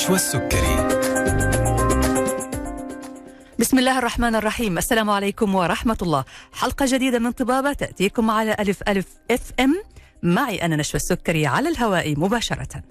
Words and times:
نشوى 0.00 0.16
السكري 0.16 0.76
بسم 3.58 3.78
الله 3.78 3.98
الرحمن 3.98 4.34
الرحيم. 4.34 4.78
السلام 4.78 5.10
عليكم 5.10 5.54
ورحمة 5.54 5.96
الله. 6.02 6.24
حلقة 6.52 6.86
جديدة 6.88 7.18
من 7.18 7.32
طبابة 7.32 7.72
تأتيكم 7.72 8.30
على 8.30 8.56
ألف 8.60 8.82
ألف 8.88 9.06
FM. 9.30 9.82
معي 10.22 10.64
أنا 10.64 10.76
نشوى 10.76 10.96
السكري 10.96 11.46
على 11.46 11.68
الهواء 11.68 12.20
مباشرة. 12.20 12.82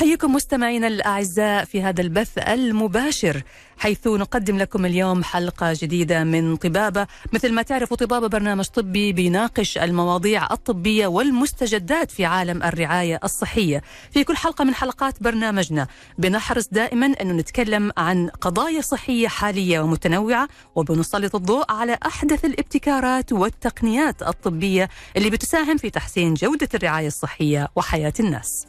أحييكم 0.00 0.34
مستمعينا 0.34 0.86
الأعزاء 0.86 1.64
في 1.64 1.82
هذا 1.82 2.00
البث 2.00 2.38
المباشر 2.38 3.42
حيث 3.78 4.06
نقدم 4.06 4.58
لكم 4.58 4.86
اليوم 4.86 5.24
حلقة 5.24 5.72
جديدة 5.72 6.24
من 6.24 6.56
طبابة 6.56 7.06
مثل 7.32 7.52
ما 7.52 7.62
تعرفوا 7.62 7.96
طبابة 7.96 8.26
برنامج 8.26 8.64
طبي 8.64 9.12
بيناقش 9.12 9.78
المواضيع 9.78 10.52
الطبية 10.52 11.06
والمستجدات 11.06 12.10
في 12.10 12.24
عالم 12.24 12.62
الرعاية 12.62 13.20
الصحية. 13.24 13.82
في 14.10 14.24
كل 14.24 14.36
حلقة 14.36 14.64
من 14.64 14.74
حلقات 14.74 15.22
برنامجنا 15.22 15.86
بنحرص 16.18 16.68
دائما 16.72 17.06
أنه 17.06 17.32
نتكلم 17.32 17.92
عن 17.96 18.28
قضايا 18.28 18.80
صحية 18.80 19.28
حالية 19.28 19.80
ومتنوعة 19.80 20.48
وبنسلط 20.74 21.34
الضوء 21.34 21.72
على 21.72 21.98
أحدث 22.06 22.44
الابتكارات 22.44 23.32
والتقنيات 23.32 24.22
الطبية 24.22 24.88
اللي 25.16 25.30
بتساهم 25.30 25.76
في 25.76 25.90
تحسين 25.90 26.34
جودة 26.34 26.68
الرعاية 26.74 27.06
الصحية 27.06 27.68
وحياة 27.76 28.14
الناس. 28.20 28.66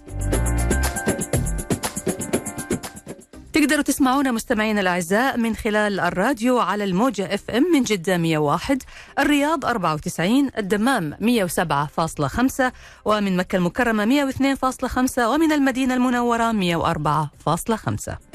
تقدروا 3.61 3.81
تسمعونا 3.81 4.31
مستمعينا 4.31 4.81
الأعزاء 4.81 5.37
من 5.37 5.55
خلال 5.55 5.99
الراديو 5.99 6.59
على 6.59 6.83
الموجة 6.83 7.35
اف 7.35 7.51
ام 7.51 7.63
من 7.73 7.83
جدة 7.83 8.17
101 8.17 8.83
الرياض 9.19 9.65
94 9.65 10.49
الدمام 10.57 11.13
107.5 11.13 12.71
ومن 13.05 13.37
مكة 13.37 13.55
المكرمة 13.55 14.31
102.5 14.31 15.19
ومن 15.19 15.51
المدينة 15.51 15.93
المنورة 15.93 16.51
104.5 16.51 18.30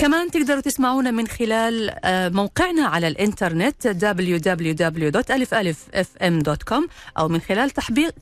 كمان 0.00 0.30
تقدروا 0.30 0.60
تسمعونا 0.60 1.10
من 1.10 1.28
خلال 1.28 1.94
موقعنا 2.34 2.86
على 2.86 3.08
الإنترنت 3.08 3.88
www.alifalifm.com 3.88 6.82
أو 7.18 7.28
من 7.28 7.40
خلال 7.40 7.70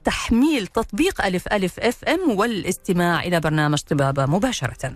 تحميل 0.05 0.67
تطبيق 0.67 1.25
ألف 1.25 1.49
ألف 1.53 1.81
أف 1.81 2.05
إم 2.05 2.31
والإستماع 2.31 3.23
إلى 3.23 3.41
برنامج 3.41 3.79
طبابة 3.79 4.27
مباشرة. 4.27 4.95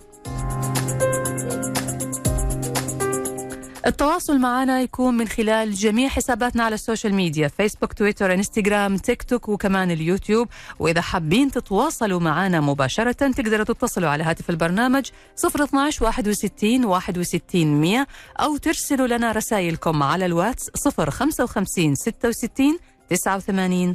التواصل 3.85 4.39
معنا 4.39 4.81
يكون 4.81 5.13
من 5.17 5.27
خلال 5.27 5.73
جميع 5.73 6.09
حساباتنا 6.09 6.63
على 6.63 6.75
ال 6.75 6.80
social 6.80 7.13
media 7.13 7.47
فيسبوك 7.47 7.93
تويتر 7.93 8.33
إنستغرام 8.33 8.97
تيك 8.97 9.23
توك 9.23 9.49
وكمان 9.49 9.91
اليوتيوب. 9.91 10.47
وإذا 10.79 11.01
حابين 11.01 11.51
تتواصلوا 11.51 12.19
معنا 12.19 12.61
مباشرة 12.61 13.11
تقدروا 13.11 13.65
تتصلوا 13.65 14.09
على 14.09 14.23
هاتف 14.23 14.49
البرنامج 14.49 15.05
012 15.45 16.05
61 16.05 16.85
61 16.85 17.81
100 17.81 18.07
أو 18.39 18.57
ترسلوا 18.57 19.07
لنا 19.07 19.31
رسائلكم 19.31 20.03
على 20.03 20.25
الواتس 20.25 20.69
055 20.87 21.95
66 21.95 22.77
89 23.09 23.93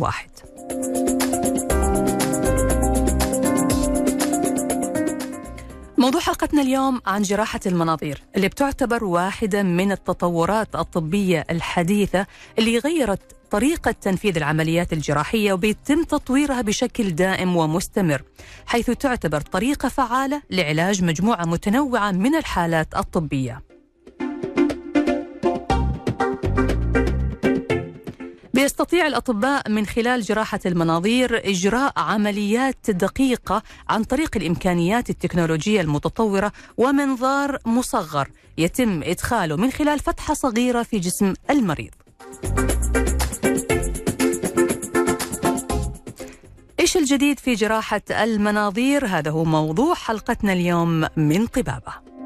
01 0.00 1.47
موضوع 5.98 6.20
حلقتنا 6.20 6.62
اليوم 6.62 7.00
عن 7.06 7.22
جراحة 7.22 7.60
المناظير 7.66 8.22
اللي 8.36 8.48
بتعتبر 8.48 9.04
واحدة 9.04 9.62
من 9.62 9.92
التطورات 9.92 10.74
الطبية 10.74 11.44
الحديثة 11.50 12.26
اللي 12.58 12.78
غيرت 12.78 13.20
طريقة 13.50 13.90
تنفيذ 13.90 14.36
العمليات 14.36 14.92
الجراحية 14.92 15.52
وبيتم 15.52 16.04
تطويرها 16.04 16.60
بشكل 16.60 17.10
دائم 17.10 17.56
ومستمر 17.56 18.22
حيث 18.66 18.90
تعتبر 18.90 19.40
طريقة 19.40 19.88
فعالة 19.88 20.42
لعلاج 20.50 21.04
مجموعة 21.04 21.44
متنوعة 21.44 22.10
من 22.10 22.34
الحالات 22.34 22.96
الطبية. 22.96 23.67
بيستطيع 28.58 29.06
الأطباء 29.06 29.70
من 29.70 29.86
خلال 29.86 30.22
جراحة 30.22 30.60
المناظير 30.66 31.48
إجراء 31.50 31.92
عمليات 31.96 32.90
دقيقة 32.90 33.62
عن 33.88 34.04
طريق 34.04 34.36
الإمكانيات 34.36 35.10
التكنولوجية 35.10 35.80
المتطورة 35.80 36.52
ومنظار 36.76 37.58
مصغر 37.66 38.28
يتم 38.58 39.02
إدخاله 39.02 39.56
من 39.56 39.70
خلال 39.70 39.98
فتحة 39.98 40.34
صغيرة 40.34 40.82
في 40.82 40.98
جسم 40.98 41.34
المريض. 41.50 41.90
إيش 46.80 46.96
الجديد 46.96 47.38
في 47.38 47.54
جراحة 47.54 48.02
المناظير؟ 48.10 49.06
هذا 49.06 49.30
هو 49.30 49.44
موضوع 49.44 49.94
حلقتنا 49.94 50.52
اليوم 50.52 51.06
من 51.16 51.46
طبابة. 51.46 52.17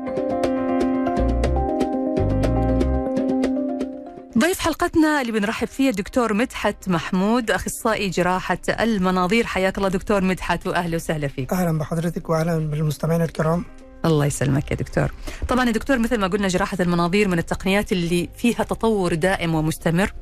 ضيف 4.42 4.58
حلقتنا 4.58 5.20
اللي 5.20 5.32
بنرحب 5.32 5.68
فيه 5.68 5.90
الدكتور 5.90 6.34
مدحت 6.34 6.88
محمود 6.88 7.50
أخصائي 7.50 8.08
جراحة 8.08 8.58
المناظير. 8.68 9.46
حياك 9.46 9.78
الله 9.78 9.88
دكتور 9.88 10.20
مدحت 10.20 10.66
واهلا 10.66 10.96
وسهلا 10.96 11.28
فيك. 11.28 11.52
أهلا 11.52 11.78
بحضرتك 11.78 12.28
واهلا 12.28 12.58
بالمستمعين 12.58 13.22
الكرام. 13.22 13.64
الله 14.04 14.26
يسلمك 14.26 14.70
يا 14.70 14.76
دكتور. 14.76 15.12
طبعا 15.48 15.64
يا 15.66 15.72
دكتور 15.72 15.98
مثل 15.98 16.18
ما 16.18 16.26
قلنا 16.26 16.48
جراحة 16.48 16.76
المناظير 16.80 17.28
من 17.28 17.38
التقنيات 17.38 17.92
اللي 17.92 18.28
فيها 18.36 18.64
تطور 18.64 19.14
دائم 19.14 19.54
ومستمر. 19.54 20.12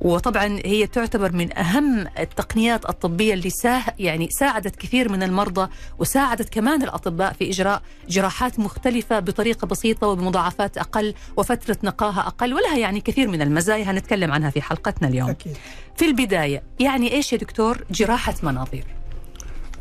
وطبعا 0.00 0.60
هي 0.64 0.86
تعتبر 0.86 1.32
من 1.32 1.58
أهم 1.58 2.06
التقنيات 2.18 2.88
الطبية 2.88 3.34
اللي 3.34 3.50
ساه 3.50 3.82
يعني 3.98 4.28
ساعدت 4.30 4.76
كثير 4.76 5.12
من 5.12 5.22
المرضى 5.22 5.70
وساعدت 5.98 6.48
كمان 6.48 6.82
الأطباء 6.82 7.32
في 7.32 7.50
إجراء 7.50 7.82
جراحات 8.08 8.58
مختلفة 8.58 9.20
بطريقة 9.20 9.66
بسيطة 9.66 10.06
وبمضاعفات 10.06 10.78
أقل 10.78 11.14
وفترة 11.36 11.76
نقاهه 11.84 12.20
أقل 12.26 12.54
ولها 12.54 12.76
يعني 12.78 13.00
كثير 13.00 13.28
من 13.28 13.42
المزايا 13.42 13.90
هنتكلم 13.90 14.32
عنها 14.32 14.50
في 14.50 14.62
حلقتنا 14.62 15.08
اليوم. 15.08 15.30
أكيد. 15.30 15.56
في 15.96 16.04
البداية 16.04 16.62
يعني 16.80 17.12
إيش 17.12 17.32
يا 17.32 17.38
دكتور 17.38 17.84
جراحة 17.90 18.34
مناظير؟ 18.42 18.84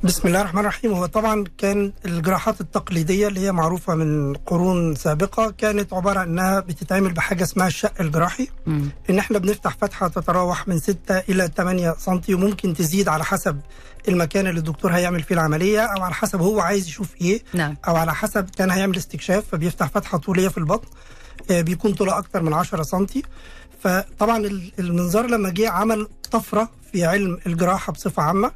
بسم 0.05 0.27
الله 0.27 0.41
الرحمن 0.41 0.61
الرحيم. 0.61 0.93
هو 0.93 1.05
طبعا 1.05 1.43
كان 1.57 1.93
الجراحات 2.05 2.61
التقليدية 2.61 3.27
اللي 3.27 3.39
هي 3.39 3.51
معروفة 3.51 3.95
من 3.95 4.33
قرون 4.33 4.95
سابقة 4.95 5.51
كانت 5.51 5.93
عبارة 5.93 6.19
عن 6.19 6.27
إنها 6.27 6.59
بتتعمل 6.59 7.13
بحاجة 7.13 7.43
اسمها 7.43 7.67
الشق 7.67 7.93
الجراحي. 8.01 8.47
مم. 8.66 8.89
إن 9.09 9.19
إحنا 9.19 9.39
بنفتح 9.39 9.77
فتحة 9.81 10.07
تتراوح 10.07 10.67
من 10.67 10.79
6 10.79 11.17
إلى 11.29 11.49
8 11.57 11.95
سم 11.97 12.21
وممكن 12.29 12.73
تزيد 12.73 13.07
على 13.09 13.23
حسب 13.25 13.59
المكان 14.07 14.47
اللي 14.47 14.59
الدكتور 14.59 14.91
هيعمل 14.91 15.23
فيه 15.23 15.35
العملية 15.35 15.79
أو 15.81 16.01
على 16.03 16.13
حسب 16.13 16.41
هو 16.41 16.59
عايز 16.59 16.87
يشوف 16.87 17.07
إيه. 17.22 17.43
نعم. 17.53 17.77
أو 17.87 17.95
على 17.95 18.16
حسب 18.16 18.49
كان 18.49 18.72
هيعمل 18.72 18.97
استكشاف 18.97 19.43
فبيفتح 19.51 19.87
فتحة 19.89 20.17
طولية 20.17 20.47
في 20.47 20.57
البطن 20.57 20.87
آه، 21.51 21.61
بيكون 21.61 21.93
طولها 21.93 22.17
أكتر 22.17 22.41
من 22.43 22.53
10 22.53 22.83
سم 22.83 23.05
فطبعا 23.83 24.37
ال- 24.37 24.72
المنظار 24.79 25.25
لما 25.27 25.49
جه 25.49 25.69
عمل 25.69 26.07
طفرة 26.31 26.69
في 26.91 27.05
علم 27.05 27.39
الجراحة 27.47 27.93
بصفة 27.93 28.23
عامة. 28.23 28.51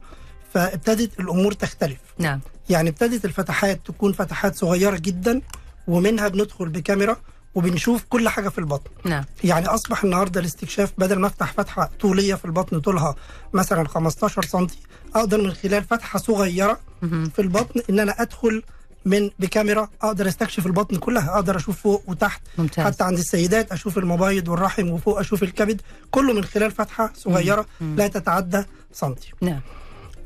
فابتدت 0.54 1.20
الأمور 1.20 1.52
تختلف. 1.54 2.00
نعم. 2.18 2.40
يعني 2.70 2.90
ابتدت 2.90 3.26
الفتحات 3.26 3.80
تكون 3.86 4.14
فتحات 4.14 4.56
صغيرة 4.56 4.98
جدا 4.98 5.42
ومنها 5.88 6.28
بندخل 6.28 6.70
بكاميرا 6.70 7.18
وبنشوف 7.56 8.04
كل 8.10 8.30
حاجة 8.30 8.50
في 8.50 8.58
البطن. 8.58 8.90
نعم. 9.06 9.24
يعني 9.44 9.68
أصبح 9.68 10.04
النهاردة 10.04 10.40
الاستكشاف 10.40 10.94
بدل 10.98 11.20
ما 11.20 11.28
أفتح 11.28 11.54
فتحة 11.54 11.90
طولية 12.00 12.36
في 12.36 12.46
البطن 12.46 12.80
طولها 12.80 13.16
مثلا 13.54 13.88
15 13.88 14.42
سم 14.46 14.68
أقدر 15.16 15.42
من 15.42 15.52
خلال 15.54 15.84
فتحة 15.84 16.20
صغيرة 16.20 16.80
مهم. 17.02 17.30
في 17.30 17.42
البطن 17.42 17.82
إن 17.90 18.00
أنا 18.00 18.22
أدخل 18.22 18.64
من 19.06 19.30
بكاميرا 19.40 19.90
أقدر 20.02 20.28
أستكشف 20.28 20.66
البطن 20.66 20.96
كلها 20.98 21.36
أقدر 21.36 21.56
أشوف 21.58 21.82
فوق 21.82 22.04
وتحت. 22.08 22.42
ممتاز. 22.58 22.86
حتى 22.86 23.04
عند 23.04 23.18
السيدات 23.18 23.72
أشوف 23.72 23.98
المبايض 23.98 24.48
والرحم 24.48 24.90
وفوق 24.90 25.20
أشوف 25.20 25.44
الكبد 25.44 25.82
كله 26.12 26.34
من 26.34 26.44
خلال 26.46 26.72
فتحة 26.72 27.12
صغيرة 27.16 27.66
مم. 27.82 27.96
لا 27.96 28.08
تتعدى 28.08 28.64
سنتي. 28.94 29.32
نعم. 29.42 29.60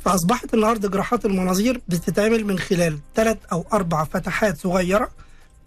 فأصبحت 0.05 0.53
النهارده 0.53 0.89
جراحات 0.89 1.25
المناظير 1.25 1.81
بتتعمل 1.87 2.45
من 2.45 2.59
خلال 2.59 2.99
ثلاث 3.15 3.37
أو 3.51 3.65
أربع 3.73 4.03
فتحات 4.03 4.57
صغيرة 4.57 5.09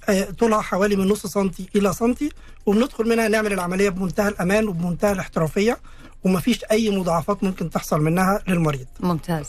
آه، 0.08 0.24
طولها 0.24 0.60
حوالي 0.60 0.96
من 0.96 1.08
نص 1.08 1.26
سنتي 1.26 1.68
إلى 1.76 1.92
سنتي 1.92 2.30
وبندخل 2.66 3.08
منها 3.08 3.28
نعمل 3.28 3.52
العملية 3.52 3.88
بمنتهى 3.88 4.28
الأمان 4.28 4.68
وبمنتهى 4.68 5.12
الاحترافية 5.12 5.78
ومفيش 6.24 6.64
أي 6.70 6.90
مضاعفات 6.98 7.44
ممكن 7.44 7.70
تحصل 7.70 8.00
منها 8.00 8.42
للمريض. 8.48 8.86
ممتاز. 9.00 9.46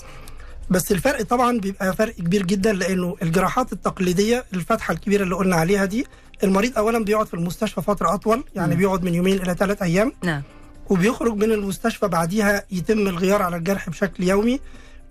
بس 0.70 0.92
الفرق 0.92 1.22
طبعا 1.22 1.60
بيبقى 1.60 1.94
فرق 1.96 2.16
كبير 2.16 2.46
جدا 2.46 2.74
لأنه 2.74 3.16
الجراحات 3.22 3.74
التقليدية 3.74 4.46
الفتحة 4.54 4.92
الكبيرة 4.94 5.24
اللي 5.24 5.36
قلنا 5.36 5.56
عليها 5.56 5.86
دي 5.86 6.08
المريض 6.44 6.78
اولا 6.78 7.04
بيقعد 7.04 7.28
في 7.28 7.34
المستشفى 7.34 7.82
فترة 7.82 8.14
أطول 8.14 8.44
يعني 8.56 8.74
مم. 8.74 8.80
بيقعد 8.80 9.04
من 9.04 9.14
يومين 9.16 9.42
إلى 9.42 9.54
ثلاث 9.60 9.82
أيام. 9.82 10.12
نعم. 10.24 10.42
وبيخرج 10.90 11.34
من 11.36 11.52
المستشفى 11.52 12.08
بعديها 12.08 12.64
يتم 12.72 13.08
الغيار 13.08 13.42
على 13.42 13.56
الجرح 13.56 13.90
بشكل 13.90 14.24
يومي 14.24 14.60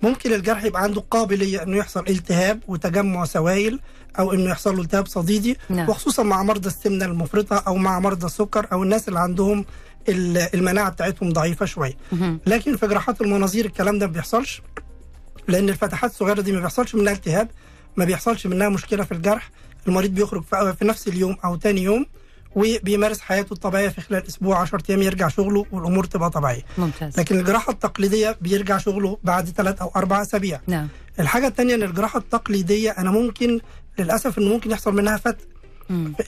ممكن 0.03 0.33
الجرح 0.33 0.65
يبقى 0.65 0.83
عنده 0.83 1.01
قابلية 1.11 1.63
إنه 1.63 1.77
يحصل 1.77 2.05
التهاب 2.09 2.61
وتجمع 2.69 3.25
سوائل 3.25 3.81
أو 4.19 4.33
إنه 4.33 4.51
يحصل 4.51 4.77
له 4.77 4.83
التهاب 4.83 5.07
صديدي 5.07 5.59
نعم. 5.71 5.89
وخصوصا 5.89 6.23
مع 6.23 6.43
مرضى 6.43 6.69
السمنة 6.69 7.05
المفرطة 7.05 7.57
أو 7.67 7.75
مع 7.77 8.01
مرضى 8.01 8.27
السكر 8.27 8.67
أو 8.73 8.83
الناس 8.83 9.09
اللي 9.09 9.21
عندهم 9.21 9.65
ال- 10.09 10.55
المناعة 10.55 10.91
بتاعتهم 10.91 11.33
ضعيفة 11.33 11.67
شوية. 11.67 11.95
لكن 12.47 12.77
في 12.77 12.87
جراحات 12.87 13.21
المناظير 13.21 13.65
الكلام 13.65 13.99
ده 13.99 14.07
ما 14.07 14.13
بيحصلش 14.13 14.63
لأن 15.49 15.69
الفتحات 15.69 16.11
الصغيرة 16.11 16.41
دي 16.41 16.53
ما 16.53 16.61
بيحصلش 16.61 16.95
منها 16.95 17.13
التهاب 17.13 17.49
ما 17.97 18.05
بيحصلش 18.05 18.47
منها 18.47 18.69
مشكلة 18.69 19.05
في 19.05 19.13
الجرح 19.13 19.51
المريض 19.89 20.11
بيخرج 20.11 20.43
في 20.45 20.75
في 20.79 20.85
نفس 20.85 21.09
اليوم 21.09 21.37
أو 21.45 21.57
تاني 21.57 21.83
يوم 21.83 22.07
وبيمارس 22.57 23.21
حياته 23.21 23.53
الطبيعية 23.53 23.89
في 23.89 24.01
خلال 24.01 24.27
أسبوع 24.27 24.59
10 24.59 24.83
أيام 24.91 25.03
يرجع 25.03 25.29
شغله 25.29 25.67
والأمور 25.73 26.05
تبقى 26.05 26.31
طبيعية. 26.31 26.63
ممتاز. 26.79 27.21
لكن 27.21 27.39
الجراحة 27.39 27.73
التقليدية 27.73 28.37
بيرجع 28.41 28.79
شغله 28.79 29.19
بعد 29.25 29.49
ثلاث 29.49 29.83
أو 29.83 29.91
أربع 29.97 30.23
أسابيع. 30.23 30.61
نعم. 30.67 30.89
الحاجة 31.21 31.47
الثانية 31.47 31.75
إن 31.75 31.83
الجراحة 31.83 32.19
التقليدية 32.19 32.91
أنا 32.91 33.11
ممكن 33.11 33.61
للأسف 33.99 34.39
انه 34.39 34.49
ممكن 34.49 34.71
يحصل 34.71 34.95
منها 34.95 35.17
فتق. 35.17 35.45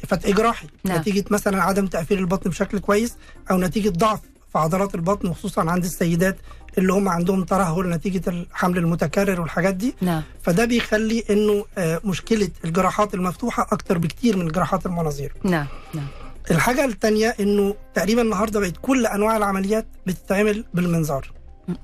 فتق 0.08 0.30
جراحي. 0.30 0.66
نعم. 0.84 0.98
نتيجة 0.98 1.24
مثلا 1.30 1.62
عدم 1.62 1.86
تقفيل 1.86 2.18
البطن 2.18 2.50
بشكل 2.50 2.78
كويس 2.78 3.16
أو 3.50 3.58
نتيجة 3.58 3.88
ضعف 3.88 4.20
في 4.52 4.58
عضلات 4.58 4.94
البطن 4.94 5.28
وخصوصا 5.28 5.70
عند 5.70 5.84
السيدات. 5.84 6.36
اللي 6.78 6.92
هم 6.92 7.08
عندهم 7.08 7.44
ترهل 7.44 7.90
نتيجة 7.90 8.30
الحمل 8.30 8.78
المتكرر 8.78 9.40
والحاجات 9.40 9.74
دي. 9.74 9.94
نعم. 10.00 10.22
فده 10.42 10.64
بيخلي 10.64 11.24
إنه 11.30 11.64
آه، 11.78 12.00
مشكلة 12.04 12.48
الجراحات 12.64 13.14
المفتوحة 13.14 13.66
أكتر 13.72 13.98
بكتير 13.98 14.36
من 14.36 14.48
جراحات 14.48 14.86
المناظير. 14.86 15.32
نعم 15.44 15.66
نعم. 15.94 16.06
الحاجة 16.50 16.84
الثانية 16.84 17.34
إنه 17.40 17.74
تقريبا 17.94 18.22
النهارده 18.22 18.60
بقت 18.60 18.74
كل 18.82 19.06
أنواع 19.06 19.36
العمليات 19.36 19.86
بتتعمل 20.06 20.64
بالمنظار. 20.74 21.32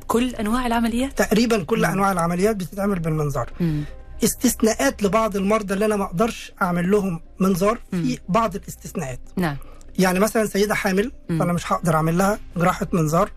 كل 0.07 0.35
أنواع 0.35 0.67
العمليات؟ 0.67 1.19
تقريبا 1.19 1.63
كل 1.63 1.79
مم. 1.79 1.85
أنواع 1.85 2.13
العمليات 2.13 2.57
بتتعمل 2.57 2.99
بالمنظار. 2.99 3.51
مم. 3.61 3.85
استثناءات 4.25 5.03
لبعض 5.03 5.37
المرضى 5.37 5.75
اللي 5.75 5.85
أنا 5.85 5.97
ما 5.97 6.05
أقدرش 6.05 6.53
أعمل 6.63 6.91
لهم 6.91 7.21
منظار 7.41 7.79
في. 7.91 8.19
بعض 8.29 8.55
الاستثناءات. 8.55 9.21
نعم. 9.37 9.57
يعني 9.99 10.21
مثلا 10.21 10.47
سيدة 10.47 10.75
حامل 10.75 11.13
مم. 11.29 11.39
فأنا 11.39 11.53
مش 11.53 11.73
هقدر 11.73 11.95
أعمل 11.95 12.19
لها 12.19 12.39
جراحة 12.57 12.87
منظار. 12.93 13.31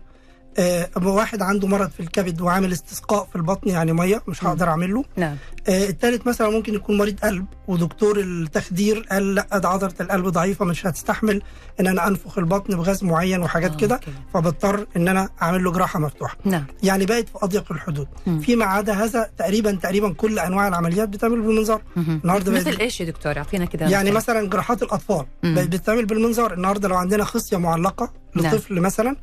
آه 0.58 0.88
واحد 1.02 1.42
عنده 1.42 1.68
مرض 1.68 1.90
في 1.90 2.00
الكبد 2.00 2.40
وعامل 2.40 2.72
استسقاء 2.72 3.24
في 3.30 3.36
البطن 3.36 3.70
يعني 3.70 3.92
مية 3.92 4.22
مش. 4.28 4.44
هقدر 4.44 4.68
اعمل 4.68 4.94
له 4.94 5.04
نعم 5.16 5.36
آه 5.68 5.88
الثالث 5.88 6.26
مثلا 6.26 6.50
ممكن 6.50 6.74
يكون 6.74 6.98
مريض 6.98 7.20
قلب 7.20 7.46
ودكتور 7.68 8.20
التخدير 8.20 9.06
قال 9.10 9.34
لا 9.34 9.58
ده 9.58 9.68
عضلة 9.68 9.92
القلب 10.00 10.26
ضعيفة 10.28 10.64
مش 10.64 10.86
هتستحمل 10.86 11.42
إن 11.80 11.86
أنا 11.86 12.08
أنفخ 12.08 12.38
البطن 12.38 12.76
بغاز 12.76 13.04
معين 13.04 13.42
وحاجات 13.42 13.72
آه، 13.72 13.76
كده. 13.76 14.00
فبضطر 14.34 14.86
إن 14.96 15.08
أنا 15.08 15.28
أعمل 15.42 15.64
له 15.64 15.72
جراحة 15.72 15.98
مفتوحة 16.00 16.36
نعم 16.44 16.64
يعني 16.82 17.06
بقت 17.06 17.28
في 17.28 17.38
أضيق 17.42 17.72
الحدود 17.72 18.08
مم. 18.26 18.40
فيما 18.40 18.64
عدا 18.64 18.92
هذا 18.92 19.30
تقريبا 19.38 19.72
تقريبا 19.82 20.12
كل 20.12 20.38
أنواع 20.38 20.68
العمليات 20.68 21.08
بتعمل 21.08 21.40
بالمنظار. 21.40 21.82
النهارده 21.96 22.52
مثل 22.52 22.76
إيش 22.80 23.00
يا 23.00 23.06
دكتور 23.06 23.38
أعطينا 23.38 23.64
كذا 23.64 23.88
يعني. 23.88 24.10
مثلا 24.10 24.48
جراحات 24.48 24.82
الأطفال. 24.82 25.26
بقت 25.42 25.68
بتتعمل 25.68 26.06
بالمنظار 26.06 26.52
النهارده 26.52 26.88
لو 26.88 26.96
عندنا 26.96 27.24
خصية 27.24 27.56
معلقة 27.56 28.12
نعم. 28.34 28.46
لطفل 28.54 28.80
مثلا 28.80 29.16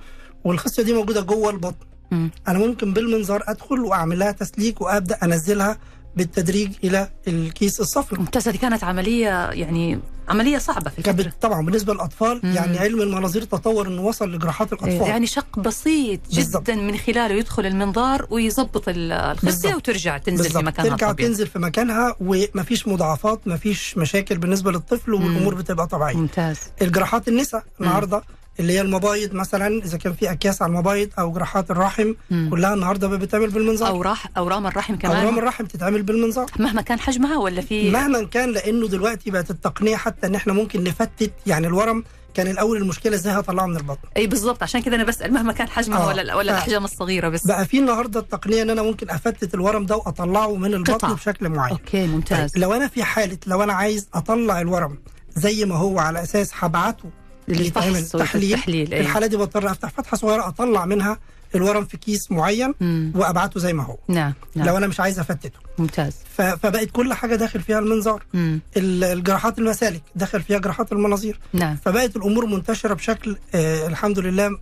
والخصيه 0.45 0.83
دي 0.83 0.93
موجودة 0.93 1.21
جوه 1.21 1.49
البطن 1.49 1.85
مم. 2.11 2.31
أنا 2.47 2.59
ممكن 2.59 2.93
بالمنظار 2.93 3.43
أدخل 3.47 3.79
وأعمل 3.79 4.19
لها 4.19 4.31
تسليك 4.31 4.81
وأبدأ 4.81 5.17
أنزلها 5.23 5.77
بالتدريج 6.15 6.71
إلى 6.83 7.09
الكيس 7.27 7.79
الصفري 7.79 8.19
ممتاز 8.19 8.47
هذه 8.47 8.57
كانت 8.57 8.83
عملية 8.83 9.49
يعني 9.51 9.99
عملية 10.29 10.57
صعبة 10.57 10.89
في 10.89 10.99
الفترة 10.99 11.11
كانت 11.23 11.33
طبعا 11.41 11.65
بالنسبة 11.65 11.93
للأطفال 11.93 12.39
مم. 12.43 12.51
يعني 12.53 12.77
علم 12.79 13.01
المناظير 13.01 13.43
تطور 13.43 13.87
إنه 13.87 14.01
وصل 14.01 14.31
لجراحات 14.31 14.73
الأطفال 14.73 15.07
يعني 15.07 15.27
شق 15.27 15.59
بسيط 15.59 16.19
بالضبط. 16.35 16.63
جدا 16.63 16.75
من 16.75 16.97
خلاله 16.97 17.33
يدخل 17.35 17.65
المنظار 17.65 18.27
ويظبط 18.29 18.89
ال- 18.89 19.11
الخصيه. 19.11 19.75
وترجع 19.75 20.17
تنزل 20.17 20.43
في 20.43 20.49
بالظبط. 20.49 20.63
مكانها 20.63 20.89
ترجع 20.89 21.09
الطبيعي 21.09 21.29
تنزل 21.29 21.47
في 21.47 21.59
مكانها 21.59 22.15
ومفيش 22.21 22.87
مضاعفات 22.87 23.47
مفيش 23.47 23.97
مشاكل 23.97 24.37
بالنسبة 24.37 24.71
للطفل 24.71 25.13
والأمور 25.13 25.55
بتبقى 25.55 25.87
طبيعية 25.87 26.15
ممتاز 26.17 26.57
الجراحات 26.81 27.27
النساء 27.27 27.63
النهارده 27.81 28.21
اللي 28.59 28.73
هي 28.73 28.81
المبايض 28.81 29.33
مثلا 29.33 29.83
إذا 29.83 29.97
كان 29.97 30.13
في 30.13 30.31
أكياس 30.31 30.61
على 30.61 30.69
المبايض 30.69 31.09
أو 31.19 31.31
جراحات 31.31 31.71
الرحم 31.71 32.13
مم. 32.31 32.47
كلها 32.51 32.73
النهارده 32.73 33.07
بتتعمل 33.07 33.49
بالمنظار 33.49 33.89
أو 33.89 34.01
راح 34.01 34.27
اورام 34.37 34.67
الرحم 34.67 34.95
كمان 34.95 35.17
اورام 35.17 35.37
الرحم 35.39 35.65
تتعمل 35.65 36.03
بالمنظار 36.03 36.45
مهما 36.59 36.81
كان 36.81 36.99
حجمها 36.99 37.37
ولا 37.37 37.61
في 37.61 37.91
مهما 37.91 38.23
كان 38.23 38.51
لأنه 38.51 38.87
دلوقتي 38.87 39.31
بقت 39.31 39.51
التقنية 39.51 39.95
حتى 39.95 40.27
إن 40.27 40.35
إحنا 40.35 40.53
ممكن 40.53 40.83
نفتت 40.83 41.31
يعني 41.47 41.67
الورم 41.67 42.03
كان 42.33 42.47
الأول 42.47 42.77
المشكلة 42.77 43.15
إزاي 43.15 43.33
هطلعه 43.33 43.65
من 43.65 43.77
البطن 43.77 44.07
إي 44.17 44.27
بالضبط 44.27 44.63
عشان 44.63 44.81
كذا 44.81 44.95
أنا 44.95 45.03
بسأل 45.03 45.33
مهما 45.33 45.53
كان 45.53 45.69
حجمها 45.69 45.99
آه. 46.03 46.07
ولا 46.07 46.35
ولا 46.35 46.51
آه. 46.51 46.55
الأحجام 46.55 46.85
الصغيرة 46.85 47.29
بس 47.29 47.47
بقى 47.47 47.65
في 47.65 47.79
النهارده 47.79 48.19
التقنية 48.19 48.61
إن 48.61 48.69
أنا 48.69 48.81
ممكن 48.83 49.09
أفتت 49.09 49.53
الورم 49.53 49.85
ده 49.85 49.95
وأطلعه 49.95 50.55
من 50.55 50.73
البطن 50.73 50.93
قطع. 50.93 51.13
بشكل 51.13 51.49
معين 51.49 51.71
okay 51.71 52.07
ممتاز 52.07 52.51
طيب 52.51 52.63
لو 52.63 52.73
أنا 52.73 52.87
في 52.87 53.03
حالة 53.03 53.37
لو 53.47 53.63
أنا 53.63 53.73
عايز 53.73 54.07
أطلع 54.13 54.61
الورم 54.61 54.97
زي 55.35 55.65
ما 55.65 55.75
هو 55.75 55.99
على 55.99 56.23
أساس 56.23 56.51
هبعته 56.53 57.09
يتعمل 57.47 57.87
للفحص 57.87 58.11
تحليل. 58.11 58.51
والتحليل 58.51 58.87
في 58.87 58.95
أي. 58.95 59.01
الحالة 59.01 59.27
دي 59.27 59.37
بضطر 59.37 59.71
أفتح 59.71 59.89
فتحة 59.89 60.17
صغيرة 60.17 60.47
أطلع 60.47 60.85
منها 60.85 61.19
الورم 61.55 61.85
في 61.85 61.97
كيس 61.97 62.31
معين 62.31 62.73
مم. 62.81 63.11
وأبعته 63.15 63.59
زي 63.59 63.73
ما 63.73 63.83
هو. 63.83 63.97
نعم 64.07 64.33
نعم. 64.55 64.67
لو 64.67 64.77
أنا 64.77 64.87
مش 64.87 64.99
عايز 64.99 65.19
أفتته. 65.19 65.59
ممتاز. 65.77 66.13
فبقت 66.37 66.89
كل 66.91 67.13
حاجة 67.13 67.35
داخل 67.35 67.61
فيها 67.61 67.79
المنظار. 67.79 68.23
مم. 68.33 68.59
الجراحات 68.77 69.59
المسالك 69.59 70.01
داخل 70.15 70.41
فيها 70.41 70.57
جراحات 70.57 70.91
المناظير. 70.91 71.39
نعم. 71.53 71.75
فبقت 71.85 72.15
الأمور 72.15 72.45
منتشرة 72.45 72.93
بشكل 72.93 73.37
آه 73.55 73.87
الحمد 73.87 74.19
لله 74.19 74.57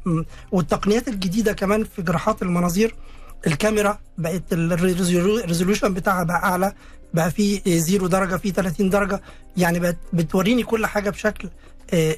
والتقنيات 0.51 1.07
الجديدة 1.07 1.53
كمان 1.53 1.83
في 1.95 2.01
جراحات 2.01 2.41
المناظير. 2.41 2.95
الكاميرا 3.47 4.00
بقت 4.18 4.44
ال 4.54 4.66
resolution 4.66 5.94
بتاعها 5.94 6.24
بقى 6.24 6.44
أعلى 6.44 6.74
بقى 7.13 7.31
في 7.31 7.62
zero 7.80 8.07
درجة 8.07 8.36
في 8.36 8.51
30 8.51 8.89
درجة. 8.89 9.21
يعني 9.57 9.79
بقت 9.79 9.97
بتوريني 10.13 10.63
كل 10.63 10.86
حاجة 10.86 11.09
بشكل 11.09 11.50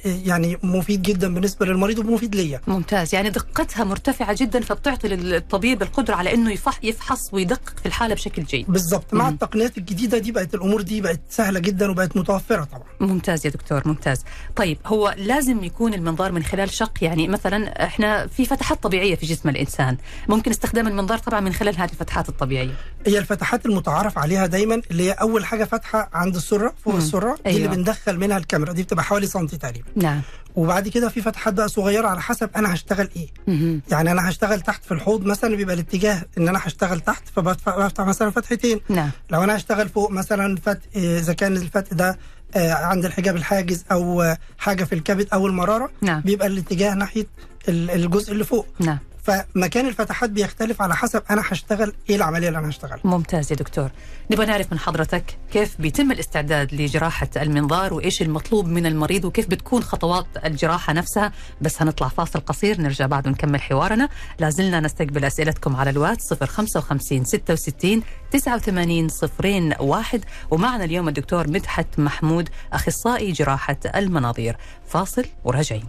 يعني 0.04 0.58
مفيد 0.62 1.02
جدا 1.02 1.34
بالنسبة 1.34 1.66
للمريض 1.66 1.98
ومفيد 1.98 2.34
ليا. 2.34 2.60
ممتاز. 2.66 3.14
يعني 3.14 3.30
دقتها 3.30 3.84
مرتفعة 3.84 4.36
جدا 4.40 4.60
فبتعطي 4.60 5.08
للطبيب 5.08 5.82
القدرة 5.82 6.14
على 6.14 6.34
أنه 6.34 6.52
يفح 6.52 6.78
يفحص 6.82 7.34
ويدقق 7.34 7.78
في 7.80 7.86
الحالة 7.86 8.14
بشكل 8.14 8.42
جيد. 8.42 8.66
بالظبط 8.68 9.14
مع. 9.14 9.28
التقنيات 9.28 9.78
الجديدة 9.78 10.18
دي 10.18 10.32
بقت 10.32 10.54
الأمور 10.54 10.82
دي 10.82 11.00
بقت 11.00 11.20
سهلة 11.30 11.60
جدا 11.60 11.90
وبقت 11.90 12.16
متوفرة 12.16 12.64
طبعا. 12.64 12.84
ممتاز 13.00 13.46
يا 13.46 13.50
دكتور 13.50 13.82
ممتاز. 13.88 14.24
طيب 14.56 14.78
هو 14.86 15.14
لازم 15.18 15.64
يكون 15.64 15.94
المنظار 15.94 16.32
من 16.32 16.42
خلال 16.42 16.70
شق؟ 16.70 16.92
يعني 17.02 17.28
مثلا 17.28 17.84
إحنا 17.84 18.26
في 18.26 18.44
فتحات 18.44 18.82
طبيعية 18.82 19.14
في 19.14 19.26
جسم 19.26 19.48
الإنسان. 19.48 19.96
ممكن 20.28 20.50
استخدام 20.50 20.88
المنظار 20.88 21.18
طبعا 21.18 21.40
من 21.40 21.52
خلال 21.52 21.76
هذه 21.76 21.90
الفتحات 21.90 22.28
الطبيعية. 22.28 22.74
هي 23.06 23.18
الفتحات 23.18 23.66
المتعارف 23.66 24.18
عليها 24.18 24.46
دايما 24.46 24.82
اللي 24.90 25.02
هي 25.02 25.12
أول 25.12 25.44
حاجة 25.44 25.64
فتحه 25.64 26.08
عند 26.12 26.36
السرة 26.36 26.74
فوق 26.84 26.92
مم. 26.94 26.98
السرة 27.00 27.34
دي 27.34 27.40
أيوة. 27.46 27.56
اللي 27.64 27.76
بندخل 27.76 28.18
منها 28.18 28.38
الكاميرا. 28.38 28.72
دي 28.72 28.82
بتبقى 28.82 29.04
حوالي 29.04 29.26
سنتي 29.26 29.56
تقريبا. 29.58 29.86
نعم. 29.96 30.20
وبعد 30.56 30.88
كده 30.88 31.08
في 31.08 31.22
فتحات 31.22 31.54
بقى 31.54 31.68
صغيرة 31.68 32.08
على 32.08 32.20
حسب 32.22 32.50
أنا 32.56 32.74
هشتغل 32.74 33.08
إيه. 33.16 33.28
مهم. 33.46 33.82
يعني 33.90 34.12
أنا 34.12 34.28
هشتغل 34.28 34.60
تحت 34.60 34.84
في 34.84 34.92
الحوض 34.94 35.26
مثلا 35.26 35.56
بيبقى 35.56 35.74
الاتجاه 35.74 36.22
إن 36.38 36.48
أنا 36.48 36.60
هشتغل 36.62 37.00
تحت 37.00 37.22
فبفتح 37.36 38.00
مثلا 38.06 38.30
فتحتين. 38.30 38.80
نعم. 38.88 39.10
لو 39.30 39.44
أنا 39.44 39.56
هشتغل 39.56 39.88
فوق 39.88 40.10
مثلا 40.10 40.56
فتح 40.56 40.80
إذا 40.96 41.32
كان 41.32 41.56
الفتح 41.56 41.92
ده 41.96 42.18
آه، 42.56 42.72
عند 42.72 43.04
الحجاب 43.04 43.36
الحاجز 43.36 43.84
أو 43.92 44.34
حاجة 44.58 44.84
في 44.84 44.94
الكبد 44.94 45.28
أو 45.32 45.46
المرارة 45.46 45.90
نعم. 46.00 46.20
بيبقى 46.20 46.46
الاتجاه 46.46 46.94
ناحية 46.94 47.26
ال- 47.68 47.90
الجزء 47.90 48.32
اللي 48.32 48.44
فوق. 48.44 48.66
نعم. 48.80 48.98
فمكان 49.26 49.86
الفتحات 49.88 50.30
بيختلف 50.30 50.82
على 50.82 50.96
حسب 50.96 51.22
أنا 51.30 51.42
هشتغل 51.48 51.92
إيه 52.10 52.16
العملية 52.16 52.48
اللي 52.48 52.58
أنا 52.58 52.68
هشتغلها. 52.68 53.00
ممتاز 53.04 53.52
يا 53.52 53.56
دكتور. 53.56 53.90
نبغى 54.30 54.46
نعرف 54.46 54.72
من 54.72 54.78
حضرتك 54.78 55.38
كيف 55.52 55.80
بيتم 55.80 56.12
الاستعداد 56.12 56.74
لجراحة 56.74 57.28
المنظار 57.36 57.94
وإيش 57.94 58.22
المطلوب 58.22 58.66
من 58.66 58.86
المريض 58.86 59.24
وكيف 59.24 59.46
بتكون 59.48 59.82
خطوات 59.82 60.26
الجراحة 60.44 60.92
نفسها؟ 60.92 61.32
بس 61.60 61.82
هنطلع 61.82 62.08
فاصل 62.08 62.40
قصير 62.40 62.80
نرجع 62.80 63.06
بعد 63.06 63.26
ونكمل 63.26 63.60
حوارنا. 63.62 64.08
لازلنا 64.38 64.80
نستقبل 64.80 65.24
أسئلتكم 65.24 65.76
على 65.76 65.90
الواتس 65.90 66.34
055 66.34 67.24
66 67.24 68.02
89 68.30 69.08
صفرين 69.08 69.74
واحد. 69.80 70.24
ومعنا 70.50 70.84
اليوم 70.84 71.08
الدكتور 71.08 71.50
مدحت 71.50 71.98
محمود 71.98 72.48
أخصائي 72.72 73.32
جراحة 73.32 73.78
المناظير. 73.96 74.56
فاصل 74.88 75.24
وراجعين 75.44 75.84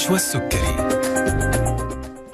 طبابة 0.00 0.16
مع 0.16 0.16
نشوى 0.16 0.16
السكري 0.16 0.89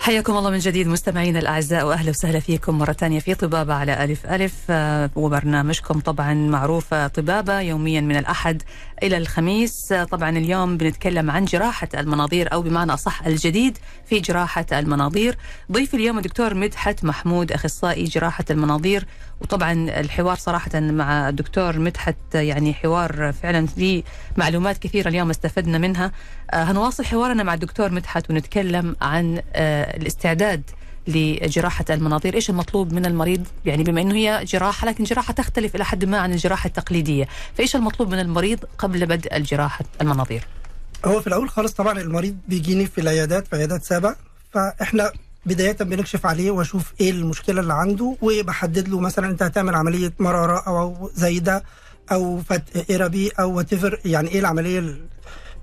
حياكم 0.07 0.37
الله 0.37 0.51
من 0.51 0.59
جديد 0.59 0.89
مستمعينا 0.89 1.39
الأعزاء 1.39 1.87
وأهلا 1.87 2.11
وسهلا 2.11 2.41
فيكم 2.41 2.79
مرة 2.79 2.93
ثانية 2.93 3.21
في 3.21 3.35
طبابة 3.35 3.75
على 3.75 4.05
ألف 4.05 4.27
ألف 4.27 4.55
آه، 4.71 5.11
وبرنامجكم 5.17 6.01
طبعا 6.01 6.35
معروف 6.35 6.95
آه، 6.95 7.07
طبابة 7.07 7.61
يوميا 7.61 8.01
من 8.01 8.17
الأحد 8.17 8.63
إلى 9.03 9.17
الخميس. 9.17 9.93
آه، 9.93 10.05
طبعا 10.05 10.31
اليوم 10.31 10.77
بنتكلم 10.77 11.31
عن 11.31 11.45
جراحة 11.45 11.89
المناظير 11.95 12.53
أو 12.53 12.63
بمعنى 12.63 12.95
أصح 12.95 13.27
الجديد 13.27 13.79
في 14.07 14.21
جراحة 14.21 14.67
المناظير. 14.73 15.37
ضيف 15.73 15.95
اليوم 15.95 16.19
الدكتور 16.19 16.55
مدحت 16.55 17.05
محمود 17.05 17.53
أخصائي 17.53 18.05
جراحة 18.05 18.45
المناظير 18.51 19.07
وطبعا 19.41 19.73
الحوار 19.73 20.37
صراحة 20.37 20.81
مع 20.81 21.29
الدكتور 21.29 21.79
مدحت 21.79 22.35
يعني 22.35 22.75
حوار 22.75 23.33
فعلا 23.43 23.67
فيه 23.67 24.03
معلومات 24.37 24.79
كثيرة 24.79 25.09
اليوم 25.09 25.31
استفدنا 25.31 25.79
منها. 25.79 26.13
هنواصل 26.53 27.05
حوارنا 27.05 27.43
مع 27.43 27.55
الدكتور 27.55 27.93
مدحت 27.93 28.31
ونتكلم 28.31 28.97
عن 29.01 29.43
الاستعداد 29.97 30.63
لجراحة 31.09 31.85
المناظير. 31.91 32.35
إيش 32.35 32.51
المطلوب 32.51 32.93
من 32.93 33.07
المريض؟ 33.07 33.47
يعني 33.65 33.85
بما 33.85 34.01
أنه 34.01 34.15
هي 34.15 34.45
جراحة 34.45 34.87
لكن 34.89 35.05
جراحة 35.05 35.33
تختلف 35.33 35.75
إلى 35.77 35.85
حد 35.85 36.05
ما 36.05 36.19
عن 36.19 36.33
الجراحة 36.33 36.67
التقليدية. 36.67 37.29
فإيش 37.55 37.77
المطلوب 37.77 38.11
من 38.11 38.19
المريض 38.21 38.59
قبل 38.79 39.07
بدء 39.07 39.37
الجراحة 39.37 39.85
المناظير؟ 40.01 40.47
هو 41.05 41.21
في 41.21 41.27
الأول 41.27 41.49
خالص 41.49 41.73
طبعا 41.73 42.01
المريض 42.01 42.37
بيجيني 42.49 42.87
في 42.87 43.01
العيادات 43.01 43.47
في 43.47 43.57
عيادات 43.57 43.85
سابع 43.85 44.15
فإحنا 44.53 45.13
بداية 45.47 45.73
بنكشف 45.73 46.27
عليه 46.27 46.51
وأشوف 46.51 46.93
إيه 47.01 47.11
المشكلة 47.11 47.61
اللي 47.61 47.75
عنده 47.75 48.17
وبحدد 48.23 48.89
له 48.89 49.01
مثلا 49.01 49.31
أنت 49.31 49.43
هتعمل 49.43 49.75
عملية 49.75 50.13
مرارة 50.19 50.59
أو 50.67 51.11
زايدة 51.15 51.65
أو 52.13 52.41
فتق 52.43 52.93
اربي 52.95 53.29
أو 53.41 53.57
وات 53.57 53.71
يعني 54.05 54.29
إيه 54.29 54.41
العملية 54.41 54.97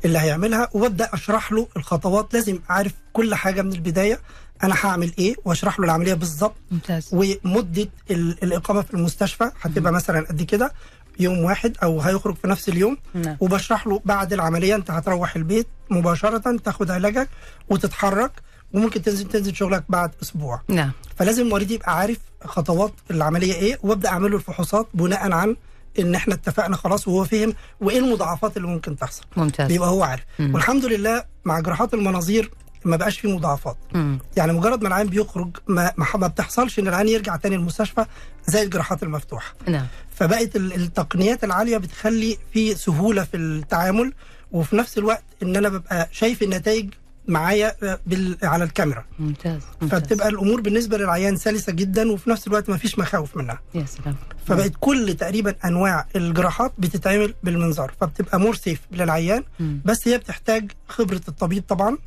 اللي 0.06 0.20
هيعملها 0.20 0.70
وابدأ 0.74 1.10
أشرح 1.14 1.52
له 1.52 1.68
الخطوات. 1.78 2.34
لازم 2.34 2.60
عارف 2.70 2.92
كل 3.14 3.36
حاجة 3.36 3.62
من 3.62 3.72
البداية 3.72 4.20
أنا 4.64 4.76
هعمل 4.84 5.12
إيه 5.20 5.36
وأشرح 5.46 5.80
له 5.80 5.86
العملية 5.86 6.14
بالظبط. 6.14 6.56
ممتاز. 6.72 7.10
ومدة 7.14 7.90
الإقامة 8.12 8.82
في 8.82 8.94
المستشفى 8.94 9.52
هتبقى 9.62 9.92
مثلا 9.94 10.20
قد 10.30 10.42
كده 10.42 10.74
يوم 11.20 11.40
واحد 11.40 11.78
أو 11.84 12.02
هيخرج 12.02 12.36
في 12.36 12.48
نفس 12.48 12.70
اليوم. 12.70 12.98
نعم. 13.14 13.38
وبشرح 13.40 13.88
له 13.88 14.02
بعد 14.06 14.34
العملية 14.34 14.76
أنت 14.76 14.92
هتروح 14.92 15.36
البيت 15.36 15.68
مباشرة 15.90 16.58
تاخد 16.58 16.92
علاجك 16.92 17.30
وتتحرك 17.70 18.32
وممكن 18.74 19.02
تنزل 19.02 19.28
تنزل 19.28 19.56
شغلك 19.56 19.84
بعد 19.90 20.12
أسبوع. 20.24 20.62
نعم. 20.68 20.92
فلازم 21.16 21.42
المريض 21.44 21.72
يبقى 21.72 21.98
عارف 21.98 22.18
خطوات 22.46 22.94
العملية 23.12 23.54
إيه 23.54 23.80
وأبدأ 23.84 24.10
أعمل 24.10 24.32
له 24.32 24.38
الفحوصات 24.38 24.88
بناء 24.94 25.32
عن 25.32 25.56
إن 26.00 26.16
إحنا 26.16 26.34
اتفقنا 26.34 26.76
خلاص 26.76 27.08
وهو 27.08 27.24
فهم 27.24 27.54
وإيه 27.82 28.00
المضاعفات 28.00 28.58
اللي 28.58 28.68
ممكن 28.68 28.98
تحصل. 28.98 29.24
ممتاز. 29.38 29.68
بيبقى 29.68 29.90
هو 29.90 30.04
عارف. 30.04 30.24
مم. 30.40 30.54
والحمد 30.54 30.86
لله 30.86 31.24
مع 31.46 31.60
جراحات 31.60 31.94
المناظير 31.94 32.52
ما 32.86 32.96
بقاش 32.98 33.20
فيه 33.20 33.36
مضاعفات. 33.36 33.78
مم. 33.94 34.20
يعني 34.38 34.54
مجرد 34.54 34.82
ما 34.82 34.88
العين 34.88 35.08
بيخرج 35.08 35.58
ما, 35.68 35.92
ما 36.16 36.28
بتحصلش 36.28 36.80
إن 36.80 36.88
العين 36.88 37.08
يرجع 37.08 37.36
تاني 37.36 37.56
المستشفى 37.56 38.06
زي 38.48 38.62
الجراحات 38.64 39.04
المفتوحة. 39.04 39.54
نعم. 39.68 39.86
فبقت 40.16 40.56
ال- 40.56 40.74
التقنيات 40.74 41.44
العالية 41.44 41.78
بتخلي 41.78 42.38
في 42.54 42.76
سهولة 42.76 43.24
في 43.24 43.38
التعامل 43.38 44.14
وفي 44.52 44.76
نفس 44.76 44.98
الوقت 44.98 45.24
إن 45.44 45.56
أنا 45.56 45.70
ببقى 45.70 46.10
شايف 46.12 46.44
النتائج 46.44 46.90
معايا 47.28 48.00
بال... 48.06 48.38
على 48.44 48.64
الكاميرا. 48.64 49.06
ممتاز, 49.20 49.62
ممتاز. 49.82 50.00
فبتبقى 50.00 50.30
الأمور 50.30 50.62
بالنسبة 50.62 50.98
للعيان 50.98 51.36
سلسة 51.38 51.72
جدا 51.72 52.12
وفي 52.12 52.30
نفس 52.30 52.48
الوقت 52.48 52.70
ما 52.70 52.78
فيش 52.78 53.00
مخاوف 53.00 53.38
منها. 53.38 53.60
يا 53.76 53.86
سلام. 53.86 54.16
فبقت 54.48 54.72
كل 54.80 55.14
تقريبا 55.14 55.56
أنواع 55.66 56.08
الجراحات 56.16 56.74
بتتعمل 56.78 57.34
بالمنظار 57.44 57.94
فبتبقى 58.02 58.40
more 58.40 58.56
safe 58.56 58.82
للعيان. 58.92 59.44
مم. 59.60 59.82
بس 59.86 60.08
هي 60.08 60.18
بتحتاج 60.18 60.72
خبرة 60.88 61.22
الطبيب 61.28 61.64
طبعا 61.68 61.98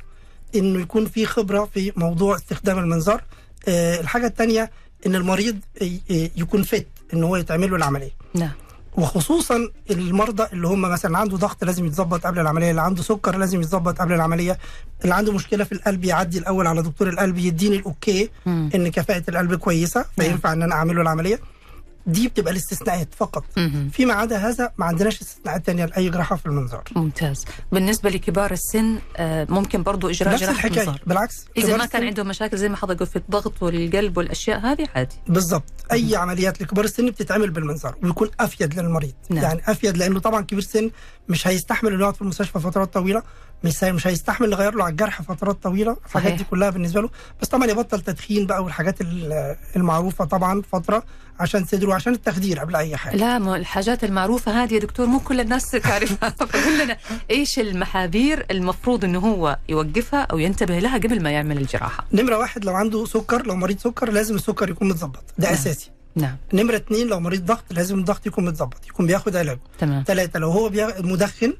إنه 0.55 0.79
يكون 0.79 1.05
في 1.05 1.25
خبرة 1.25 1.69
في 1.73 1.91
موضوع 1.95 2.35
استخدام 2.35 2.79
المنظار. 2.79 3.23
آه 3.67 3.99
الحاجة 3.99 4.27
الثانية 4.27 4.71
إن 5.05 5.15
المريض 5.15 5.59
يكون 6.09 6.63
fit 6.63 6.87
إن 7.13 7.23
هو 7.23 7.35
يتعمل 7.35 7.69
له 7.69 7.75
العملية. 7.75 8.11
نعم. 8.33 8.51
وخصوصا 8.97 9.69
المرضى 9.91 10.43
اللي 10.53 10.67
هم 10.67 10.81
مثلا 10.81 11.17
عنده 11.17 11.37
ضغط 11.37 11.63
لازم 11.63 11.85
يتظبط 11.85 12.25
قبل 12.27 12.39
العملية 12.39 12.69
اللي 12.71 12.81
عنده 12.81 13.03
سكر 13.03 13.37
لازم 13.37 13.61
يتظبط 13.61 14.01
قبل 14.01 14.13
العملية 14.13 14.57
اللي 15.03 15.15
عنده 15.15 15.33
مشكلة 15.33 15.63
في 15.63 15.71
القلب 15.71 16.05
يعدي 16.05 16.37
الأول 16.37 16.67
على 16.67 16.81
دكتور 16.81 17.09
القلب 17.09 17.37
يديني 17.37 17.75
ال 17.75 17.84
okay. 17.84 18.29
إن 18.47 18.87
كفاءة 18.91 19.23
القلب 19.29 19.55
كويسة 19.55 20.05
فينفع 20.19 20.53
إن 20.53 20.63
أنا 20.63 20.75
اعمل 20.75 20.95
له 20.95 21.01
العملية 21.01 21.39
دي 22.07 22.27
بتبقى 22.27 22.51
الاستثناءات 22.51 23.07
فقط. 23.17 23.43
مم. 23.57 23.89
فيما 23.93 24.13
عدا 24.13 24.37
هذا 24.37 24.71
ما 24.77 24.85
عندناش 24.85 25.21
استثناءات 25.21 25.65
تانية 25.65 25.85
لأي 25.85 26.09
جراحة 26.09 26.35
في 26.35 26.45
المنظار. 26.45 26.83
ممتاز. 26.95 27.45
بالنسبة 27.71 28.09
لكبار 28.09 28.51
السن 28.51 28.97
آه، 29.17 29.47
ممكن 29.49 29.83
برضو 29.83 30.09
إجراء 30.09 30.33
نفس 30.33 30.43
جراحة 30.43 30.53
الحكاية. 30.67 30.79
منظار 30.85 31.01
بالعكس 31.07 31.45
إذا 31.57 31.67
كبار 31.67 31.77
ما 31.77 31.85
كان 31.85 32.03
عندهم 32.03 32.27
مشاكل 32.27 32.57
زي 32.57 32.69
ما 32.69 32.77
حضرتك 32.77 32.99
قلت 32.99 33.09
في 33.09 33.15
الضغط 33.15 33.63
والقلب 33.63 34.17
والأشياء 34.17 34.59
هذه 34.59 34.87
عادي. 34.95 35.15
بالظبط 35.27 35.63
أي 35.91 36.15
عمليات 36.15 36.61
لكبار 36.61 36.85
السن 36.85 37.05
بتتعمل 37.09 37.49
بالمنظار 37.49 37.95
ويكون 38.03 38.29
أفيد 38.39 38.79
للمريض. 38.79 39.13
نعم. 39.29 39.43
يعني 39.43 39.61
أفيد 39.67 39.97
لأنه 39.97 40.19
طبعا 40.19 40.41
كبير 40.41 40.59
السن 40.59 40.91
مش 41.29 41.47
هيستحمل 41.47 41.93
إنه 41.93 42.01
يقعد 42.01 42.15
في 42.15 42.21
المستشفى 42.21 42.59
فترات 42.59 42.93
طويلة 42.93 43.23
مش 43.63 43.83
مش 43.83 44.07
هيستحمل 44.07 44.49
نغير 44.49 44.75
له 44.75 44.83
على 44.83 44.91
الجرح 44.91 45.21
فترات 45.21 45.63
طويلة. 45.63 45.97
الحاجات. 46.05 46.33
دي 46.33 46.43
كلها 46.43 46.69
بالنسبة 46.69 47.01
له. 47.01 47.09
بس 47.41 47.47
طبعا 47.47 47.67
يبطل 47.67 48.01
تدخين 48.01 48.45
بقى 48.47 48.63
والحاجات 48.63 49.01
ال- 49.01 49.55
المعروفة 49.75 50.25
طبعا 50.25 50.61
فترة. 50.71 51.03
عشان 51.39 51.65
صدره 51.65 51.89
وعشان 51.89 52.13
التخدير 52.13 52.59
قبل 52.59 52.75
أي 52.75 52.97
حاجة. 52.97 53.15
لا 53.15 53.39
ما 53.39 53.55
الحاجات 53.55 54.03
المعروفة 54.03 54.63
هذه 54.63 54.73
يا 54.73 54.79
دكتور 54.79 55.05
مو 55.05 55.19
كل 55.19 55.39
الناس 55.39 55.71
تعرفها. 55.89 56.29
فقول 56.29 56.79
لنا 56.83 56.97
إيش 57.31 57.59
المحاذير 57.59 58.45
المفروض 58.51 59.05
إنه 59.05 59.19
هو 59.19 59.57
يوقفها 59.69 60.21
أو 60.21 60.37
ينتبه 60.37 60.79
لها 60.79 60.97
قبل 60.97 61.23
ما 61.23 61.31
يعمل 61.31 61.57
الجراحة؟ 61.57 62.05
نمرة 62.13 62.37
واحد 62.37 62.65
لو 62.65 62.73
عنده 62.73 63.05
سكر 63.05 63.45
لو 63.45 63.55
مريض 63.55 63.79
سكر 63.79 64.11
لازم 64.11 64.35
السكر 64.35 64.69
يكون 64.69 64.87
متظبط. 64.89 65.23
ده 65.37 65.45
نعم. 65.47 65.53
أساسي. 65.53 65.91
نعم. 66.15 66.35
نمرة 66.53 66.75
اتنين 66.75 67.07
لو 67.07 67.19
مريض 67.19 67.45
ضغط 67.45 67.63
لازم 67.71 67.99
الضغط 67.99 68.27
يكون 68.27 68.45
متظبط 68.45 68.87
يكون 68.87 69.07
بياخد 69.07 69.35
علاجه 69.35 69.59
تمام. 69.79 70.03
ثلاثة 70.07 70.39
لو 70.39 70.51
هو 70.51 70.71
مدخن 70.99 71.53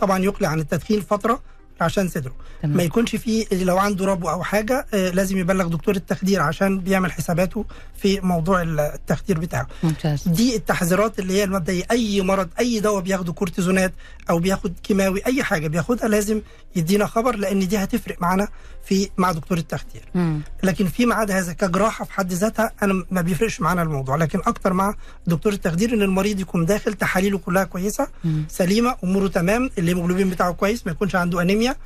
طبعا 0.00 0.18
يقلع 0.18 0.48
عن 0.48 0.60
التدخين 0.60 1.00
فترة 1.00 1.40
عشان 1.82 2.08
صدره. 2.08 2.34
تمام. 2.62 2.76
ما 2.76 2.82
يكونش 2.82 3.16
فيه 3.16 3.46
لو 3.52 3.78
عنده 3.78 4.04
ربو 4.04 4.28
أو 4.30 4.42
حاجة 4.42 4.86
آه، 4.94 5.10
لازم 5.10 5.38
يبلغ 5.38 5.68
دكتور 5.68 5.96
التخدير 5.96 6.40
عشان 6.40 6.78
بيعمل 6.80 7.12
حساباته 7.12 7.64
في 7.96 8.20
موضوع 8.20 8.62
التخدير 8.62 9.38
بتاعه. 9.38 9.66
ممتاز. 9.82 10.28
دي 10.28 10.56
التحذيرات 10.56 11.18
اللي 11.18 11.32
هي 11.32 11.44
المبدئيه 11.44 11.84
أي 11.90 12.22
مرض 12.22 12.48
أي 12.60 12.80
دواء 12.80 13.02
بياخده 13.02 13.32
كورتيزونات 13.32 13.92
أو 14.30 14.38
بياخد 14.38 14.72
كيماوي 14.82 15.26
أي 15.26 15.42
حاجة 15.42 15.68
بياخدها 15.68 16.08
لازم 16.08 16.40
يدينا 16.76 17.06
خبر 17.06 17.36
لأن 17.36 17.68
دي 17.68 17.78
هتفرق 17.78 18.16
معانا 18.22 18.48
في 18.84 19.10
مع 19.18 19.32
دكتور 19.32 19.58
التخدير. 19.58 20.02
مم. 20.14 20.40
لكن 20.62 20.86
فيما 20.86 21.14
عدا 21.14 21.38
هذا 21.38 21.52
كجراحة 21.52 22.04
في 22.04 22.12
حد 22.12 22.32
ذاتها 22.32 22.72
أنا 22.82 23.04
ما 23.10 23.20
بيفرقش 23.20 23.60
معانا 23.60 23.82
الموضوع. 23.82 24.16
لكن 24.16 24.38
أكتر 24.46 24.72
مع 24.72 24.94
دكتور 25.26 25.52
التخدير 25.52 25.94
إن 25.94 26.02
المريض 26.02 26.40
يكون 26.40 26.64
داخل 26.66 26.94
تحاليله 26.94 27.38
كلها 27.38 27.64
كويسة 27.64 28.08
مم. 28.24 28.44
سليمة 28.48 28.96
أموره 29.04 29.28
تمام 29.28 29.70
الهيموجلوبين 29.78 30.30
بتاعه 30.30 30.52
كويس 30.52 30.86
ما 30.86 30.92
يكونش 30.92 31.14
عنده 31.16 31.42
أنيميا. 31.42 31.76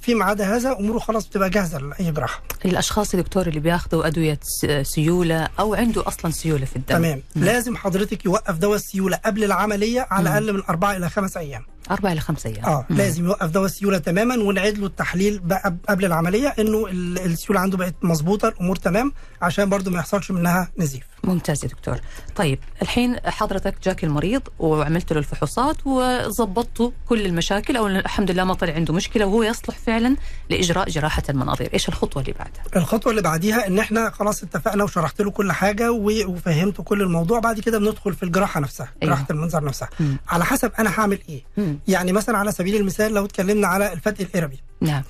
فيما 0.00 0.24
عدا 0.24 0.56
هذا 0.56 0.72
أموره 0.80 0.98
خلاص 0.98 1.26
بتبقى 1.28 1.50
جاهزة 1.50 1.78
لأي 1.78 2.10
جراحة. 2.12 2.42
الأشخاص 2.64 3.14
يا 3.14 3.20
دكتور 3.20 3.46
اللي 3.46 3.60
بياخذوا 3.60 4.06
أدوية 4.06 4.38
س- 4.42 4.66
سيولة 4.82 5.48
أو 5.58 5.74
عنده 5.74 6.06
أصلا 6.08 6.30
سيولة 6.30 6.64
في 6.64 6.76
الدم. 6.76 6.96
تمام. 6.96 7.22
لازم 7.34 7.76
حضرتك 7.76 8.24
يوقف 8.24 8.56
دواء 8.58 8.76
السيولة 8.76 9.16
قبل 9.16 9.44
العملية 9.44 10.06
على 10.10 10.22
الأقل 10.28 10.52
من 10.52 10.62
أربعة 10.68 10.96
إلى 10.96 11.10
خمس 11.10 11.36
أيام. 11.36 11.62
أربعة 11.90 12.12
إلى 12.12 12.20
خمسة 12.20 12.50
أيام 12.50 12.64
آه 12.64 12.86
مم. 12.90 12.96
لازم 12.96 13.24
يوقف 13.24 13.50
دواء 13.50 13.64
السيولة 13.66 13.98
تماما 13.98 14.36
ونعيد 14.36 14.78
له 14.78 14.86
التحليل 14.86 15.40
قبل 15.88 16.04
العملية 16.04 16.48
إنه 16.58 16.86
ال- 16.86 17.18
السيولة 17.18 17.60
عنده 17.60 17.76
بقت 17.78 17.94
مظبوطة 18.02 18.48
الأمور 18.48 18.76
تمام 18.76 19.12
عشان 19.42 19.68
برضو 19.68 19.90
ما 19.90 19.98
يحصلش 19.98 20.30
منها 20.30 20.70
نزيف 20.78 21.02
ممتاز 21.24 21.64
يا 21.64 21.68
دكتور 21.68 21.96
طيب 22.36 22.58
الحين 22.82 23.16
حضرتك 23.24 23.74
جاك 23.84 24.04
المريض 24.04 24.42
وعملت 24.58 25.12
له 25.12 25.18
الفحوصات 25.18 25.76
وظبطتوا 25.86 26.90
كل 27.08 27.26
المشاكل 27.26 27.76
أو 27.76 27.86
الحمد 27.86 28.30
لله 28.30 28.44
ما 28.44 28.54
طلع 28.54 28.74
عنده 28.74 28.94
مشكلة 28.94 29.26
وهو 29.26 29.42
يصلح 29.42 29.78
فعلا 29.78 30.16
لإجراء 30.50 30.88
جراحة 30.90 31.22
المناظير 31.28 31.70
إيش 31.74 31.88
الخطوة 31.88 32.22
اللي 32.22 32.32
بعدها 32.38 32.62
الخطوة 32.76 33.10
اللي 33.10 33.22
بعديها 33.22 33.66
إن 33.66 33.78
إحنا 33.78 34.10
خلاص 34.10 34.42
اتفقنا 34.42 34.84
وشرحت 34.84 35.22
له 35.22 35.30
كل 35.30 35.52
حاجة 35.52 35.92
و- 35.92 36.10
وفهمته 36.30 36.82
كل 36.82 37.02
الموضوع 37.02 37.38
بعد 37.40 37.60
كده 37.60 37.78
بندخل 37.78 38.14
في 38.14 38.22
الجراحة 38.22 38.60
نفسها 38.60 38.88
أيوة. 39.02 39.14
جراحه 39.14 39.26
المنظر 39.30 39.64
نفسها 39.64 39.88
مم. 40.00 40.16
على 40.28 40.44
حسب 40.44 40.72
أنا 40.78 40.90
هعمل 41.00 41.18
إيه 41.28 41.42
مم. 41.56 41.71
يعني 41.88 42.12
مثلا 42.12 42.38
على 42.38 42.52
سبيل 42.52 42.76
المثال 42.76 43.14
لو 43.14 43.24
اتكلمنا 43.24 43.66
على 43.66 43.92
الفتق 43.92 44.20
الاربي 44.20 44.60
نعم. 44.80 45.02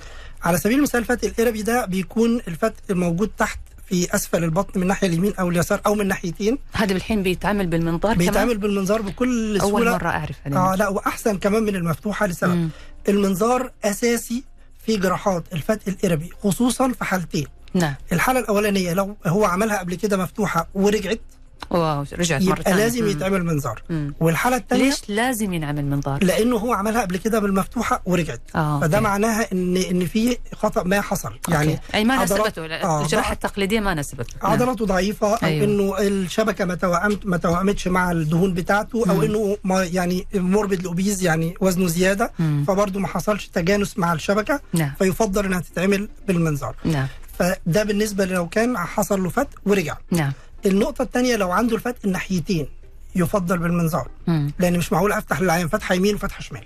على 0.42 0.59
سبيل 0.59 0.78
المثال 0.78 1.00
الفتق 1.00 1.33
الاربي 1.38 1.62
ده 1.62 1.87
بيكون 1.87 2.40
الفتق 2.49 2.83
الموجود 2.90 3.31
تحت 3.38 3.61
في 3.87 4.14
أسفل 4.14 4.45
البطن 4.45 4.73
من 4.76 4.83
الناحيه 4.83 5.07
اليمين 5.09 5.35
أو 5.40 5.49
اليسار 5.49 5.81
أو 5.87 5.95
من 5.95 6.09
ناحيتين. 6.09 6.59
هذا 6.73 6.92
الحين 6.92 7.23
بيتعامل 7.23 7.66
بالمنظار 7.66 8.16
بيتعمل 8.16 8.59
بالمنظار 8.59 9.02
بكل 9.02 9.59
كمان 9.59 9.71
سهولة. 9.71 9.90
اول 9.90 10.00
مرة 10.00 10.09
أعرف 10.09 10.37
آه 10.47 10.75
لا 10.75 10.88
وأحسن 10.88 11.38
كمان 11.38 11.62
من 11.62 11.76
المفتوحة 11.76 12.26
لسبب. 12.26 12.54
مم. 12.54 12.71
المنظار 13.09 13.71
أساسي 13.85 14.45
في 14.87 14.97
جراحات 14.97 15.45
الفتق 15.52 15.83
الإربي 15.89 16.31
خصوصا 16.42 16.92
في 16.92 17.04
حالتين. 17.04 17.47
نعم. 17.75 17.95
الحالة 18.12 18.40
الأولانية 18.40 18.92
لو 18.92 19.16
هو 19.26 19.45
عملها 19.45 19.78
قبل 19.78 19.95
كده 19.95 20.16
مفتوحة 20.16 20.69
ورجعت 20.75 21.21
واو 21.79 22.05
رجعت 22.12 22.43
مرة 22.43 22.50
يبقى 22.50 22.62
ثانية 22.62 22.79
لازم. 22.79 23.09
يتعمل 23.09 23.45
منظار. 23.45 23.83
والحالة 24.21 24.57
الثانية 24.57 24.85
ليش 24.85 25.00
لازم 25.09 25.52
ينعمل 25.52 25.85
منظار؟ 25.85 26.25
لأنه 26.25 26.57
هو 26.57 26.73
عملها 26.73 27.00
قبل 27.02 27.17
كده 27.17 27.38
بالمفتوحة 27.38 28.02
ورجعت 28.07 28.41
آه 28.55 28.81
فده 28.81 28.97
okay. 28.99 29.09
معناها 29.09 29.52
إن 29.52 29.76
إن 29.76 30.07
في 30.07 30.37
خطأ 30.55 30.83
ما 30.83 31.00
حصل 31.00 31.33
يعني 31.49 31.67
يعني 31.67 31.81
أي 31.95 32.05
ما 32.05 32.25
لا، 32.25 32.85
آه، 32.85 33.02
الجراحة 33.02 33.33
التقليدية 33.33 33.81
ما 33.81 33.95
ناسبته 33.95 34.35
نعم. 34.43 34.52
عضلاته 34.52 34.87
ضعيفة 34.87 35.26
أو 35.35 35.38
أيوه. 35.43 35.64
إنه 35.64 35.99
الشبكة 35.99 36.64
ما 36.64 36.75
تواءمت 36.75 37.27
ما 37.26 37.37
تواءمتش 37.37 37.89
مع 37.88 38.11
الدهون 38.11 38.55
بتاعته 38.55 39.05
أو 39.11 39.14
مم. 39.14 39.23
إنه 39.23 39.57
ما 39.64 39.85
يعني 39.85 40.26
morbid 40.35 40.81
obese 40.81 41.23
يعني 41.23 41.55
وزنه 41.61 41.87
زيادة 41.87 42.33
مم. 42.38 42.64
فبرضه 42.69 43.00
ما 43.00 43.09
حصلش 43.09 43.47
تجانس 43.47 43.99
مع 43.99 44.12
الشبكة 44.12 44.61
نعم 44.73 44.93
فيفضل 44.99 45.45
إنها 45.45 45.61
تتعمل 45.61 46.09
بالمنظار 46.29 46.76
نعم 46.85 47.07
فده 47.38 47.83
بالنسبة 47.85 48.25
لو 48.25 48.49
كان 48.49 48.79
حصل 48.79 49.23
له 49.23 49.29
فتق 49.29 49.59
ورجع 49.67 49.97
نعم 50.11 50.33
النقطة 50.66 51.02
الثانية 51.02 51.37
لو 51.37 51.50
عنده 51.50 51.76
الفتق 51.76 51.99
الناحيتين 52.04 52.66
يفضل 53.16 53.59
بالمنظار. 53.59 54.09
لأن 54.59 54.78
مش 54.78 54.92
معقول 54.92 55.12
أفتح 55.12 55.40
للعين 55.40 55.69
فتحه 55.69 55.95
يمين 55.95 56.14
وفتحه 56.14 56.40
شمال. 56.40 56.64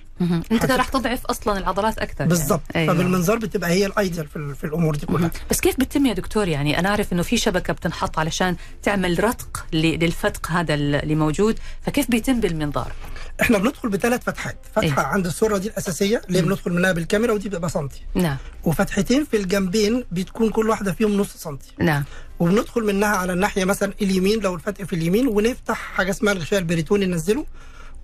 أنت 0.53 0.63
كده 0.67 0.77
راح 0.77 0.89
تضعف 0.89 1.27
أصلا 1.27 1.59
العضلات 1.59 1.99
أكثر 1.99 2.25
بالظبط 2.25 2.61
يعني. 2.75 2.91
أيوة. 2.91 2.95
فبالمنظار 2.95 3.39
بتبقى 3.39 3.71
هي 3.71 3.87
الأيديال 3.87 4.27
في, 4.29 4.55
في 4.55 4.65
الأمور 4.65 4.97
دي 4.97 5.07
كلها. 5.07 5.31
بس 5.51 5.61
كيف 5.61 5.81
بتتم 5.81 6.07
يا 6.07 6.13
دكتور 6.13 6.49
يعني 6.49 6.79
أنا 6.79 6.89
أعرف 6.89 7.13
إنه 7.13 7.23
في 7.23 7.37
شبكة 7.37 7.73
بتنحط 7.73 8.19
علشان 8.19 8.57
تعمل 8.83 9.25
رتق 9.25 9.67
للفتق 9.73 10.51
هذا 10.51 10.75
اللي 10.75 11.15
موجود 11.15 11.59
فكيف 11.83 12.11
بيتم 12.11 12.41
بالمنظار 12.41 12.93
إحنا 13.41 13.59
بندخل 13.59 13.89
بثلاث 13.89 14.21
فتحات. 14.23 14.59
فتحة 14.75 15.03
إيه. 15.03 15.07
عند 15.07 15.27
السره 15.27 15.59
دي 15.59 15.69
الأساسية 15.69 16.23
اللي. 16.29 16.43
بندخل 16.43 16.73
منها 16.73 16.93
بالكاميرا 16.93 17.33
ودي 17.33 17.49
بتبقى 17.49 17.71
سنتي 17.71 18.03
نعم. 18.15 18.37
وفتحتين 18.65 19.25
في 19.25 19.37
الجنبين 19.37 20.05
بتكون 20.13 20.51
كل 20.51 20.69
واحدة 20.69 20.93
فيهم 20.93 21.17
نص 21.17 21.37
سنتي. 21.37 21.73
نعم. 21.81 22.05
وبندخل 22.41 22.85
منها 22.85 23.09
على 23.09 23.33
الناحية 23.33 23.65
مثلا 23.65 23.93
اليمين 24.03 24.41
لو 24.41 24.55
الفتق 24.55 24.85
في 24.85 24.93
اليمين 24.93 25.27
ونفتح 25.29 25.77
حاجة 25.77 26.11
اسمها 26.11 26.33
الغشاء 26.33 26.59
البريتوني 26.59 27.07
ننزله 27.07 27.47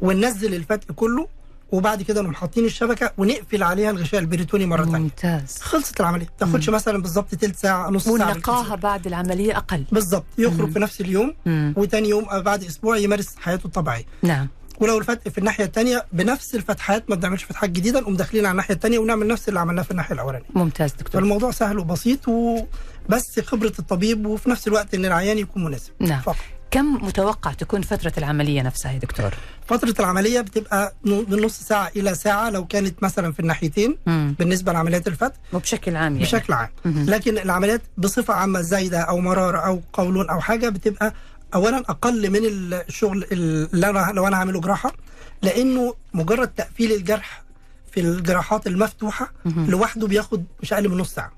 وننزل 0.00 0.54
الفتق 0.54 0.92
كله 0.92 1.28
وبعد 1.72 2.02
كده 2.02 2.22
نقوم 2.22 2.34
حاطين 2.34 2.64
الشبكة 2.64 3.12
ونقفل 3.18 3.62
عليها 3.62 3.90
الغشاء 3.90 4.20
البريتوني 4.20 4.66
مرة 4.66 4.84
ثانية 4.84 4.98
ممتاز. 4.98 5.58
خلصت 5.60 6.00
العملية. 6.00 6.24
ما 6.26 6.30
تاخدش 6.38 6.68
مثلا 6.68 7.02
بالظبط 7.02 7.34
تلت 7.34 7.56
ساعة 7.56 7.90
نص 7.90 8.04
ساعة 8.04 8.12
ونقاهة. 8.12 8.74
بعد 8.74 9.06
العملية 9.06 9.56
أقل. 9.56 9.84
بالظبط. 9.92 10.24
يخرج 10.38 10.66
مم. 10.66 10.72
في 10.72 10.78
نفس 10.78 11.00
اليوم. 11.00 11.34
وتاني 11.76 12.08
يوم 12.08 12.24
أو 12.24 12.42
بعد 12.42 12.64
أسبوع 12.64 12.96
يمارس 12.96 13.36
حياته 13.40 13.66
الطبيعية. 13.66 14.04
نعم. 14.22 14.48
ولو 14.82 14.98
الفتق 14.98 15.28
في 15.28 15.38
الناحية 15.38 15.64
الثانية 15.64 16.04
بنفس 16.12 16.54
الفتحات 16.54 17.10
ما 17.10 17.16
بنعملش 17.16 17.44
فتحات 17.44 17.70
جديدة 17.70 18.00
نقوم 18.00 18.16
داخلين 18.16 18.44
على 18.46 18.50
الناحية 18.52 18.74
الثانية 18.74 18.98
ونعمل 18.98 19.26
نفس 19.26 19.48
اللي 19.48 19.60
عملناه 19.60 19.82
في 19.82 19.90
الناحية 19.90 20.14
الأولانية. 20.14 20.46
ممتاز 20.54 20.92
دكتور. 20.92 21.20
فالموضوع 21.20 21.50
سهل 21.50 21.78
وبسيط 21.78 22.28
وبس 22.28 23.40
خبرة 23.40 23.72
الطبيب 23.78 24.26
وفي 24.26 24.50
نفس 24.50 24.68
الوقت 24.68 24.94
إن 24.94 25.04
العيان 25.04 25.38
يكون 25.38 25.64
مناسب. 25.64 25.90
نعم. 26.00 26.20
فقط. 26.20 26.36
كم 26.70 27.04
متوقع 27.06 27.52
تكون 27.52 27.82
فترة 27.82 28.12
العملية 28.18 28.62
نفسها 28.62 28.92
يا 28.92 28.98
دكتور؟ 28.98 29.34
فترة 29.66 29.94
العملية 30.00 30.40
بتبقى 30.40 30.94
من 31.04 31.40
نص 31.44 31.60
ساعة 31.60 31.90
إلى 31.96 32.14
ساعة 32.14 32.50
لو 32.50 32.64
كانت 32.66 33.02
مثلا 33.02 33.32
في 33.32 33.40
الناحيتين 33.40 33.98
مم. 34.06 34.34
بالنسبة 34.38 34.72
لعمليات 34.72 35.08
الفتق 35.08 35.32
وبشكل 35.52 35.96
عام 35.96 36.12
يعني. 36.12 36.24
بشكل 36.24 36.52
عام. 36.52 36.68
مهم. 36.84 37.06
لكن 37.10 37.38
العمليات 37.38 37.82
بصفة 37.98 38.34
عامة 38.34 38.60
زايدة 38.60 39.00
أو 39.00 39.18
مرارة 39.20 39.58
أو 39.58 39.80
قولون 39.92 40.30
أو 40.30 40.40
حاجة 40.40 40.68
بتبقى 40.68 41.14
اولا 41.54 41.78
أقل 41.78 42.30
من 42.30 42.40
الشغل 42.44 43.26
اللي 43.32 43.90
أنا 43.90 44.12
لو 44.14 44.26
أنا 44.26 44.36
هعمله 44.36 44.60
جراحة 44.60 44.92
لأنه 45.42 45.94
مجرد 46.14 46.48
تقفيل 46.48 46.92
الجرح 46.92 47.42
في 47.92 48.00
الجراحات 48.00 48.66
المفتوحة. 48.66 49.32
لوحده 49.70 50.06
بياخد 50.06 50.44
مش 50.62 50.72
أقل 50.72 50.88
من 50.88 50.96
نص 50.98 51.14
ساعة. 51.14 51.32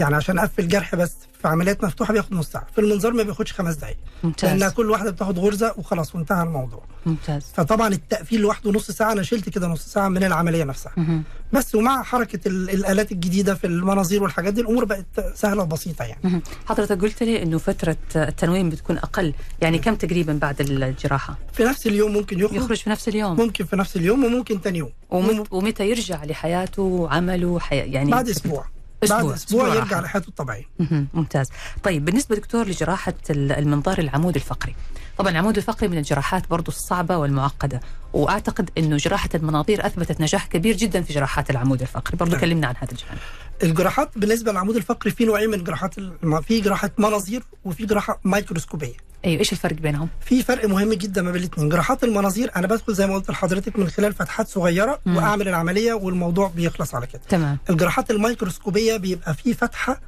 يعني 0.00 0.16
عشان 0.16 0.38
أقفل 0.38 0.68
جرح 0.68 0.94
بس 0.94 1.12
في 1.42 1.48
عمليات 1.48 1.84
مفتوحة 1.84 2.12
بياخد 2.12 2.32
نص 2.34 2.48
ساعة 2.50 2.66
في 2.74 2.80
المنظار 2.80 3.12
ما 3.12 3.22
بياخدش 3.22 3.52
خمس 3.52 3.74
دقائق 3.74 3.96
لأنها 4.22 4.54
ممتاز 4.54 4.72
كل 4.72 4.90
واحدة 4.90 5.10
بتاخد 5.10 5.38
غرزة 5.38 5.74
وخلاص 5.78 6.14
وانتهى 6.14 6.42
الموضوع. 6.42 6.82
ممتاز. 7.06 7.42
فطبعا 7.54 7.88
التقفيل 7.88 8.40
لوحده 8.40 8.70
نص 8.72 8.90
ساعة 8.90 9.12
أنا 9.12 9.22
شلت 9.22 9.48
كده 9.48 9.68
نص 9.68 9.86
ساعة 9.86 10.08
من 10.08 10.24
العملية 10.24 10.64
نفسها. 10.64 10.92
مهم. 10.96 11.22
بس 11.52 11.74
ومع 11.74 12.02
حركة 12.02 12.48
ال- 12.48 12.70
الآلات 12.70 13.12
الجديدة 13.12 13.54
في 13.54 13.66
المناظير 13.66 14.22
والحاجات 14.22 14.54
دي 14.54 14.60
الأمور 14.60 14.84
بقت 14.84 15.06
سهلة 15.34 15.62
وبسيطة 15.62 16.04
يعني. 16.04 16.20
مهم. 16.24 16.42
حضرتك 16.66 17.00
قلت 17.00 17.22
لي 17.22 17.42
إنه 17.42 17.58
فترة 17.58 17.96
التنويم 18.16 18.70
بتكون 18.70 18.98
أقل 18.98 19.34
يعني 19.62 19.78
كم 19.78 19.94
تقريبا 19.94 20.32
بعد 20.32 20.60
الجراحة؟ 20.60 21.38
في 21.52 21.64
نفس 21.64 21.86
اليوم 21.86 22.12
ممكن 22.12 22.38
يخرج, 22.40 22.56
يخرج 22.56 22.76
في 22.76 22.90
نفس 22.90 23.08
اليوم. 23.08 23.36
ممكن 23.40 23.64
في 23.64 23.76
نفس 23.76 23.96
اليوم 23.96 24.24
وممكن 24.24 24.60
تاني 24.60 24.78
يوم. 24.78 24.90
ومت... 25.10 25.52
ومتى 25.52 25.90
يرجع 25.90 26.24
لحياته 26.24 26.82
وعمله 26.82 27.58
حي... 27.60 27.76
يعني 27.76 28.10
بعد 28.10 28.28
أسبوع. 28.28 28.64
أسبوع. 29.04 29.22
بعد 29.22 29.32
أسبوع 29.32 29.62
أسبوع 29.62 29.74
يرجع. 29.74 30.00
لحياته 30.00 30.28
الطبيعية 30.28 30.64
مهم. 30.78 31.08
ممتاز 31.14 31.48
طيب 31.82 32.04
بالنسبة 32.04 32.36
دكتور 32.36 32.66
لجراحة 32.68 33.14
ال- 33.30 33.52
المنظار 33.52 33.98
العمود 33.98 34.34
الفقري 34.34 34.74
طبعا 35.18 35.30
العمود 35.30 35.56
الفقري 35.56 35.88
من 35.88 35.98
الجراحات 35.98 36.50
برضو 36.50 36.70
الصعبة 36.70 37.16
والمعقدة 37.16 37.80
وأعتقد 38.12 38.70
أنه 38.78 38.96
جراحة 38.96 39.28
المناظير 39.34 39.86
أثبتت 39.86 40.20
نجاح 40.20 40.46
كبير 40.46 40.76
جدا 40.76 41.02
في 41.02 41.12
جراحات 41.12 41.50
العمود 41.50 41.80
الفقري. 41.80 42.16
برضو 42.16 42.32
نعم. 42.32 42.40
كلمنا 42.40 42.66
عن 42.66 42.74
هذا 42.78 42.92
الجانب. 42.92 43.18
الجراحات 43.62 44.10
بالنسبة 44.18 44.52
للعمود 44.52 44.76
الفقري 44.76 45.10
في 45.12 45.24
نوعين 45.24 45.50
من 45.50 45.64
جراحات 45.64 45.98
الم- 45.98 46.40
في 46.40 46.60
جراحة 46.60 46.90
مناظير 46.98 47.42
وفي 47.64 47.86
جراحة 47.86 48.20
مايكروسكوبية. 48.24 48.94
أيوة 49.24 49.38
إيش 49.40 49.52
الفرق 49.52 49.76
بينهم؟ 49.76 50.08
في 50.20 50.42
فرق 50.42 50.68
مهم 50.68 50.92
جدا 50.92 51.22
ما 51.22 51.30
بين 51.30 51.40
الاثنين 51.42 51.68
جراحات 51.68 52.04
المناظير 52.04 52.50
أنا 52.56 52.66
بدخل 52.66 52.94
زي 52.94 53.06
ما 53.06 53.14
قلت 53.14 53.30
لحضرتك 53.30 53.78
من 53.78 53.88
خلال 53.88 54.12
فتحات 54.12 54.48
صغيرة 54.48 55.00
مم. 55.06 55.16
وأعمل 55.16 55.48
العملية 55.48 55.92
والموضوع 55.92 56.48
بيخلص 56.56 56.94
على 56.94 57.06
كده. 57.06 57.20
تمام. 57.28 57.58
الجراحات 57.70 58.10
الميكروسكوبيه 58.10 58.96
بيبقى 58.96 59.34
في 59.34 59.54
فتحة 59.54 60.00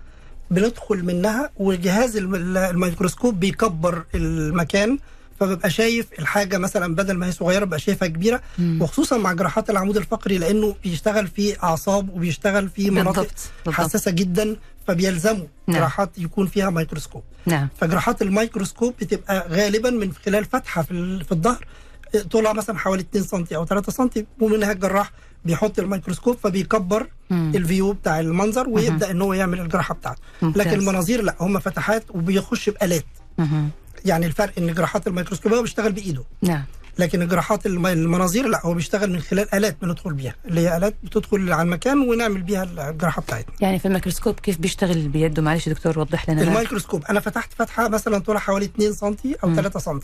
بندخل 0.54 1.04
منها 1.04 1.50
وجهاز 1.56 2.16
الم- 2.16 2.56
الميكروسكوب 2.56 3.40
بيكبر 3.40 4.04
المكان 4.14 4.98
فببقى 5.40 5.70
شايف 5.70 6.06
الحاجة 6.18 6.58
مثلا 6.58 6.94
بدل 6.94 7.12
ما 7.14 7.26
هي 7.26 7.32
صغيرة 7.32 7.64
ببقى 7.64 7.78
شايفها 7.80 8.08
كبيرة 8.08 8.40
مم. 8.58 8.82
وخصوصا 8.82 9.16
مع 9.18 9.32
جراحات 9.32 9.70
العمود 9.70 9.96
الفقري 9.96 10.38
لأنه 10.38 10.74
بيشتغل 10.84 11.26
في 11.28 11.62
أعصاب 11.62 12.08
وبيشتغل 12.08 12.68
في 12.68 12.90
مناطق 12.90 13.20
بالضبط 13.20 13.34
بالضبط 13.66 13.84
حساسة 13.84 14.10
جدا 14.10 14.56
فبيلزموا 14.86 15.46
نعم. 15.66 15.78
جراحات 15.78 16.10
يكون 16.18 16.46
فيها 16.46 16.70
ميكروسكوب 16.70 17.22
نعم 17.46 17.68
فجراحات 17.80 18.22
الميكروسكوب 18.22 18.94
بتبقى 19.00 19.46
غالبا 19.50 19.90
من 19.90 20.12
خلال 20.26 20.44
فتحة 20.44 20.82
في 20.82 21.32
الظهر 21.32 21.64
طولها 22.30 22.52
مثلا 22.52 22.78
حوالي 22.78 23.02
2 23.02 23.24
سم 23.24 23.44
أو 23.56 23.66
3 23.66 23.92
سم 23.92 24.08
ومنها 24.40 24.72
الجراح 24.72 25.12
بيحط 25.44 25.78
الميكروسكوب 25.78 26.36
فبيكبر 26.42 27.06
مم. 27.30 27.52
ال 27.54 27.62
view 27.62 27.92
بتاع 27.92 28.20
المنظر 28.20 28.68
ويبدأ 28.68 29.10
إن 29.10 29.22
هو 29.22 29.32
يعمل 29.32 29.60
الجراحة 29.60 29.94
بتاعته. 29.94 30.20
لكن 30.42 30.72
المناظير 30.78 31.22
لا 31.22 31.34
هم 31.40 31.58
فتحات 31.58 32.04
وبيخش 32.10 32.70
بآلات. 32.70 33.04
يعني 34.04 34.26
الفرق 34.26 34.52
إن 34.58 34.74
جراحات 34.74 35.06
الميكروسكوبيه 35.06 35.56
هو 35.56 35.62
بيشتغل 35.62 35.92
بإيده 35.92 36.24
نعم 36.42 36.64
لكن 36.98 37.22
الجراحات 37.22 37.66
الم- 37.66 37.86
المناظير 37.86 38.46
لا 38.48 38.66
هو 38.66 38.74
بيشتغل 38.74 39.12
من 39.12 39.20
خلال 39.20 39.54
آلات 39.54 39.76
بندخل 39.82 40.12
بيها 40.14 40.34
اللي 40.48 40.60
هي 40.60 40.76
آلات 40.76 40.94
بتدخل 41.02 41.52
على 41.52 41.62
المكان 41.62 41.98
ونعمل 41.98 42.42
بيها 42.42 42.62
الجراحة 42.90 43.22
بتاعتنا. 43.22 43.54
يعني 43.60 43.78
في 43.78 43.88
الميكروسكوب 43.88 44.34
كيف 44.40 44.58
بيشتغل 44.58 45.08
بيده؟ 45.08 45.42
معلش 45.42 45.68
دكتور 45.68 45.98
وضح 45.98 46.30
لنا 46.30 46.42
الميكروسكوب 46.42 47.04
أنا 47.04 47.20
فتحت 47.20 47.50
فتحة 47.58 47.88
مثلا 47.88 48.18
طولها 48.18 48.40
حوالي 48.40 48.64
2 48.64 48.92
سم 48.92 49.14
أو 49.44 49.48
مم. 49.48 49.54
3 49.56 49.80
سم. 49.80 50.00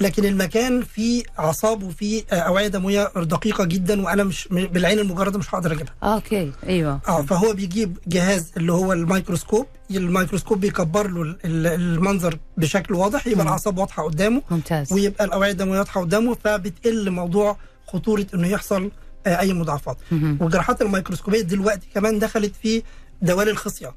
لكن 0.00 0.24
المكان 0.24 0.82
فيه 0.82 1.22
أعصاب 1.38 1.82
وفيه 1.82 2.22
اوعيه 2.32 2.68
دمويه 2.68 3.10
دقيقة 3.16 3.64
جدا 3.64 4.02
وأنا 4.02 4.24
مش 4.24 4.48
بالعين 4.50 4.98
المجردة 4.98 5.38
مش 5.38 5.54
هقدر 5.54 5.72
أجيبها. 5.72 5.94
okay 6.02 6.52
أيوة. 6.66 7.00
آه 7.08 7.22
فهو 7.22 7.52
بيجيب 7.52 7.98
جهاز 8.06 8.52
اللي 8.56 8.72
هو 8.72 8.92
الميكروسكوب 8.92 9.66
الميكروسكوب 9.90 10.60
بيكبر 10.60 11.08
له 11.10 11.22
ال- 11.22 11.36
ال- 11.44 11.66
المنظر 11.66 12.38
بشكل 12.56 12.94
واضح 12.94 13.26
يبقى. 13.26 13.42
الأعصاب 13.42 13.78
واضحة 13.78 14.02
قدامه 14.02 14.42
ممتاز. 14.50 14.92
ويبقى 14.92 15.24
الاوعيه 15.24 15.50
الدمويه 15.52 15.78
واضحة 15.78 16.00
قدامه 16.00 16.17
فبتقل 16.44 17.10
موضوع 17.10 17.56
خطورة 17.86 18.26
إنه 18.34 18.48
يحصل 18.48 18.90
آه، 19.26 19.40
أي 19.40 19.52
مضاعفات. 19.52 19.96
والجراحات 20.12 20.82
الميكروسكوبية 20.82 21.40
دلوقتي 21.40 21.86
كمان 21.94 22.18
دخلت 22.18 22.52
في 22.62 22.82
دوال 23.22 23.48
الخصية. 23.48 23.94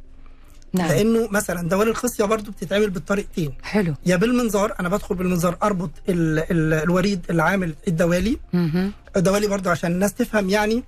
نعم. 0.74 0.88
لأنه 0.88 1.28
مثلا 1.32 1.70
دوال 1.70 1.88
الخصية 1.90 2.24
برضو 2.24 2.52
بتتعمل 2.52 2.90
بالطريقتين. 2.90 3.54
حلو. 3.64 3.96
يا 4.06 4.16
بالمنظار 4.16 4.74
أنا 4.80 4.90
بدخل 4.90 5.16
بالمنظار 5.16 5.58
أربط 5.64 5.92
ال 6.10 6.40
ال 6.40 6.74
الوريد 6.74 7.26
اللي 7.30 7.44
عامل 7.44 7.76
الدوالي. 7.88 8.38
مهم. 8.54 8.92
الدوالي 9.16 9.48
برضو 9.48 9.70
عشان 9.70 9.92
الناس 9.92 10.14
تفهم 10.14 10.50
يعني 10.50 10.84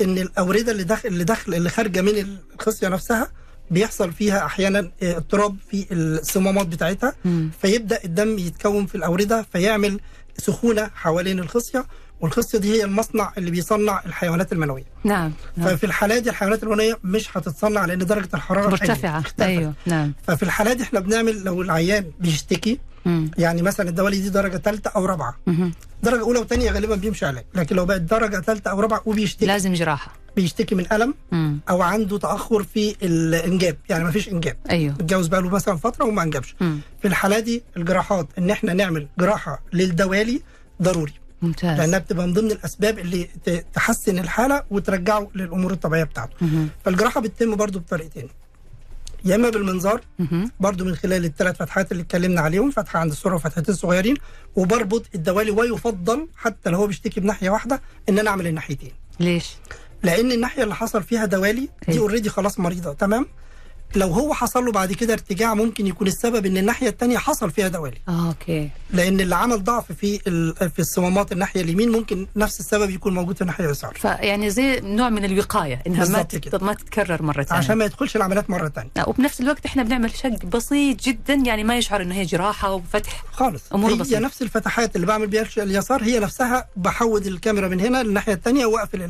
إن 0.00 0.18
الأوردة 0.18 0.72
اللي 0.72 0.84
داخل 0.84 1.08
اللي 1.08 1.24
داخل 1.24 1.54
اللي 1.54 1.70
خارجة 1.70 2.00
من 2.00 2.38
الخصية 2.54 2.88
نفسها 2.88 3.28
بيحصل 3.70 4.12
فيها 4.12 4.44
أحيانا 4.44 4.90
آه، 5.02 5.16
اضطراب 5.16 5.56
في 5.70 5.86
الصمامات 5.92 6.66
بتاعتها. 6.66 7.14
مم. 7.24 7.50
فيبدأ 7.62 7.98
الدم 8.04 8.38
يتكون 8.38 8.86
في 8.86 8.94
الأوردة 8.94 9.46
فيعمل 9.52 10.00
سخونة 10.38 10.90
حوالين 10.94 11.38
الخصية 11.38 11.84
والخصية 12.20 12.58
دي 12.58 12.72
هي 12.72 12.84
المصنع 12.84 13.32
اللي 13.38 13.50
بيصنع 13.50 14.02
الحيوانات 14.06 14.52
المنوية 14.52 14.84
نعم 15.04 15.32
نعم. 15.56 15.68
ففي 15.68 15.84
الحالة 15.86 16.18
دي 16.18 16.30
الحيوانات 16.30 16.62
المنوية 16.62 16.98
مش 17.04 17.36
هتتصنع 17.36 17.84
لأن 17.84 17.98
درجة 17.98 18.28
الحرارة 18.34 18.68
مرتفعة 18.70 19.18
اختلفت. 19.18 19.40
أيوة 19.40 19.72
نعم 19.86 20.12
ففي 20.26 20.42
الحالات 20.42 20.76
دي 20.76 20.82
إحنا 20.82 21.00
بنعمل 21.00 21.44
لو 21.44 21.62
العيان 21.62 22.10
بيشتكي 22.20 22.78
مم. 23.04 23.30
يعني 23.38 23.62
مثلا 23.62 23.88
الدوالي 23.88 24.18
دي 24.20 24.28
درجة 24.28 24.56
ثالثه 24.56 24.90
أو 24.90 25.04
رابعة. 25.04 25.36
درجة 26.02 26.20
أولى 26.20 26.38
وثانيه 26.38 26.70
غالبا 26.70 26.96
بيمشي 26.96 27.26
علاج 27.26 27.44
لكن 27.54 27.76
لو 27.76 27.86
بقت 27.86 28.00
درجة 28.00 28.40
ثالثه 28.40 28.70
أو 28.70 28.80
رابعة 28.80 29.02
وبيشتكي 29.06 29.46
لازم 29.46 29.72
جراحة 29.74 30.12
بيشتكي 30.36 30.74
من 30.74 30.92
ألم 30.92 31.14
مم. 31.32 31.58
أو 31.70 31.82
عنده 31.82 32.18
تأخر 32.18 32.62
في 32.62 32.96
الإنجاب 33.02 33.76
يعني 33.88 34.04
ما 34.04 34.10
فيش 34.10 34.28
إنجاب 34.28 34.56
أيوه 34.70 34.92
متجوز 34.94 35.26
بقاله 35.26 35.48
مثلا 35.50 35.76
فترة 35.76 36.04
وما 36.04 36.22
انجبش 36.22 36.54
مم. 36.60 36.78
في 37.02 37.08
الحالة 37.08 37.38
دي 37.38 37.62
الجراحات 37.76 38.28
إن 38.38 38.50
إحنا 38.50 38.72
نعمل 38.72 39.08
جراحة 39.18 39.62
للدوالي 39.72 40.42
ضروري 40.82 41.12
ممتاز 41.42 41.78
لأنها 41.78 41.98
بتبقى 41.98 42.26
من 42.26 42.32
ضمن 42.32 42.50
الأسباب 42.50 42.98
اللي 42.98 43.28
تحسن 43.74 44.18
الحالة 44.18 44.62
وترجعه 44.70 45.28
للأمور 45.34 45.72
الطبيعية 45.72 46.04
بتاعته. 46.04 46.36
فالجراحة 46.84 47.20
بتتم 47.20 47.56
برضو 47.56 47.78
بطريقتين 47.78 48.28
يا 49.24 49.34
إما 49.34 49.50
بالمنظار. 49.50 50.00
برضو 50.60 50.84
من 50.84 50.94
خلال 50.94 51.24
الثلاث 51.24 51.56
فتحات 51.56 51.92
اللي 51.92 52.02
اتكلمنا 52.02 52.40
عليهم 52.40 52.70
فتحة 52.70 52.98
عند 52.98 53.10
السره 53.12 53.34
وفتحتين 53.34 53.74
صغيرين 53.74 54.16
وبربط 54.56 55.04
الدوالي 55.14 55.50
ويفضل 55.50 56.28
حتى 56.36 56.70
لو 56.70 56.78
هو 56.78 56.86
بيشتكي 56.86 57.20
بناحيه 57.20 57.50
واحدة 57.50 57.80
إن 58.08 58.18
أنا 58.18 58.30
أعمل 58.30 58.46
الناحيتين 58.46 58.92
ليش؟ 59.20 59.50
لأن 60.02 60.32
الناحية 60.32 60.62
اللي 60.62 60.74
حصل 60.74 61.02
فيها 61.02 61.24
دوالي 61.24 61.68
دي. 61.88 61.98
already 61.98 62.28
خلاص 62.28 62.60
مريضة 62.60 62.92
تمام 62.92 63.26
لو 63.96 64.08
هو 64.08 64.34
حصل 64.34 64.64
له 64.64 64.72
بعد 64.72 64.92
كده 64.92 65.12
ارتجاع 65.12 65.54
ممكن 65.54 65.86
يكون 65.86 66.06
السبب 66.06 66.46
إن 66.46 66.56
الناحية 66.56 66.88
الثانية 66.88 67.18
حصل 67.18 67.50
فيها 67.50 67.68
دوالي 67.68 67.98
آه 68.08 68.28
okay 68.28 68.70
لأن 68.90 69.20
اللي 69.20 69.34
عمل 69.36 69.64
ضعف 69.64 69.92
في 69.92 70.18
في 70.68 70.78
الصمامات 70.78 71.32
الناحية 71.32 71.60
اليمين 71.60 71.90
ممكن 71.92 72.26
نفس 72.36 72.60
السبب 72.60 72.90
يكون 72.90 73.14
موجود 73.14 73.34
في 73.36 73.42
الناحية 73.42 73.64
اليسار 73.64 73.94
فيعني 73.94 74.50
زي 74.50 74.80
نوع 74.80 75.08
من 75.10 75.24
الوقاية 75.24 75.82
إنها 75.86 76.08
ما. 76.08 76.22
كده. 76.22 76.58
ما 76.58 76.72
تتكرر 76.74 77.22
مرة 77.22 77.42
ثانية 77.42 77.58
عشان 77.62 77.74
ما 77.76 77.84
يدخلش 77.84 78.16
العمليات 78.16 78.50
مرة 78.50 78.68
ثانية 78.68 78.90
وبنفس 79.06 79.40
الوقت 79.40 79.66
إحنا 79.66 79.82
بنعمل 79.82 80.10
شق 80.10 80.44
بسيط 80.46 81.02
جدا 81.02 81.34
يعني 81.34 81.64
ما 81.64 81.76
يشعر 81.78 82.02
إنه 82.02 82.14
هي 82.14 82.24
جراحة 82.24 82.72
وفتح 82.72 83.24
خالص 83.32 83.62
أمور 83.74 83.90
هي 83.90 83.94
بسيطة. 83.96 84.18
نفس 84.20 84.42
الفتحات 84.42 84.96
اللي 84.96 85.06
بعمل 85.06 85.26
بيها 85.26 85.46
اليسار 85.58 86.02
هي 86.02 86.18
نفسها 86.20 86.68
بحود 86.76 87.26
الكاميرا 87.26 87.68
من 87.68 87.80
هنا 87.80 88.02
للناحية 88.02 88.32
الثانية 88.32 88.66
وأقفل 88.66 89.02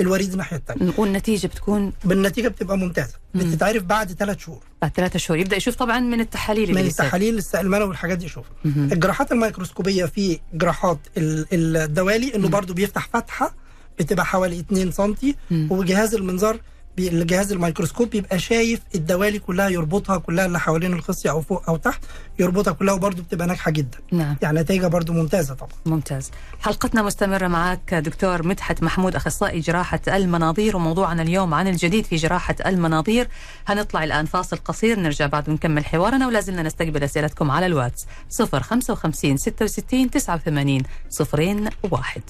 الوريد 0.00 0.32
الناحيه 0.32 0.56
الثانية 0.56 0.92
والنتيجه 0.96 1.46
بتكون 1.46 1.92
بالنتيجة 2.04 2.48
بتبقى 2.48 2.78
ممتازة. 2.78 3.14
بتتعرف 3.34 3.82
بعد 3.82 4.12
ثلاث 4.12 4.38
شهور. 4.38 4.62
بعد 4.82 4.90
ثلاثة 4.96 5.18
شهور. 5.18 5.38
يبدأ 5.38 5.56
يشوف 5.56 5.74
طبعا 5.74 6.00
من 6.00 6.20
التحاليل 6.20 6.70
من. 6.74 6.78
التحاليل 6.78 7.38
السائل 7.38 7.66
المنوي 7.66 7.88
والحاجات 7.88 8.18
دي 8.18 8.24
يشوفها. 8.26 8.52
الجراحات 8.64 9.32
الميكروسكوبية 9.32 10.04
في 10.04 10.38
جراحات 10.54 10.98
ال- 11.16 11.46
الدوالي 11.76 12.34
إنه 12.34 12.48
برضو 12.48 12.74
بيفتح 12.74 13.08
فتحة 13.12 13.54
بتبقى 13.98 14.26
حوالي 14.26 14.60
2 14.60 14.90
سم 14.92 15.14
وجهاز 15.50 16.14
المنظار 16.14 16.60
الجهاز 16.98 17.52
الميكروسكوب 17.52 18.10
بيبقى 18.10 18.38
شايف 18.38 18.80
الدوالي 18.94 19.38
كلها 19.38 19.68
يربطها 19.68 20.18
كلها 20.18 20.46
اللي 20.46 20.60
حوالين 20.60 20.92
الخصيه 20.92 21.30
أو 21.30 21.40
فوق 21.40 21.68
أو 21.68 21.76
تحت 21.76 22.00
يربطها 22.38 22.72
كلها 22.72 22.94
وبرضو 22.94 23.22
بتبقى 23.22 23.46
ناجحة 23.46 23.70
جدا. 23.70 23.98
نعم. 24.12 24.36
يعني 24.42 24.60
نتائجها 24.60 24.88
برضو 24.88 25.12
ممتازة 25.12 25.54
طبعا. 25.54 25.70
ممتاز. 25.86 26.30
حلقتنا 26.60 27.02
مستمرة 27.02 27.46
معك 27.48 27.94
دكتور 27.94 28.46
مدحت 28.46 28.82
محمود 28.82 29.14
أخصائي 29.16 29.60
جراحة 29.60 30.00
المناظير 30.08 30.76
وموضوعنا 30.76 31.22
اليوم 31.22 31.54
عن 31.54 31.68
الجديد 31.68 32.04
في 32.04 32.16
جراحة 32.16 32.56
المناظير. 32.66 33.28
هنطلع 33.66 34.04
الآن 34.04 34.26
فاصل 34.26 34.56
قصير 34.56 35.00
نرجع 35.00 35.26
بعد 35.26 35.48
ونكمل 35.48 35.84
حوارنا 35.84 36.26
ولازلنا 36.26 36.62
نستقبل 36.62 37.04
أسئلتكم 37.04 37.50
على 37.50 37.66
الواتس 37.66 38.06
055 38.52 39.36
66 39.36 40.10
89 40.10 40.82
صفرين 41.10 41.68
واحد. 41.90 42.22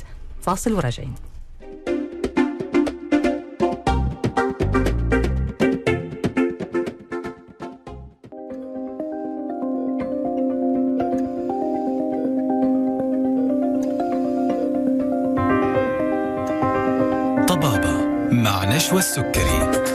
فاصل 0.43 0.73
وراجعين. 0.73 1.15
طبابة 17.49 18.05
مع 18.31 18.65
نشوى 18.65 18.99
السكري 18.99 19.89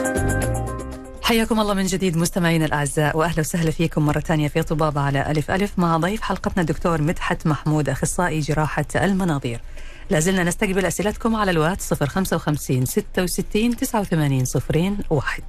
حياكم 1.22 1.60
الله 1.60 1.74
من 1.74 1.86
جديد 1.86 2.16
مستمعينا 2.16 2.64
الأعزاء 2.64 3.16
وأهلا 3.16 3.40
وسهلا 3.40 3.70
فيكم 3.70 4.06
مرة 4.06 4.20
ثانية 4.20 4.48
في 4.48 4.62
طبابة 4.62 5.00
على 5.00 5.30
ألف 5.30 5.50
ألف 5.50 5.78
مع 5.78 5.96
ضيف 5.96 6.20
حلقتنا 6.20 6.60
الدكتور 6.62 7.02
مدحت 7.02 7.46
محمود 7.46 7.88
أخصائي 7.88 8.40
جراحة 8.40 8.84
المناظير. 8.94 9.60
لازلنا 10.10 10.44
نستقبل 10.44 10.86
أسئلتكم 10.86 11.36
على 11.36 11.50
الواتس 11.50 11.94
055 11.94 12.84
66 12.84 13.76
89 13.76 14.44
صفرين 14.44 14.98
واحد. 15.10 15.42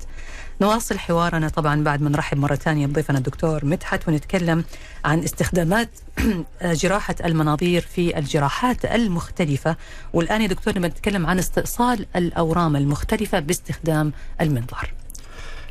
نواصل 0.61 0.99
حوارنا 0.99 1.49
طبعا 1.49 1.83
بعد 1.83 2.01
ما 2.01 2.09
نرحب 2.09 2.37
مرة 2.37 2.55
ثانية 2.55 2.87
بضيفنا 2.87 3.17
الدكتور 3.17 3.65
مدحت 3.65 4.07
ونتكلم 4.07 4.63
عن 5.05 5.19
استخدامات 5.19 5.89
جراحة 6.81 7.15
المناظير 7.25 7.81
في 7.81 8.19
الجراحات 8.19 8.85
المختلفة 8.85 9.75
والآن 10.13 10.41
يا 10.41 10.47
دكتور 10.47 10.77
نبغى 10.77 10.89
نتكلم 10.89 11.25
عن 11.25 11.39
استئصال 11.39 12.05
الأورام 12.15 12.75
المختلفة 12.75 13.39
باستخدام 13.39 14.13
المنظار. 14.41 14.93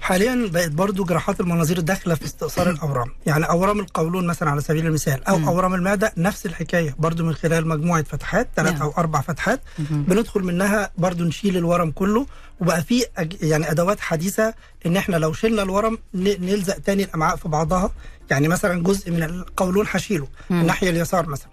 حاليا 0.08 0.48
بقت 0.52 0.70
برضو 0.70 1.04
جراحات 1.04 1.40
المناظير 1.40 1.80
داخلة 1.80 2.14
في 2.14 2.24
استئصال 2.24 2.68
الأورام. 2.68 3.08
يعني 3.26 3.44
أورام 3.44 3.80
القولون 3.80 4.26
مثلا 4.26 4.50
على 4.50 4.60
سبيل 4.60 4.86
المثال 4.86 5.24
أو 5.24 5.38
مم. 5.38 5.48
أورام 5.48 5.74
المعدة 5.74 6.12
نفس 6.16 6.46
الحكاية 6.46 6.94
برضو 6.98 7.24
من 7.24 7.34
خلال 7.34 7.68
مجموعة 7.68 8.02
فتحات 8.02 8.48
ثلاث 8.56 8.72
نعم. 8.72 8.82
أو 8.82 8.92
أربع 8.98 9.20
فتحات 9.20 9.60
بندخل 9.78 10.40
منها 10.42 10.90
برضو 10.98 11.24
نشيل 11.24 11.56
الورم 11.56 11.90
كله 11.90 12.26
وبقى 12.60 12.82
في 12.82 13.02
أج- 13.02 13.36
يعني 13.44 13.70
أدوات 13.70 14.00
حديثة 14.00 14.54
إن 14.86 14.96
إحنا 14.96 15.16
لو 15.16 15.32
شلنا 15.32 15.62
الورم 15.62 15.98
ن- 16.14 16.46
نلزق 16.46 16.78
تاني 16.78 17.04
الأمعاء 17.04 17.36
في 17.36 17.48
بعضها. 17.48 17.90
يعني 18.30 18.48
مثلا 18.48 18.82
جزء 18.82 19.10
من 19.10 19.22
القولون 19.22 19.86
هشيله 19.90 20.26
الناحيه 20.50 20.90
اليسار 20.90 21.26
مثلا. 21.28 21.48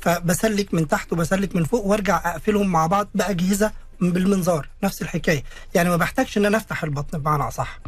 فبسلك 0.00 0.74
من 0.74 0.88
تحت 0.88 1.12
وبسلك 1.12 1.56
من 1.56 1.64
فوق 1.64 1.86
وأرجع 1.86 2.16
أقفلهم 2.30 2.66
مع 2.72 2.86
بعض 2.86 3.08
بأجهزة 3.14 3.72
بالمنظار 4.10 4.68
نفس 4.82 5.02
الحكاية. 5.02 5.44
يعني 5.74 5.88
ما 5.88 5.96
بحتاجش 5.96 6.38
إن 6.38 6.46
أنا 6.46 6.56
أفتح 6.56 6.84
البطن 6.84 7.18
بمعنى 7.18 7.42
أصح. 7.48 7.80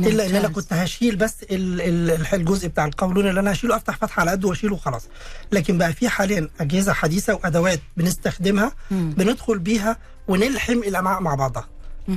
إلا 0.00 0.26
إن 0.26 0.36
أنا. 0.36 0.48
كنت 0.48 0.72
هشيل 0.72 1.16
بس 1.16 1.36
الجزء 1.50 2.68
بتاع 2.68 2.84
القولون 2.84 3.28
اللي 3.28 3.40
أنا 3.40 3.52
هشيله 3.52 3.76
أفتح 3.76 3.96
فتحة 3.96 4.20
على 4.20 4.30
قده 4.30 4.48
وأشيله 4.48 4.74
وخلاص. 4.74 5.08
لكن 5.52 5.78
بقى 5.78 5.92
في 5.92 6.08
حاليا 6.08 6.48
أجهزة 6.60 6.92
حديثة 6.92 7.34
وأدوات 7.34 7.80
بنستخدمها 7.96 8.72
مم. 8.90 9.10
بندخل 9.10 9.58
بيها 9.58 9.96
ونلحم 10.28 10.78
الأمعاء 10.78 11.20
مع 11.22 11.34
بعضها. 11.34 11.68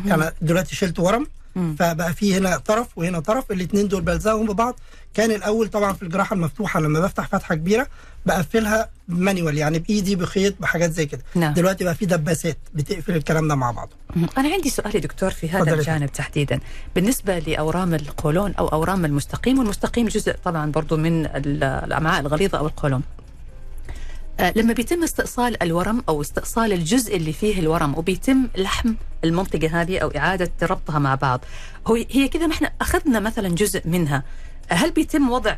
يعني 0.05 0.31
دلوقتي 0.41 0.75
شلت 0.75 0.99
ورم 0.99 1.27
مم. 1.55 1.75
فبقى 1.79 2.13
في 2.13 2.37
هنا 2.37 2.57
طرف 2.57 2.87
وهنا 2.97 3.19
طرف 3.19 3.51
الاثنين 3.51 3.87
دول 3.87 4.01
بلزقهم 4.01 4.45
ببعض 4.47 4.79
كان 5.13 5.31
الأول 5.31 5.67
طبعا 5.67 5.93
في 5.93 6.03
الجراحة 6.03 6.33
المفتوحة 6.33 6.79
لما 6.79 6.99
بفتح 6.99 7.27
فتحة 7.27 7.55
كبيرة 7.55 7.87
بقفلها 8.25 8.89
مانيوال 9.07 9.57
يعني 9.57 9.79
بإيدي 9.79 10.15
بخيط 10.15 10.53
بحاجات 10.59 10.91
زي 10.91 11.05
كده 11.05 11.21
نعم. 11.35 11.53
دلوقتي 11.53 11.83
بقى 11.83 11.95
في 11.95 12.05
دباسات 12.05 12.57
بتقفل 12.73 13.15
الكلام 13.15 13.47
ده 13.47 13.55
مع 13.55 13.71
بعضه. 13.71 13.91
أنا 14.37 14.49
عندي 14.53 14.69
سؤال 14.69 14.95
يا 14.95 14.99
دكتور 14.99 15.29
في 15.31 15.49
هذا 15.49 15.73
الجانب 15.73 16.11
تحديدا 16.11 16.59
بالنسبة 16.95 17.39
لأورام 17.39 17.93
القولون 17.93 18.53
أو 18.53 18.67
أورام 18.67 19.05
المستقيم 19.05 19.59
والمستقيم 19.59 20.07
جزء 20.07 20.35
طبعا 20.45 20.71
برضو 20.71 20.97
من 20.97 21.25
ال- 21.25 21.63
الأمعاء 21.63 22.21
الغليظة 22.21 22.57
أو 22.57 22.67
القولون 22.67 23.01
لما 24.55 24.73
بيتم 24.73 25.03
استئصال 25.03 25.63
الورم 25.63 26.03
أو 26.09 26.21
استئصال 26.21 26.73
الجزء 26.73 27.17
اللي 27.17 27.33
فيه 27.33 27.59
الورم 27.59 27.97
وبيتم 27.97 28.47
لحم 28.57 28.93
المنطقة 29.23 29.81
هذه 29.81 29.97
أو 29.99 30.07
إعادة 30.07 30.51
ربطها 30.63 30.99
مع 30.99 31.15
بعض 31.15 31.45
هو 31.87 31.95
هي 32.11 32.27
كذا 32.27 32.47
ما 32.47 32.53
إحنا 32.53 32.71
أخذنا 32.81 33.19
مثلا 33.19 33.47
جزء 33.49 33.81
منها 33.87 34.23
هل 34.69 34.91
بيتم 34.91 35.29
وضع 35.29 35.55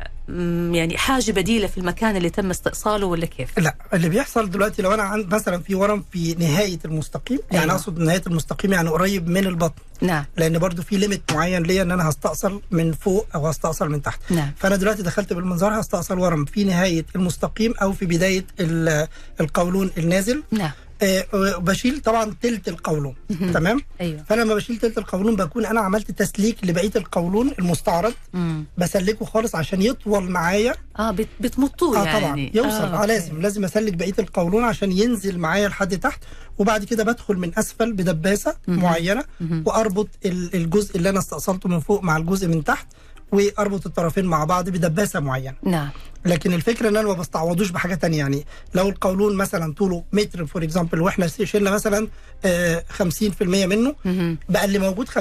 يعني 0.72 0.96
حاجة 0.98 1.32
بديلة 1.32 1.66
في 1.66 1.78
المكان 1.78 2.16
اللي 2.16 2.30
تم 2.30 2.50
استئصاله 2.50 3.06
ولا 3.06 3.26
كيف؟ 3.26 3.58
لا 3.58 3.74
اللي 3.94 4.08
بيحصل 4.08 4.50
دلوقتي 4.50 4.82
لو 4.82 4.94
أنا 4.94 5.02
عند 5.02 5.34
مثلا 5.34 5.58
في 5.62 5.74
ورم 5.74 6.04
في 6.12 6.34
نهاية 6.34 6.78
المستقيم 6.84 7.38
يعني 7.50 7.64
أيوة. 7.64 7.74
أقصد 7.74 7.98
نهاية 7.98 8.22
المستقيم 8.26 8.72
يعني 8.72 8.88
قريب 8.88 9.28
من 9.28 9.46
البطن 9.46 9.82
نعم 10.00 10.24
لأن 10.36 10.58
برضو 10.58 10.82
في 10.82 10.96
limit 10.96 11.22
معين 11.32 11.62
ليا 11.62 11.82
إن 11.82 11.90
أنا 11.90 12.08
هستأصل 12.08 12.62
من 12.70 12.92
فوق 12.92 13.26
أو 13.34 13.46
هستأصل 13.48 13.88
من 13.90 14.02
تحت 14.02 14.20
نعم. 14.30 14.50
فأنا 14.56 14.76
دلوقتي 14.76 15.02
دخلت 15.02 15.32
بالمنظار 15.32 15.80
هستأصل 15.80 16.18
ورم 16.18 16.44
في 16.44 16.64
نهاية 16.64 17.04
المستقيم 17.16 17.74
أو 17.82 17.92
في 17.92 18.06
بداية 18.06 18.46
ال- 18.60 19.08
القولون 19.40 19.90
النازل 19.98 20.42
نعم 20.50 20.70
آه، 21.02 21.24
وبشيل 21.34 22.00
طبعا 22.00 22.34
تلت 22.42 22.68
القولون 22.68 23.14
تمام؟ 23.54 23.80
أيوه. 24.00 24.22
فأنا 24.28 24.42
لما 24.42 24.54
بشيل 24.54 24.76
تلت 24.76 24.98
القولون 24.98 25.36
بكون 25.36 25.66
أنا 25.66 25.80
عملت 25.80 26.10
تسليك 26.10 26.56
لبقية 26.64 26.90
القولون 26.96 27.52
المستعرض. 27.58 28.12
مم. 28.32 28.64
بسلكه 28.78 29.24
خالص 29.24 29.54
عشان 29.54 29.82
يطول 29.82 30.30
معايا. 30.30 30.74
آه 30.98 31.10
بت- 31.10 31.28
بتمطوه 31.40 32.00
آه 32.02 32.04
يعني. 32.04 32.20
طبعا 32.20 32.50
يوصل. 32.54 32.84
آه 32.84 32.96
أوكي. 32.96 33.06
لازم 33.06 33.40
لازم 33.42 33.64
أسلك 33.64 33.92
بقية 33.94 34.14
القولون 34.18 34.64
عشان 34.64 34.92
ينزل 34.92 35.38
معايا 35.38 35.68
لحد 35.68 35.98
تحت. 35.98 36.20
وبعد 36.58 36.84
كده 36.84 37.04
بدخل 37.04 37.34
من 37.36 37.58
أسفل 37.58 37.92
بدباسة 37.92 38.56
معينة. 38.68 39.24
وأربط 39.64 40.08
ال- 40.24 40.54
الجزء 40.54 40.96
اللي 40.96 41.08
أنا 41.10 41.18
استأصلته 41.18 41.68
من 41.68 41.80
فوق 41.80 42.02
مع 42.02 42.16
الجزء 42.16 42.48
من 42.48 42.64
تحت. 42.64 42.86
وأربط 43.32 43.86
الطرفين 43.86 44.24
مع 44.24 44.44
بعض 44.44 44.68
بدباسة 44.68 45.20
معينة. 45.20 45.54
نعم. 45.62 45.88
لكن 46.26 46.52
الفكرة 46.52 46.88
إن 46.88 46.96
أنا 46.96 47.08
ما 47.08 47.12
بستعوضوش 47.14 47.70
بحاجة 47.70 47.94
تانية 47.94 48.18
يعني 48.18 48.44
لو 48.74 48.88
القولون 48.88 49.36
مثلا 49.36 49.74
طوله 49.74 50.04
متر 50.12 50.46
for 50.46 50.62
example 50.64 51.00
وإحنا 51.00 51.26
شلنا 51.26 51.70
مثلا 51.70 52.08
آه، 52.44 52.84
50% 52.98 53.42
منه 53.42 53.94
مهم. 54.04 54.38
بقى 54.48 54.64
اللي 54.64 54.78
موجود 54.78 55.08
50% 55.08 55.14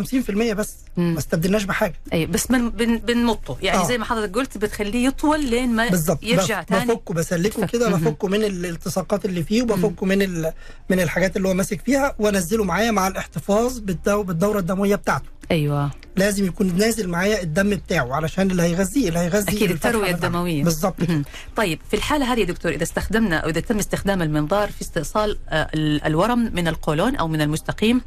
بس. 0.53 0.75
ما 0.97 1.17
استبدلناش 1.17 1.63
بحاجة 1.63 1.93
أي 2.13 2.25
بس 2.25 2.47
بن 2.47 2.69
بن 2.69 2.97
بنمطه 2.97 3.57
يعني 3.61 3.79
آه. 3.79 3.87
زي 3.87 3.97
ما 3.97 4.05
حضرتك 4.05 4.35
قلت 4.35 4.57
بتخليه 4.57 5.07
يطول 5.07 5.45
لين 5.45 5.69
ما 5.75 5.89
بالظبط 5.89 6.23
يرجع 6.23 6.61
بف- 6.61 6.67
تاني 6.69 6.85
بفكه 6.93 7.13
بسلكه. 7.13 7.65
كده. 7.65 7.89
بفكه 7.89 8.27
من 8.27 8.43
الالتصاقات 8.43 9.25
اللي 9.25 9.43
فيه 9.43 9.61
وبفكه 9.61 10.05
من 10.05 10.21
ال... 10.21 10.53
من 10.89 10.99
الحاجات 10.99 11.37
اللي 11.37 11.47
هو 11.47 11.53
ماسك 11.53 11.81
فيها 11.81 12.15
وأنزله 12.19 12.63
معايا 12.63 12.91
مع 12.91 13.07
الاحتفاظ 13.07 13.79
بالدو... 13.79 14.23
بالدورة 14.23 14.59
الدموية 14.59 14.95
بتاعته 14.95 15.25
أيوه 15.51 15.91
لازم 16.15 16.45
يكون 16.45 16.75
نازل 16.77 17.07
معايا 17.09 17.41
الدم 17.43 17.69
بتاعه 17.69 18.13
علشان 18.15 18.51
اللي 18.51 18.63
هيغذيه 18.63 19.07
اللي 19.07 19.19
هيغذي 19.19 19.57
أكيد 19.57 19.71
التروية. 19.71 20.11
الدموية 20.11 20.63
بالظبط 20.63 20.94
مهم. 20.99 21.25
طيب 21.55 21.79
في 21.89 21.95
الحالة 21.95 22.33
هذه 22.33 22.39
يا 22.39 22.45
دكتور 22.45 22.71
إذا 22.71 22.83
استخدمنا 22.83 23.37
أو 23.37 23.49
إذا 23.49 23.59
تم 23.59 23.79
استخدام 23.79 24.21
المنظار 24.21 24.71
في 24.71 24.81
استئصال 24.81 25.37
آه، 25.49 25.67
ال- 25.73 26.03
الورم 26.03 26.39
من 26.55 26.67
القولون 26.67 27.15
أو 27.15 27.27
من 27.27 27.41
المستقيم 27.41 28.01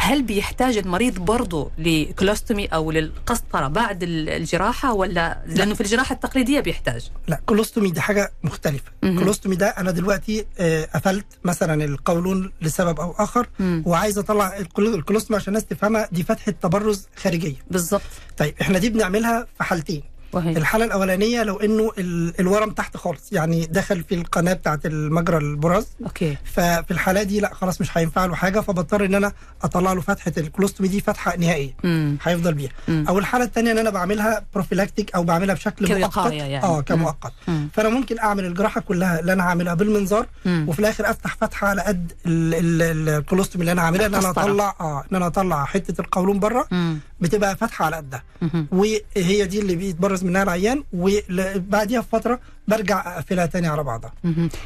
هل 0.00 0.22
بيحتاج 0.22 0.76
المريض 0.76 1.18
برضه 1.18 1.70
ل 1.78 1.87
colostomy 1.87 2.66
أو 2.66 2.90
للقسطرة 2.90 3.68
بعد 3.68 4.02
ال- 4.02 4.28
الجراحة 4.28 4.92
ولا 4.92 5.38
لأنه 5.46 5.74
في 5.74 5.80
الجراحة 5.80 6.12
التقليدية 6.14 6.60
بيحتاج؟ 6.60 7.10
لا 7.28 7.40
colostomy 7.46 7.90
دي 7.90 8.00
حاجة 8.00 8.32
مختلفة. 8.44 8.92
مهم. 9.02 9.18
colostomy 9.18 9.56
ده 9.56 9.66
أنا 9.68 9.90
دلوقتي 9.90 10.46
آه، 10.58 10.84
قفلت 10.94 11.26
مثلا 11.44 11.84
القولون 11.84 12.52
لسبب 12.62 13.00
أو 13.00 13.12
آخر 13.18 13.46
مم. 13.58 13.82
وعايز 13.86 14.18
أطلع 14.18 14.58
ال 14.58 14.64
colo- 14.64 14.94
ال 14.94 14.98
colostomy 14.98 15.36
عشان 15.40 15.48
الناس 15.48 15.64
تفهمها 15.66 16.08
دي 16.12 16.22
فتحة 16.22 16.52
تبرز 16.52 17.08
خارجية. 17.16 17.56
بالضبط. 17.70 18.02
طيب 18.38 18.54
إحنا 18.60 18.78
دي 18.78 18.90
بنعملها 18.90 19.46
في 19.58 19.64
حالتين. 19.64 20.02
وهي 20.32 20.50
الحالة 20.56 20.84
الأولانية 20.84 21.42
لو 21.42 21.56
إنه 21.60 21.92
ال- 21.98 22.40
الورم 22.40 22.70
تحت 22.70 22.96
خالص 22.96 23.32
يعني 23.32 23.66
دخل 23.66 24.04
في 24.04 24.14
القناة 24.14 24.52
بتاعت 24.52 24.86
المجرى 24.86 25.36
البراز 25.36 25.86
okay 26.04 26.36
ففي 26.44 26.90
الحالة 26.90 27.22
دي 27.22 27.40
لا 27.40 27.54
خلاص 27.54 27.80
مش 27.80 27.98
هينفع 27.98 28.24
له 28.26 28.34
حاجة 28.34 28.60
فبضطر 28.60 29.04
إن 29.04 29.14
أنا 29.14 29.32
أطلع 29.62 29.92
له 29.92 30.00
فتحة 30.00 30.32
ال 30.38 30.43
colostomy 30.43 30.88
دي 30.88 31.00
فتحة 31.00 31.36
نهائية 31.36 31.74
هيفضل 32.22 32.54
بيها. 32.54 32.70
أو 32.88 33.18
الحالة 33.18 33.44
الثانية 33.44 33.72
إن 33.72 33.78
أنا 33.78 33.90
بعملها 33.90 34.44
prophylactic 34.54 35.14
أو 35.14 35.22
بعملها 35.24 35.54
بشكل 35.54 35.98
مؤقت 36.00 36.32
يعني. 36.32 36.62
آه. 36.62 36.80
كمؤقت 36.80 37.32
مم. 37.48 37.68
فأنا 37.74 37.88
ممكن 37.88 38.18
أعمل 38.18 38.44
الجراحة 38.44 38.80
كلها 38.80 39.20
اللي 39.20 39.32
أنا 39.32 39.42
هعملها 39.44 39.74
بالمنظار 39.74 40.26
مم. 40.44 40.64
وفي 40.68 40.78
الآخر 40.78 41.10
أفتح 41.10 41.36
فتحة 41.40 41.66
على 41.66 41.82
قد 41.82 42.12
ال- 42.26 42.54
ال- 42.82 43.08
ال 43.08 43.13
colostomy 43.13 43.60
اللي 43.62 43.72
أنا 43.72 43.82
عاملها 43.82 44.06
إن 44.06 44.14
أنا. 44.14 44.30
أطلع 44.30 44.76
آه 44.80 45.04
إن 45.12 45.16
أنا 45.16 45.26
أطلع 45.26 45.64
حتة 45.64 46.00
القولون 46.00 46.38
بره. 46.40 46.66
بتبقى 47.22 47.56
فتحه 47.56 47.84
على 47.84 47.96
قدها. 47.96 48.22
وهي 48.72 49.44
دي 49.46 49.58
اللي 49.58 49.76
بيتبرز 49.76 50.24
منها 50.24 50.42
العيان 50.42 50.84
وبعديها 50.92 52.00
بفترة 52.00 52.40
برجع 52.68 53.14
أقفلها 53.16 53.46
تاني 53.46 53.66
على 53.66 53.82
بعضها. 53.82 54.12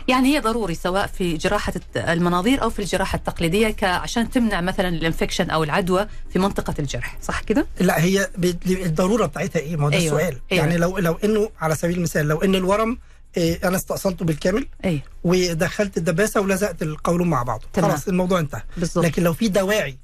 يعني 0.08 0.34
هي 0.34 0.40
ضروري 0.40 0.74
سواء 0.74 1.06
في 1.06 1.36
جراحة 1.36 1.72
الت- 1.76 1.96
المناظير 1.96 2.62
أو 2.62 2.70
في 2.70 2.78
الجراحة 2.78 3.16
التقليدية 3.16 3.68
ك- 3.70 3.84
عشان 3.84 4.30
تمنع 4.30 4.60
مثلا 4.60 4.88
ال 4.88 4.95
infection 4.95 5.50
أو 5.50 5.64
العدوى 5.64 6.06
في 6.32 6.38
منطقة 6.38 6.74
الجرح 6.78 7.18
صح 7.22 7.40
كده؟ 7.40 7.66
لا 7.80 8.02
هي 8.02 8.28
الضرورة 8.66 9.26
بتاعتها 9.26 9.60
إيه؟ 9.60 9.76
ما 9.76 9.84
هو 9.84 9.88
ده 9.90 9.96
أيوة. 9.96 10.06
السؤال 10.16 10.36
أيوة. 10.52 10.64
يعني 10.64 10.76
لو 10.78 10.98
لو 10.98 11.18
إنه 11.24 11.50
على 11.60 11.74
سبيل 11.74 11.96
المثال 11.96 12.26
لو 12.28 12.38
إن 12.42 12.54
الورم 12.54 12.98
إيه 13.36 13.68
أنا 13.68 13.76
استأصلته 13.76 14.24
بالكامل 14.24 14.66
أي 14.84 15.00
ودخلت 15.24 15.96
الدباسة 15.96 16.40
ولزقت 16.40 16.82
القولون 16.82 17.30
مع 17.30 17.42
بعضه 17.42 17.64
تمام. 17.72 17.90
خلاص 17.90 18.08
الموضوع 18.08 18.38
انتهى 18.38 18.62
لكن 18.96 19.22
لو 19.22 19.32
في 19.32 19.48
دواعي 19.48 19.98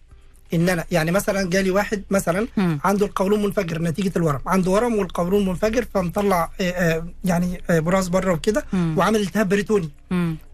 إن 0.54 0.68
أنا 0.68 0.84
يعني 0.90 1.10
مثلا 1.10 1.50
جالي 1.50 1.70
واحد 1.70 2.02
مثلا 2.10 2.46
مم. 2.56 2.78
عنده 2.84 3.06
القولون 3.06 3.42
منفجر 3.42 3.82
نتيجة 3.82 4.12
الورم 4.16 4.40
عنده 4.46 4.70
ورم 4.70 4.94
والقولون 4.94 5.46
منفجر 5.48 5.84
فمطلع 5.94 6.50
آه، 6.60 6.70
آه، 6.70 7.06
يعني 7.24 7.62
آه، 7.70 7.78
براز 7.78 8.08
بره 8.08 8.32
وكده. 8.32 8.64
وعامل 8.96 9.20
التهاب 9.20 9.48
بريتوني. 9.48 9.90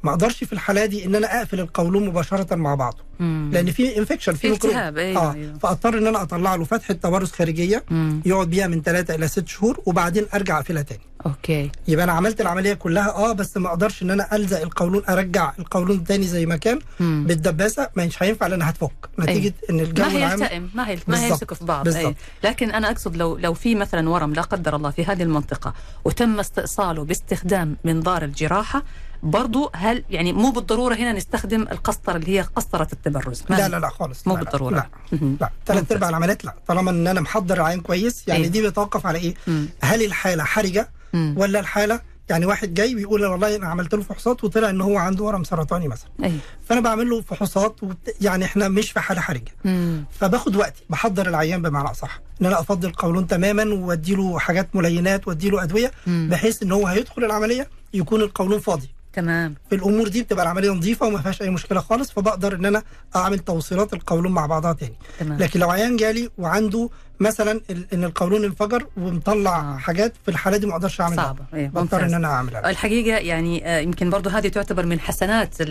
ما 0.02 0.10
أقدرش 0.10 0.44
في 0.44 0.52
الحالة 0.52 0.86
دي 0.86 1.04
إن 1.04 1.14
أنا 1.14 1.38
أقفل 1.38 1.60
القولون 1.60 2.06
مباشرة 2.06 2.54
مع 2.54 2.74
بعضه 2.74 2.98
مم. 3.20 3.50
لأن 3.52 3.70
في 3.70 3.98
infection 3.98 4.32
في 4.34 4.50
ميكروب. 4.50 4.72
التهاب، 4.72 4.98
أيوة، 4.98 5.22
آه 5.22 5.32
أيوة. 5.34 5.58
فأضطر 5.58 5.98
إن 5.98 6.06
أنا 6.06 6.22
أطلع 6.22 6.54
له 6.54 6.64
فتحه 6.64 6.94
تبرز 6.94 7.30
خارجية 7.32 7.84
مم. 7.90 8.20
يقعد 8.26 8.50
بيها 8.50 8.66
من 8.66 8.82
3 8.82 9.14
إلى 9.14 9.28
6 9.28 9.46
شهور 9.48 9.80
وبعدين 9.86 10.26
أرجع 10.34 10.56
أقفلها 10.58 10.82
تاني 10.82 11.00
okay 11.26 11.70
يبقى 11.88 12.04
أنا 12.04 12.12
عملت 12.12 12.40
العملية 12.40 12.74
كلها 12.74 13.10
آه 13.10 13.32
بس 13.32 13.56
ما 13.56 13.68
أقدرش 13.68 14.02
إن 14.02 14.10
أنا 14.10 14.36
ألزق 14.36 14.60
القولون 14.60 15.02
أرجع 15.08 15.52
القولون 15.58 16.04
تاني 16.04 16.26
زي 16.26 16.46
ما 16.46 16.56
كان 16.56 16.78
مم. 17.00 17.24
بالدباسة 17.28 17.88
مش 17.96 18.22
هينفع 18.22 18.46
لأن 18.46 18.62
هتفك 18.62 19.08
نتيجه 19.18 19.54
إن 19.70 19.80
الجو 19.80 20.02
ما 20.04 20.10
هيلتئم 20.10 20.70
ما 20.74 20.88
هي 20.88 20.98
ما 21.06 21.36
في 21.36 21.64
بعض 21.64 21.88
أي. 21.88 21.94
بالظبط. 21.94 22.14
لكن 22.44 22.70
أنا 22.70 22.90
أقصد 22.90 23.16
لو 23.16 23.36
لو 23.36 23.54
في 23.54 23.74
مثلا 23.74 24.10
ورم 24.10 24.32
لا 24.32 24.42
قدر 24.42 24.76
الله 24.76 24.90
في 24.90 25.04
هذه 25.04 25.22
المنطقة 25.22 25.74
وتم 26.04 26.40
استئصاله 26.40 27.04
باستخدام 27.04 27.76
منظار 27.84 28.24
الجراحة 28.24 28.82
برضو 29.22 29.70
هل 29.74 30.04
يعني 30.10 30.32
مو 30.32 30.50
بالضرورة 30.50 30.94
هنا 30.94 31.12
نستخدم 31.12 31.62
القسطرة 31.62 32.16
اللي 32.16 32.38
هي 32.38 32.40
قسطرة 32.40 32.88
التبرز 32.92 33.42
ما 33.50 33.56
لا؟ 33.56 33.68
لا 33.68 33.78
لا 33.78 33.88
خالص 33.88 34.26
مو 34.26 34.34
لا 34.34 34.38
لا، 34.38 34.44
بالضرورة. 34.44 34.74
لا 34.74 34.86
مهم. 35.12 35.36
لا 35.40 35.50
ثلاث. 35.66 35.92
أرباع 35.92 36.08
العمليات 36.08 36.44
لا 36.44 36.54
طالما 36.66 36.90
إن 36.90 37.06
أنا 37.06 37.20
محضر 37.20 37.54
العين 37.56 37.80
كويس 37.80 38.28
يعني 38.28 38.40
أيوة. 38.40 38.52
دي 38.52 38.62
بيتوقف 38.62 39.06
على 39.06 39.18
إيه 39.18 39.34
مم. 39.46 39.68
هل 39.82 40.04
الحالة 40.04 40.44
حرجة 40.44 40.88
مم. 41.12 41.34
ولا 41.36 41.60
الحالة؟ 41.60 42.00
يعني 42.28 42.46
واحد 42.46 42.74
جاي 42.74 42.94
بيقول 42.94 43.24
والله 43.26 43.56
أنا 43.56 43.66
عملت 43.66 43.94
له 43.94 44.02
فحوصات 44.02 44.44
وطلع 44.44 44.70
إن 44.70 44.80
هو 44.80 44.96
عنده 44.96 45.24
ورم 45.24 45.44
سرطاني 45.44 45.88
مثلا. 45.88 46.08
اي 46.24 46.32
فأنا 46.68 46.80
بعمل 46.80 47.10
له 47.10 47.20
فحوصات 47.20 47.82
وبت... 47.82 48.16
يعني 48.20 48.44
إحنا 48.44 48.68
مش 48.68 48.90
في 48.92 49.00
حالة 49.00 49.20
حرجة. 49.20 49.52
مم. 49.64 50.04
فباخد 50.20 50.56
وقتي 50.56 50.82
بحضر 50.90 51.28
العيان 51.28 51.62
بمعنى 51.62 51.90
أصح. 51.90 52.20
إن 52.40 52.46
أنا 52.46 52.60
افضي 52.60 52.86
القولون 52.86 53.26
تماما 53.26 53.74
وأدي 53.74 54.14
له 54.14 54.38
حاجات 54.38 54.76
ملينات 54.76 55.28
وأدي 55.28 55.50
له 55.50 55.62
أدوية 55.62 55.90
مم. 56.06 56.28
بحيث 56.30 56.62
إن 56.62 56.72
هو 56.72 56.86
هيدخل 56.86 57.24
العملية 57.24 57.68
يكون 57.94 58.20
القولون 58.20 58.58
فاضي. 58.60 58.88
تمام. 59.12 59.54
في 59.68 59.74
الأمور 59.74 60.08
دي 60.08 60.22
بتبقى 60.22 60.44
العملية 60.44 60.70
نظيفة 60.70 61.06
وما 61.06 61.20
فيهاش 61.22 61.42
أي 61.42 61.50
مشكلة 61.50 61.80
خالص 61.80 62.10
فبقدر 62.10 62.54
إن 62.54 62.64
أنا 62.64 62.82
أعمل 63.16 63.38
توصيلات 63.38 63.92
القولون 63.94 64.32
مع 64.32 64.46
بعضها 64.46 64.72
تاني. 64.72 64.96
تمام. 65.18 65.38
لكن 65.38 65.60
لو 65.60 65.70
عيان 65.70 65.96
جالي 65.96 66.30
وعنده 66.38 66.90
مثلا 67.20 67.60
إن 67.92 68.04
القولون 68.04 68.44
انفجر 68.44 68.86
ومطلع. 68.96 69.76
حاجات 69.76 70.12
في 70.24 70.30
الحاله 70.30 70.56
دي 70.56 70.66
ما 70.66 70.72
أقدرش 70.72 71.00
اعمل 71.00 71.16
صعبة. 71.16 71.44
إيه، 71.54 71.68
بضطر. 71.68 72.04
إن 72.04 72.14
أنا 72.14 72.28
أعملها. 72.28 72.70
الحقيقة 72.70 73.18
يعني 73.18 73.66
آه، 73.68 73.78
يمكن 73.80 74.10
برضو 74.10 74.30
هذه 74.30 74.48
تعتبر 74.48 74.86
من 74.86 75.00
حسنات 75.00 75.62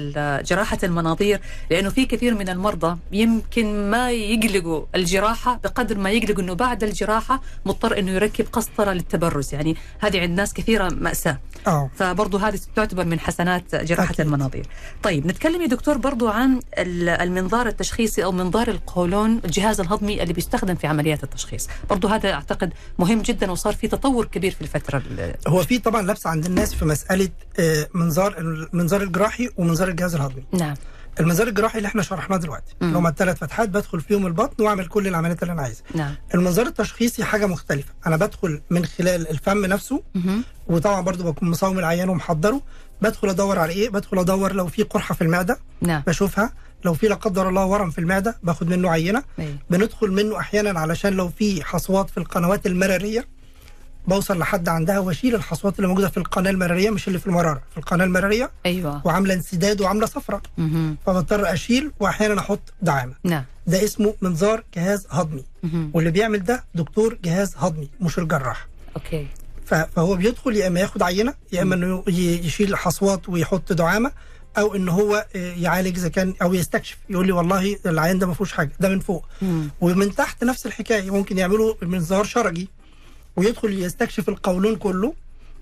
جراحة 0.48 0.78
المناظير 0.84 1.42
لأنه 1.72 1.90
في 1.90 2.06
كثير 2.06 2.36
من 2.36 2.50
المرضى 2.50 2.98
يمكن 3.12 3.90
ما 3.92 4.12
يقلقوا 4.12 4.86
الجراحة 4.96 5.60
بقدر 5.64 5.98
ما 5.98 6.10
يقلقوا 6.12 6.44
أنه 6.44 6.54
بعد 6.54 6.84
الجراحة 6.84 7.42
مضطر 7.66 8.00
أنه 8.00 8.12
يركب 8.12 8.46
قسطرة 8.52 8.92
للتبرز. 8.92 9.54
يعني 9.54 9.76
هذه 10.00 10.22
عند 10.22 10.38
ناس 10.40 10.54
كثيرة 10.54 10.90
مأساة. 10.90 11.40
آه. 11.68 11.90
فبرضو 11.96 12.38
هذه 12.38 12.60
تعتبر 12.76 13.06
من 13.06 13.20
حسنات 13.20 13.76
جراحة 13.76 14.12
أكيد. 14.14 14.22
المناظير. 14.26 14.66
طيب 15.04 15.28
نتكلم 15.28 15.62
يا 15.62 15.68
دكتور 15.68 15.98
برضو 15.98 16.28
عن 16.28 16.60
ال- 16.78 17.10
المنظار 17.10 17.68
التشخيصي 17.68 18.24
أو 18.24 18.32
منظار 18.32 18.68
القولون 18.68 19.42
الجهاز 19.46 19.80
الهضمي 19.80 20.22
اللي 20.24 20.34
بيستخدم 20.34 20.76
في 20.76 20.88
عمليات 20.88 21.24
التشخيص. 21.24 21.37
برضو 21.90 22.08
هذا 22.08 22.34
أعتقد 22.34 22.74
مهم 23.00 23.22
جدا 23.22 23.52
وصار 23.52 23.74
في 23.74 23.88
تطور 23.88 24.26
كبير 24.26 24.52
في 24.52 24.62
الفترة 24.62 24.98
ال- 24.98 25.36
هو 25.48 25.64
في 25.64 25.80
طبعا 25.80 26.02
لبس 26.02 26.28
عند 26.28 26.46
الناس 26.46 26.74
في 26.74 26.86
مسألة 26.86 27.30
آه، 27.60 27.88
منظار 27.94 28.38
المنظار 28.38 29.02
الجراحي 29.04 29.50
ومنظار 29.58 29.88
الجهاز 29.88 30.16
الهضمي. 30.16 30.44
نعم. 30.54 30.76
المنظار 31.20 31.48
الجراحي 31.48 31.78
اللي 31.78 31.88
إحنا 31.88 32.02
شرحناه 32.02 32.38
دلوقتي. 32.38 32.76
مم. 32.82 32.88
اللي 32.88 33.00
هم 33.00 33.08
الثلاث 33.08 33.38
فتحات 33.38 33.70
بدخل 33.70 34.02
فيهم 34.02 34.28
البطن 34.28 34.64
واعمل 34.64 34.86
كل 34.88 35.08
العمليات 35.08 35.42
اللي 35.44 35.54
أنا 35.54 35.62
عايزها. 35.62 35.84
نعم. 35.96 36.16
المنظار 36.36 36.66
التشخيصي 36.66 37.24
حاجة 37.24 37.46
مختلفة. 37.46 37.94
أنا 38.08 38.18
بدخل 38.18 38.62
من 38.70 38.86
خلال 38.86 39.30
الفم 39.30 39.66
نفسه 39.66 40.04
مهم. 40.16 40.44
وطبعا 40.68 41.02
برضو 41.02 41.32
بكون 41.32 41.50
مصوم 41.50 41.80
العيان 41.80 42.10
ومحضره. 42.10 42.62
بدخل 43.02 43.30
أدور 43.30 43.60
على 43.60 43.74
إيه؟ 43.74 43.90
بدخل 43.90 44.20
أدور 44.20 44.54
لو 44.54 44.68
في 44.68 44.84
قرحة 44.84 45.16
في 45.16 45.22
المعدة. 45.22 45.60
نعم. 45.82 46.04
بشوفها. 46.08 46.54
لو 46.86 46.94
في 46.94 47.08
لا 47.08 47.16
قدر 47.16 47.50
الله 47.50 47.66
ورم 47.66 47.90
في 47.90 47.98
المعدة 48.00 48.38
باخد 48.44 48.70
منه 48.70 48.90
عينة. 48.90 49.24
أي. 49.40 49.56
بندخل 49.70 50.12
منه 50.12 50.40
أحيانا 50.40 50.80
علشان 50.80 51.14
لو 51.14 51.30
في 51.30 51.64
حصوات 51.64 52.10
في 52.10 52.18
القنوات 52.18 52.66
المرارية 52.68 53.28
بوصل 54.08 54.38
لحد 54.40 54.70
عندها 54.70 55.00
واشيل 55.00 55.36
الحصوات 55.36 55.76
اللي 55.78 55.88
موجودة 55.88 56.10
في 56.10 56.18
القناة 56.18 56.52
المرارية 56.52 56.90
مش 56.90 57.08
اللي 57.08 57.20
في 57.20 57.28
المرارة 57.28 57.62
في 57.72 57.78
القناة 57.78 58.06
المرارية. 58.06 58.52
أيوه. 58.66 59.02
وعاملة 59.08 59.34
انسداد 59.34 59.82
وعاملة 59.82 60.06
صفرة. 60.06 60.42
فبضطر 61.06 61.54
أشيل 61.54 61.92
وأحيانا 62.00 62.40
أحط 62.42 62.74
دعامة. 62.82 63.14
نعم. 63.24 63.44
ده 63.68 63.84
اسمه 63.84 64.14
منظار 64.22 64.64
جهاز 64.76 65.08
هضمي. 65.10 65.44
مهم. 65.64 65.92
واللي 65.94 66.12
بيعمل 66.12 66.44
ده 66.44 66.64
دكتور 66.76 67.18
جهاز 67.24 67.56
هضمي 67.58 67.90
مش 68.02 68.20
الجراح. 68.20 68.68
أوكي. 68.96 69.28
فهو 69.66 70.16
بيدخل 70.16 70.56
يا 70.56 70.68
إما 70.68 70.80
ياخد 70.80 71.04
عينة 71.04 71.34
يا 71.54 71.62
إما 71.62 71.76
إنه 71.76 72.04
يشيل 72.08 72.76
حصوات 72.76 73.30
ويحط 73.30 73.74
دعامة. 73.74 74.12
أو 74.58 74.76
إن 74.76 74.90
هو 74.90 75.26
آه، 75.36 75.54
يعالج 75.54 75.98
إذا 75.98 76.10
كان 76.10 76.34
أو 76.42 76.54
يستكشف 76.54 76.98
يقول 77.10 77.26
لي 77.26 77.32
والله 77.32 77.76
العيان 77.86 78.20
ده 78.20 78.28
ما 78.28 78.34
فيهوش 78.34 78.54
حاجة 78.54 78.72
ده 78.80 78.90
من 78.90 79.00
فوق 79.00 79.26
مم. 79.42 79.70
ومن 79.82 80.16
تحت 80.16 80.44
نفس 80.44 80.66
الحكاية 80.66 81.12
ممكن 81.12 81.38
يعملوا 81.38 81.74
منظار 81.82 82.24
شرجي 82.24 82.70
ويدخل 83.36 83.74
يستكشف 83.84 84.30
القولون 84.30 84.76
كله 84.76 85.14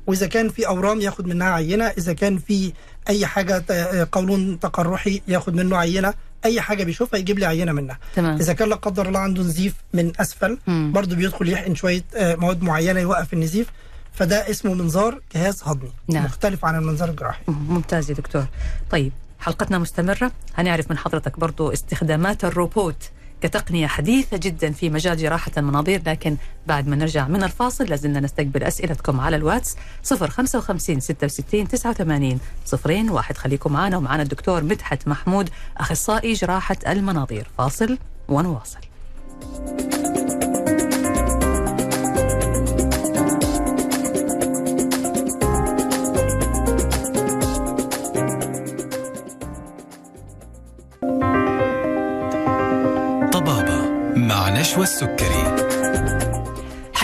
وإذا 0.07 0.27
كان 0.27 0.49
في 0.49 0.67
أورام 0.67 1.01
ياخد 1.01 1.27
منها 1.27 1.47
عينة 1.49 1.85
إذا 1.85 2.13
كان 2.13 2.37
في 2.37 2.73
أي 3.09 3.25
حاجة 3.25 3.57
ت- 3.59 4.07
قولون 4.11 4.59
تقرحي 4.59 5.21
ياخد 5.27 5.55
منه 5.55 5.77
عينة 5.77 6.13
أي 6.45 6.61
حاجة 6.61 6.83
بيشوفها 6.83 7.19
يجيب 7.19 7.39
لي 7.39 7.45
عينة 7.45 7.71
منها 7.71 7.99
تمام 8.15 8.37
إذا 8.39 8.53
كان 8.53 8.69
لا 8.69 8.75
قدر 8.75 9.07
الله 9.07 9.19
عنده 9.19 9.41
نزيف 9.41 9.73
من 9.93 10.11
أسفل. 10.19 10.57
برضه 10.67 11.15
بيدخل 11.15 11.49
يحقن 11.49 11.75
شوية 11.75 12.03
آه، 12.15 12.35
مواد 12.35 12.63
معينة 12.63 12.99
يوقف 12.99 13.33
النزيف 13.33 13.67
فده 14.15 14.49
اسمه 14.49 14.73
منظار 14.73 15.21
جهاز 15.35 15.63
هضمي 15.63 15.91
نعم. 16.07 16.23
مختلف 16.25 16.65
عن 16.65 16.75
المنظار 16.75 17.09
الجراحي. 17.09 17.41
ممتاز 17.47 18.09
يا 18.09 18.15
دكتور. 18.15 18.45
طيب 18.91 19.11
حلقتنا 19.39 19.77
مستمرة. 19.77 20.31
هنعرف 20.55 20.91
من 20.91 20.97
حضرتك 20.97 21.39
برضو 21.39 21.73
استخدامات 21.73 22.45
الروبوت 22.45 23.09
كتقنية 23.41 23.87
حديثة 23.87 24.37
جدا 24.37 24.71
في 24.71 24.89
مجال 24.89 25.17
جراحة 25.17 25.51
المناظير 25.57 26.01
لكن 26.05 26.37
بعد 26.67 26.87
ما 26.87 26.95
نرجع 26.95 27.27
من 27.27 27.43
الفاصل 27.43 27.83
لازلنا 27.83 28.19
نستقبل 28.19 28.63
أسئلتكم 28.63 29.19
على 29.19 29.35
الواتس 29.35 29.75
055 30.03 30.99
66 30.99 31.67
89 31.67 32.39
صفرين 32.65 33.09
واحد. 33.09 33.37
خليكم 33.37 33.73
معنا 33.73 33.97
ومعنا 33.97 34.23
الدكتور 34.23 34.63
مدحت 34.63 35.07
محمود 35.07 35.49
أخصائي 35.77 36.33
جراحة 36.33 36.77
المناظير. 36.87 37.47
فاصل 37.57 37.97
ونواصل. 38.27 38.79
مع 54.75 54.81
نشوى 54.81 54.83
السكري 54.83 55.64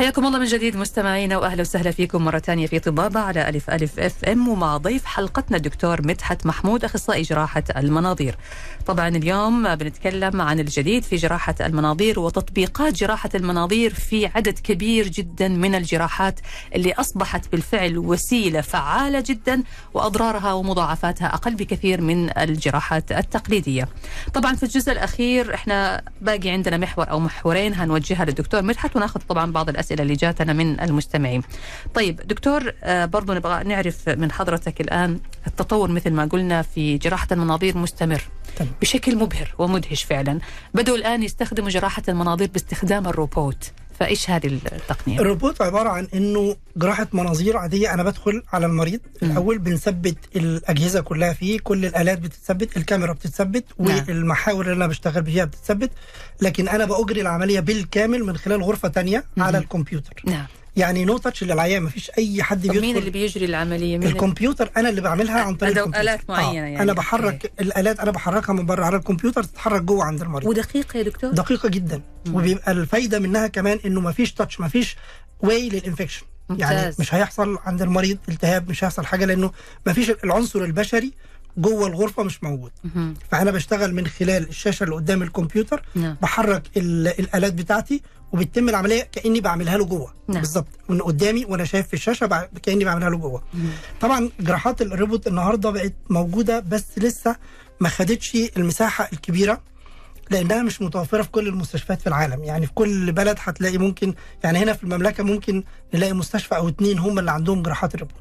حياكم 0.01 0.25
الله 0.25 0.39
من 0.39 0.45
جديد 0.45 0.77
مستمعينا 0.77 1.37
وأهلا 1.37 1.61
وسهلا 1.61 1.91
فيكم 1.91 2.25
مرة 2.25 2.39
ثانية 2.39 2.67
في 2.67 2.79
طبابة 2.79 3.19
على 3.19 3.49
ألف 3.49 3.69
ألف 3.69 3.99
أف 3.99 4.25
إم 4.25 4.47
ومع 4.47 4.77
ضيف 4.77 5.05
حلقتنا 5.05 5.57
الدكتور 5.57 6.07
مدحت 6.07 6.45
محمود 6.45 6.83
أخصائي 6.83 7.21
جراحة 7.21 7.63
المناظير. 7.77 8.37
طبعا 8.85 9.07
اليوم 9.07 9.75
بنتكلم 9.75 10.41
عن 10.41 10.59
الجديد 10.59 11.03
في 11.03 11.15
جراحة 11.15 11.55
المناظير 11.61 12.19
وتطبيقات 12.19 12.93
جراحة 12.93 13.29
المناظير 13.35 13.93
في 13.93 14.25
عدد 14.25 14.59
كبير 14.59 15.07
جدا 15.07 15.47
من 15.47 15.75
الجراحات 15.75 16.39
اللي 16.75 16.93
أصبحت 16.93 17.51
بالفعل 17.51 17.97
وسيلة 17.97 18.61
فعالة 18.61 19.23
جدا 19.27 19.63
وأضرارها 19.93 20.53
ومضاعفاتها 20.53 21.33
أقل 21.33 21.55
بكثير 21.55 22.01
من 22.01 22.37
الجراحات 22.37 23.11
التقليدية. 23.11 23.87
طبعا 24.33 24.55
في 24.55 24.63
الجزء 24.63 24.91
الأخير 24.91 25.53
إحنا 25.53 26.01
باقي 26.21 26.49
عندنا 26.49 26.77
محور 26.77 27.09
أو 27.09 27.19
محورين 27.19 27.73
هنوجهها 27.73 28.25
للدكتور 28.25 28.61
مدحت 28.61 28.95
وناخذ 28.95 29.19
طبعا 29.29 29.51
بعض 29.51 29.69
الأسئلة 29.69 29.90
اللي 29.99 30.13
جاتنا 30.13 30.53
من 30.53 30.79
المستمعين. 30.79 31.41
طيب 31.93 32.21
دكتور 32.25 32.73
آه، 32.83 33.05
برضو 33.05 33.33
نبغى 33.33 33.63
نعرف 33.63 34.09
من 34.09 34.31
حضرتك 34.31 34.81
الآن 34.81 35.19
التطور 35.47 35.91
مثل 35.91 36.11
ما 36.11 36.25
قلنا 36.25 36.61
في 36.61 36.97
جراحة 36.97 37.27
المناظير 37.31 37.77
مستمر 37.77 38.21
تمام. 38.55 38.71
بشكل 38.81 39.15
مبهر 39.15 39.55
ومدهش 39.57 40.03
فعلا. 40.03 40.39
بدأوا 40.73 40.97
الآن 40.97 41.23
يستخدموا 41.23 41.69
جراحة 41.69 42.03
المناظير 42.09 42.47
باستخدام 42.47 43.07
الروبوت. 43.07 43.71
فإيش 44.01 44.29
هذه 44.29 44.47
التقنية؟ 44.47 45.19
الروبوت 45.19 45.61
عبارة 45.61 45.89
عن 45.89 46.07
إنه 46.13 46.55
جراحة 46.77 47.07
مناظير 47.13 47.57
عادية 47.57 47.93
أنا 47.93 48.03
بدخل 48.03 48.43
على 48.53 48.65
المريض. 48.65 48.99
الأول 49.23 49.57
بنثبت 49.57 50.17
الأجهزة 50.35 51.01
كلها 51.01 51.33
فيه 51.33 51.59
كل 51.59 51.85
الآلات 51.85 52.19
بتتثبت 52.19 52.77
الكاميرا 52.77 53.13
بتتثبت 53.13 53.65
نعم. 53.79 54.05
والمحاور 54.07 54.65
اللي 54.65 54.75
أنا 54.75 54.87
بشتغل 54.87 55.21
بيها 55.21 55.45
بتتثبت 55.45 55.91
لكن 56.41 56.67
أنا 56.67 56.85
بأجري 56.85 57.21
العملية 57.21 57.59
بالكامل 57.59 58.23
من 58.23 58.37
خلال 58.37 58.63
غرفة 58.63 58.87
تانية. 58.87 59.23
على 59.37 59.57
الكمبيوتر 59.57 60.21
نعم. 60.25 60.45
يعني 60.75 61.05
no 61.05 61.17
touch 61.17 61.43
للعيان 61.43 61.83
مفيش 61.83 62.11
أي 62.17 62.43
حد 62.43 62.67
طب 62.67 62.71
مين 62.73 62.81
بيدخل 62.81 62.99
اللي 62.99 63.09
بيجري 63.11 63.45
العملية؟ 63.45 63.97
مين 63.97 64.07
الكمبيوتر 64.07 64.71
أنا 64.77 64.89
اللي 64.89 65.01
بعملها 65.01 65.41
عن 65.41 65.55
طريق 65.55 65.71
الكمبيوتر. 65.77 66.01
آلات 66.01 66.29
معينة 66.29 66.53
يعني. 66.53 66.81
أنا 66.81 66.93
بحرك 66.93 67.51
الآلات 67.61 67.99
أنا 67.99 68.11
بحركها 68.11 68.53
من 68.53 68.65
بره 68.65 68.85
على 68.85 68.95
الكمبيوتر 68.97 69.43
تتحرك 69.43 69.81
جوه 69.81 70.03
عند 70.05 70.21
المريض 70.21 70.47
ودقيقة 70.49 70.97
يا 70.97 71.03
دكتور؟ 71.03 71.31
دقيقة 71.31 71.69
جدا 71.69 72.01
مم. 72.25 72.35
وبيبقى 72.35 72.71
الفايدة 72.71 73.19
منها 73.19 73.47
كمان 73.47 73.79
إنه 73.85 73.99
ما 74.01 74.11
فيش 74.11 74.33
touch 74.33 74.59
ما 74.59 74.67
فيش 74.67 74.95
way 75.39 75.69
لل 75.69 75.79
infection 75.79 76.23
يعني. 76.57 76.95
مش 76.99 77.13
هيحصل 77.13 77.57
عند 77.65 77.81
المريض 77.81 78.17
التهاب 78.29 78.69
مش 78.69 78.83
هيحصل 78.83 79.05
حاجة 79.05 79.25
لأنه 79.25 79.51
ما 79.85 79.93
فيش 79.93 80.09
العنصر 80.23 80.63
البشري 80.63 81.13
جوه 81.57 81.87
الغرفة 81.87 82.23
مش 82.23 82.43
موجود. 82.43 82.71
فأنا 83.31 83.51
بشتغل 83.51 83.93
من 83.95 84.07
خلال 84.07 84.49
الشاشة 84.49 84.83
اللي 84.83 84.95
قدام 84.95 85.23
الكمبيوتر 85.23 85.81
نعم. 85.95 86.17
بحرك 86.21 86.63
ال- 86.77 87.07
الآلات 87.19 87.53
بتاعتي 87.53 88.01
وبتتم 88.31 88.69
العملية 88.69 89.01
كأني 89.11 89.41
بعملها 89.41 89.77
له 89.77 89.85
جوه 89.85 90.13
نعم. 90.27 90.39
بالظبط 90.41 90.67
من 90.89 91.01
قدامي 91.01 91.45
وأنا 91.45 91.65
شايف 91.65 91.87
في 91.87 91.93
الشاشة 91.93 92.27
بع- 92.27 92.59
كأني 92.59 92.85
بعملها 92.85 93.09
له 93.09 93.17
جوه 93.17 93.43
مم. 93.53 93.69
طبعا 94.01 94.29
جراحات 94.39 94.81
الروبوت 94.81 95.27
النهارده 95.27 95.69
بقت 95.69 95.93
موجودة 96.09 96.59
بس 96.59 96.85
لسه 96.97 97.35
ما 97.79 97.89
خدتش 97.89 98.37
المساحة 98.57 99.09
الكبيرة 99.13 99.61
لأنها 100.31 100.63
مش 100.63 100.81
متوفرة 100.81 101.21
في 101.21 101.29
كل 101.29 101.47
المستشفيات 101.47 102.01
في 102.01 102.07
العالم 102.07 102.43
يعني 102.43 102.65
في 102.65 102.73
كل 102.73 103.11
بلد 103.11 103.37
هتلاقي 103.39 103.77
ممكن 103.77 104.13
يعني 104.43 104.59
هنا 104.59 104.73
في 104.73 104.83
المملكة 104.83 105.23
ممكن 105.23 105.63
نلاقي 105.93 106.13
مستشفى 106.13 106.55
أو 106.55 106.69
اتنين 106.69 106.99
هم 106.99 107.19
اللي 107.19 107.31
عندهم 107.31 107.61
جراحات 107.61 107.95
الروبوت. 107.95 108.15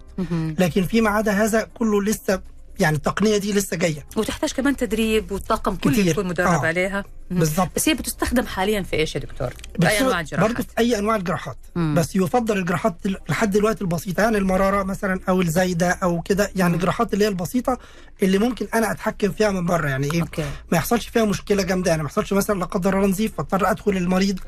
لكن 0.60 0.82
فيما 0.84 1.10
عدا 1.10 1.32
هذا 1.32 1.68
كله 1.74 2.02
لسه 2.02 2.40
يعني 2.80 2.96
التقنية 2.96 3.36
دي 3.36 3.52
لسه 3.52 3.76
جاية 3.76 4.06
وتحتاج 4.16 4.52
كمان 4.52 4.76
تدريب 4.76 5.32
والطاقم 5.32 5.76
كله. 5.76 5.98
يكون 5.98 6.26
مدرب 6.26 6.46
آه. 6.46 6.66
عليها 6.66 7.04
مم. 7.30 7.38
بالظبط 7.38 7.68
بس 7.76 7.88
هي 7.88 7.94
بتستخدم 7.94 8.46
حاليا 8.46 8.82
في 8.82 8.96
إيش 8.96 9.14
يا 9.14 9.20
دكتور؟ 9.20 9.54
باي 9.78 10.00
أنواع 10.00 10.20
الجراحات؟ 10.20 10.50
برضه 10.50 10.62
في 10.62 10.78
أي 10.78 10.98
أنواع 10.98 11.16
الجراحات 11.16 11.56
مم. 11.74 11.94
بس 11.94 12.16
يفضل 12.16 12.58
الجراحات 12.58 12.96
ال- 13.06 13.16
لحد 13.28 13.50
دلوقتي 13.50 13.80
البسيطة 13.80 14.20
يعني 14.22 14.38
المرارة 14.38 14.82
مثلا 14.82 15.20
أو 15.28 15.40
الزايدة 15.40 15.90
أو 15.90 16.20
كده 16.22 16.50
يعني 16.56 16.68
مم. 16.72 16.74
الجراحات 16.78 17.14
اللي 17.14 17.24
هي 17.24 17.28
البسيطة 17.28 17.78
اللي 18.22 18.38
ممكن 18.38 18.66
أنا 18.74 18.90
أتحكم 18.92 19.32
فيها 19.32 19.50
من 19.50 19.66
بره 19.66 19.88
يعني 19.88 20.12
إيه 20.14 20.20
okay 20.20 20.44
ما 20.72 20.78
يحصلش 20.78 21.08
فيها 21.08 21.24
مشكلة 21.24 21.62
جامدة 21.62 21.90
يعني 21.90 22.02
ما 22.02 22.08
يحصلش 22.08 22.32
مثلا 22.32 22.58
لا 22.58 22.64
قدر 22.64 22.96
الله 22.96 23.08
نزيف 23.08 23.32
فاضطر 23.36 23.70
أدخل 23.70 23.96
المريض 23.96 24.38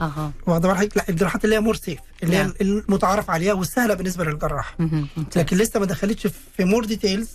واخد 0.47 0.62
بالك 0.62 0.97
لا 0.97 1.05
الجراحات 1.09 1.45
اللي 1.45 1.57
هي 1.57 1.61
more 1.61 1.75
safe 1.75 1.99
اللي 2.23 2.37
هي 2.37 2.42
نعم. 2.42 2.53
المتعارف 2.61 3.31
عليها 3.31 3.53
والسهله 3.53 3.95
بالنسبة 3.95 4.25
للجراح. 4.25 4.75
ممتاز. 4.79 5.38
لكن 5.42 5.57
لسه 5.57 5.81
ما 5.81 5.87
دخلتش 5.87 6.27
في 6.57 6.64
more 6.64 6.85
details 6.85 7.29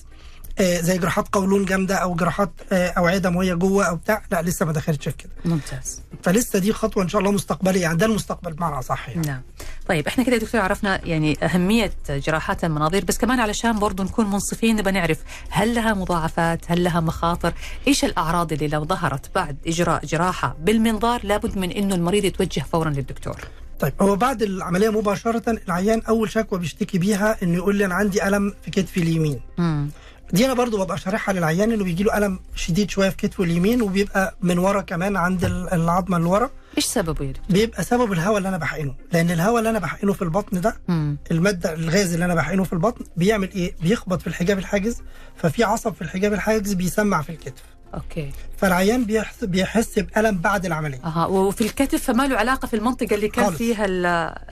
زي 0.62 0.98
جراحات 0.98 1.28
قولون 1.32 1.66
جامدة 1.66 1.96
أو 1.96 2.16
جراحات 2.16 2.52
آه 2.72 2.88
اوعيه 2.88 3.18
دمويه 3.18 3.54
جوه 3.54 3.86
أو 3.86 3.96
بتاع. 3.96 4.22
لا 4.32 4.42
لسه 4.42 4.66
ما 4.66 4.72
دخلتش 4.72 5.10
في 5.10 5.18
كده. 5.18 5.32
ممتاز. 5.46 6.02
فلسه 6.24 6.60
دي 6.60 6.74
خطوة 6.74 7.04
إن 7.04 7.10
شاء 7.10 7.20
الله 7.22 7.32
مستقبلية. 7.32 7.82
يعني 7.82 7.98
ده 7.98 8.06
المستقبل 8.06 8.54
بمعنى 8.54 8.82
صح 8.82 9.10
يعني. 9.10 9.28
نعم. 9.28 9.42
طيب 9.88 10.08
إحنا 10.08 10.24
كده 10.24 10.36
يا 10.36 10.42
دكتور 10.42 10.62
عرفنا 10.62 11.06
يعني 11.06 11.38
أهمية 11.44 11.92
جراحات 12.10 12.64
المناظير. 12.64 13.06
بس 13.06 13.18
كمان 13.18 13.40
علشان 13.40 13.80
برضو 13.80 14.04
نكون 14.04 14.30
منصفين 14.30 14.76
نبغى 14.76 14.92
نعرف 14.92 15.18
هل 15.50 15.76
لها 15.76 15.94
مضاعفات 15.94 16.72
هل 16.72 16.84
لها 16.84 17.00
مخاطر؟ 17.00 17.54
إيش 17.88 18.06
الأعراض 18.06 18.54
اللي 18.54 18.68
لو 18.68 18.86
ظهرت 18.86 19.36
بعد 19.36 19.58
إجراء 19.68 20.06
جراحة 20.06 20.56
بالمنظار 20.60 21.22
لابد 21.24 21.58
من 21.58 21.72
إنه 21.72 21.96
المريض 21.96 22.26
يتوجه 22.26 22.66
فورا 22.72 22.90
للدكتور. 22.90 23.38
طيب 23.80 23.94
هو 24.02 24.16
بعد 24.16 24.42
العملية 24.42 24.90
مباشرة 24.90 25.60
العيان 25.68 26.02
أول 26.02 26.32
شكوى 26.32 26.60
بيشتكي 26.60 26.98
بيها 26.98 27.38
إنه 27.44 27.56
يقول 27.56 27.76
لي 27.76 27.86
أنا 27.86 27.96
عندي 27.96 28.28
ألم 28.28 28.54
في 28.66 28.72
كتفي 28.72 29.00
اليمين. 29.00 29.40
مم. 29.58 29.90
دي 30.34 30.46
أنا 30.46 30.54
برضو 30.54 30.84
ببقى 30.86 30.98
شارحها 30.98 31.34
للعيان 31.34 31.72
انه 31.72 31.84
بيجي 31.84 32.04
له 32.04 32.18
ألم 32.18 32.40
شديد 32.56 32.90
شوية 32.90 33.10
في 33.10 33.16
كتفه 33.18 33.44
اليمين 33.44 33.82
وبيبقى 33.82 34.36
من 34.42 34.58
ورا 34.60 34.82
كمان 34.82 35.16
عند 35.18 35.46
ال- 35.46 35.74
العظمة 35.74 36.18
اللي 36.18 36.30
ورا 36.30 36.50
إيش 36.78 36.86
سببه 36.86 37.26
يا 37.26 37.32
دكتور؟ 37.32 37.46
بيبقى 37.50 37.84
سبب 37.84 38.12
الهواء 38.12 38.38
اللي 38.38 38.50
أنا 38.50 38.58
بحقنه 38.58 38.96
لأن 39.14 39.32
الهواء 39.32 39.60
اللي 39.60 39.70
أنا 39.70 39.80
بحقنه 39.80 40.14
في 40.14 40.22
البطن 40.22 40.62
ده 40.62 40.76
مم. 40.88 41.18
المادة 41.32 41.74
الغاز 41.74 42.14
اللي 42.14 42.26
أنا 42.26 42.36
بحقنه 42.36 42.64
في 42.64 42.74
البطن 42.74 43.06
بيعمل 43.18 43.52
إيه 43.52 43.74
بيخبط 43.82 44.22
في 44.22 44.28
الحجاب 44.28 44.58
الحاجز 44.60 45.02
ففي 45.36 45.64
عصب 45.64 45.94
في 45.94 46.02
الحجاب 46.02 46.34
الحاجز 46.34 46.74
بيسمع 46.74 47.22
في 47.22 47.30
الكتف 47.30 47.64
أوكي. 47.94 48.32
فالعيان 48.58 49.06
بيحس 49.06 49.44
بيحس 49.44 50.00
بألم 50.00 50.38
بعد 50.38 50.66
العملية. 50.66 51.00
أها 51.06 51.26
وفي 51.26 51.62
الكتف 51.62 52.04
فما 52.04 52.28
له 52.28 52.38
علاقة 52.38 52.66
في 52.66 52.76
المنطقة 52.76 53.16
اللي 53.16 53.28
كان 53.28 53.46
خالص. 53.46 53.58
فيها 53.58 53.86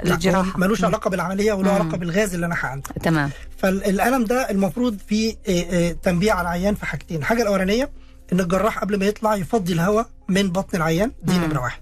الجراحة. 0.03 0.59
ملوش. 0.59 0.83
علاقة 0.83 1.09
بالعملية 1.09 1.57
مم. 1.57 1.69
علاقة 1.69 1.97
بالغاز 1.97 2.33
اللي 2.33 2.45
أنا 2.45 2.55
حقنته 2.55 2.93
تمام. 3.03 3.29
فالألم 3.57 4.23
ده 4.25 4.49
المفروض 4.49 4.97
فيه 5.07 5.35
آه، 5.49 5.51
آه، 5.71 5.91
تنبيه 5.91 6.31
على 6.31 6.41
العيان 6.41 6.75
في 6.75 6.85
حاجتين. 6.85 7.17
الحاجة 7.17 7.41
الأولانية 7.41 7.89
إن 8.33 8.39
الجراح 8.39 8.79
قبل 8.79 8.99
ما 8.99 9.05
يطلع 9.05 9.35
يفضي 9.35 9.73
الهواء 9.73 10.07
من 10.29 10.49
بطن 10.51 10.77
العيان. 10.77 11.11
دي. 11.23 11.37
نمرة 11.37 11.59
واحد. 11.61 11.79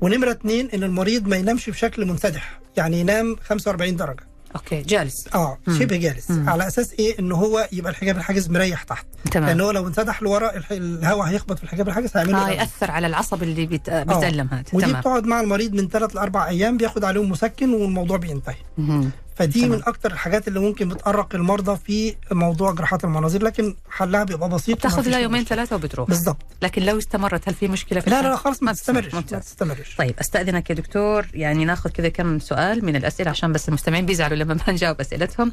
ونمرة 0.00 0.30
اتنين 0.30 0.70
إن 0.74 0.82
المريض 0.82 1.28
ما 1.28 1.36
ينامش 1.36 1.70
بشكل 1.70 2.06
منسدح. 2.06 2.60
يعني 2.76 3.00
ينام 3.00 3.36
45 3.44 3.96
درجة. 3.96 4.29
أوكي 4.56 4.82
جالس. 4.82 5.28
آه 5.34 5.58
مم. 5.66 5.78
شبه 5.78 5.96
جالس. 5.96 6.30
مم. 6.30 6.48
على 6.48 6.66
أساس 6.66 6.92
إيه؟ 6.98 7.18
ان 7.18 7.32
هو 7.32 7.68
يبقى 7.72 7.90
الحجاب 7.90 8.16
الحاجز 8.16 8.50
مريح 8.50 8.82
تحت. 8.82 9.06
تمام. 9.30 9.46
لأن 9.46 9.60
هو 9.60 9.70
لو 9.70 9.86
انسدح 9.86 10.22
لورا 10.22 10.52
الهواء 10.70 11.26
هيخبط 11.26 11.58
في 11.58 11.64
الحجاب 11.64 11.88
الحاجز 11.88 12.10
هيعمل 12.16 12.34
آه. 12.34 12.50
ياثر 12.50 12.90
على 12.90 13.06
العصب 13.06 13.42
اللي 13.42 13.66
بيت... 13.66 13.90
بيتألم 13.90 14.48
هذا. 14.52 14.64
ودي 14.72 14.86
تمام. 14.86 15.00
بتقعد 15.00 15.24
مع 15.26 15.40
المريض 15.40 15.74
من 15.74 15.88
ثلاث 15.88 16.16
لأربع 16.16 16.48
أيام 16.48 16.76
بياخد 16.76 17.04
عليهم 17.04 17.30
مسكن 17.30 17.74
والموضوع 17.74 18.16
بينتهي. 18.16 18.56
مهم. 18.78 19.10
فدي 19.40 19.60
تمام. 19.60 19.70
من 19.72 19.82
أكتر 19.86 20.12
الحاجات 20.12 20.48
اللي 20.48 20.60
ممكن 20.60 20.88
بتقرق 20.88 21.34
المرضى 21.34 21.76
في 21.86 22.14
موضوع 22.32 22.72
جراحات 22.72 23.04
المناظير 23.04 23.42
لكن 23.42 23.74
حلها 23.90 24.24
بيبقى 24.24 24.48
بسيط 24.48 24.84
ومفيش 24.84 25.08
لها 25.08 25.18
يومين. 25.18 25.44
ثلاثة 25.44 25.76
وبتروح 25.76 26.08
بالظبط 26.08 26.36
لكن 26.62 26.82
لو 26.82 26.98
استمرت 26.98 27.48
هل 27.48 27.54
في 27.54 27.68
مشكلة 27.68 28.00
في 28.00 28.10
لا 28.10 28.18
الحال؟ 28.18 28.30
لا 28.32 28.36
خلاص 28.36 28.62
ما 28.62 28.72
تستمر. 28.72 29.02
تستمرش 29.02 29.32
ما. 29.32 29.38
تستمرش 29.40 29.96
طيب 29.96 30.14
أستأذنك 30.20 30.70
يا 30.70 30.74
دكتور 30.74 31.26
يعني 31.34 31.64
ناخذ 31.64 31.90
كذا 31.90 32.08
كم 32.08 32.38
سؤال 32.38 32.84
من 32.84 32.96
الأسئلة 32.96 33.30
عشان 33.30 33.52
بس 33.52 33.68
المستمعين 33.68 34.06
بيزعلوا 34.06 34.36
لما 34.36 34.54
ما 34.66 34.72
نجاوب 34.72 35.00
أسئلتهم 35.00 35.52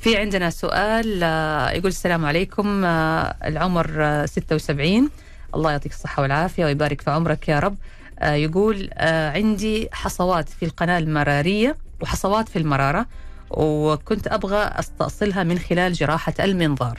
في 0.00 0.16
عندنا 0.16 0.50
سؤال 0.50 1.20
آه، 1.22 1.70
يقول 1.70 1.88
السلام 1.88 2.24
عليكم 2.24 2.84
آه، 2.84 3.36
العمر 3.44 3.90
آه، 3.98 4.26
76 4.26 5.10
الله 5.54 5.70
يعطيك 5.70 5.92
الصحة 5.92 6.22
والعافية 6.22 6.64
ويبارك 6.64 7.00
في 7.00 7.10
عمرك 7.10 7.48
يا 7.48 7.58
رب 7.58 7.76
آه، 8.18 8.32
يقول 8.32 8.90
آه، 8.92 9.30
عندي 9.30 9.88
حصوات 9.92 10.48
في 10.48 10.64
القناة 10.64 10.98
المرارية 10.98 11.76
وحصوات 12.00 12.48
في 12.48 12.58
المرارة 12.58 13.06
وكنت 13.50 14.26
أبغى 14.26 14.56
أستأصلها 14.62 15.42
من 15.42 15.58
خلال 15.58 15.92
جراحة 15.92 16.34
المنظار. 16.40 16.98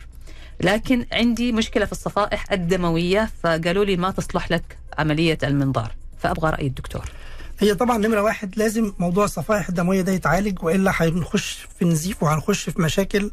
لكن 0.62 1.06
عندي 1.12 1.52
مشكلة 1.52 1.86
في 1.86 1.92
الصفائح 1.92 2.52
الدموية 2.52 3.30
فقالوا 3.44 3.86
لي 3.86 3.98
ما 3.98 4.12
تصلح 4.12 4.52
لك 4.52 4.78
عملية 4.98 5.38
المنظار. 5.44 5.92
فأبغى 6.20 6.50
رأي 6.52 6.68
الدكتور. 6.68 7.12
هي 7.60 7.76
طبعا 7.76 7.98
نمرة 7.98 8.22
واحد 8.22 8.58
لازم 8.58 8.94
موضوع 9.00 9.26
الصفائح 9.26 9.70
الدموية 9.70 10.02
ده 10.02 10.12
يتعالج 10.12 10.64
وإلا 10.64 10.92
هنخش 10.96 11.68
في 11.80 11.86
نزيف 11.86 12.24
وهنخش 12.24 12.70
في 12.70 12.82
مشاكل 12.82 13.32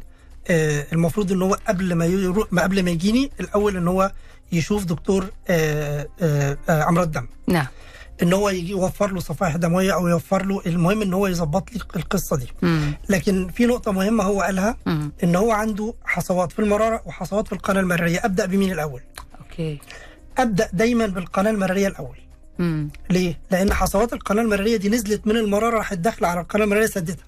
آه 0.49 0.85
المفروض 0.93 1.31
إن 1.31 1.41
هو 1.41 1.57
قبل 1.67 1.93
ما 1.93 2.05
يرو... 2.05 2.47
ما 2.51 2.61
قبل 2.63 2.83
ما 2.83 2.91
يجيني 2.91 3.31
الأول 3.39 3.77
إن 3.77 3.87
هو 3.87 4.11
يشوف 4.51 4.83
دكتور 4.85 5.25
آه 5.49 6.07
آه 6.21 6.57
آه 6.69 6.89
امراض 6.89 7.11
دم 7.11 7.27
نعم. 7.47 7.65
إن 8.23 8.33
هو 8.33 8.49
يجي 8.49 8.69
يوفر 8.71 9.11
له 9.11 9.19
صفائح 9.19 9.55
دموية 9.55 9.93
أو 9.93 10.07
يوفر 10.07 10.45
له 10.45 10.61
المهم 10.65 11.01
إن 11.01 11.13
هو 11.13 11.27
يظبط 11.27 11.71
لي 11.71 11.79
القصة 11.95 12.35
دي. 12.37 12.47
مم. 12.61 12.93
لكن 13.09 13.47
في 13.47 13.65
نقطة 13.65 13.91
مهمة 13.91 14.23
هو 14.23 14.41
قالها 14.41 14.77
مم. 14.85 15.11
إن 15.23 15.35
هو 15.35 15.51
عنده 15.51 15.93
حصوات 16.05 16.51
في 16.51 16.59
المرارة 16.59 17.01
وحصوات 17.05 17.47
في 17.47 17.53
القناة 17.53 17.79
المرارية. 17.81 18.19
أبدأ 18.25 18.45
بمين 18.45 18.71
الأول؟ 18.71 19.01
أوكي. 19.39 19.79
أبدأ 20.37 20.69
دايما 20.73 21.05
بالقناة 21.07 21.51
المرارية 21.51 21.87
الأول. 21.87 22.17
مم. 22.59 22.89
ليه؟ 23.09 23.39
لأن 23.51 23.73
حصوات 23.73 24.13
القناة 24.13 24.41
المرارية 24.41 24.77
دي 24.77 24.89
نزلت 24.89 25.27
من 25.27 25.37
المرارة 25.37 25.77
راحت 25.77 25.97
داخلة 25.97 26.27
على 26.27 26.39
القناة 26.41 26.63
المرارية 26.63 26.85
سدتها 26.85 27.25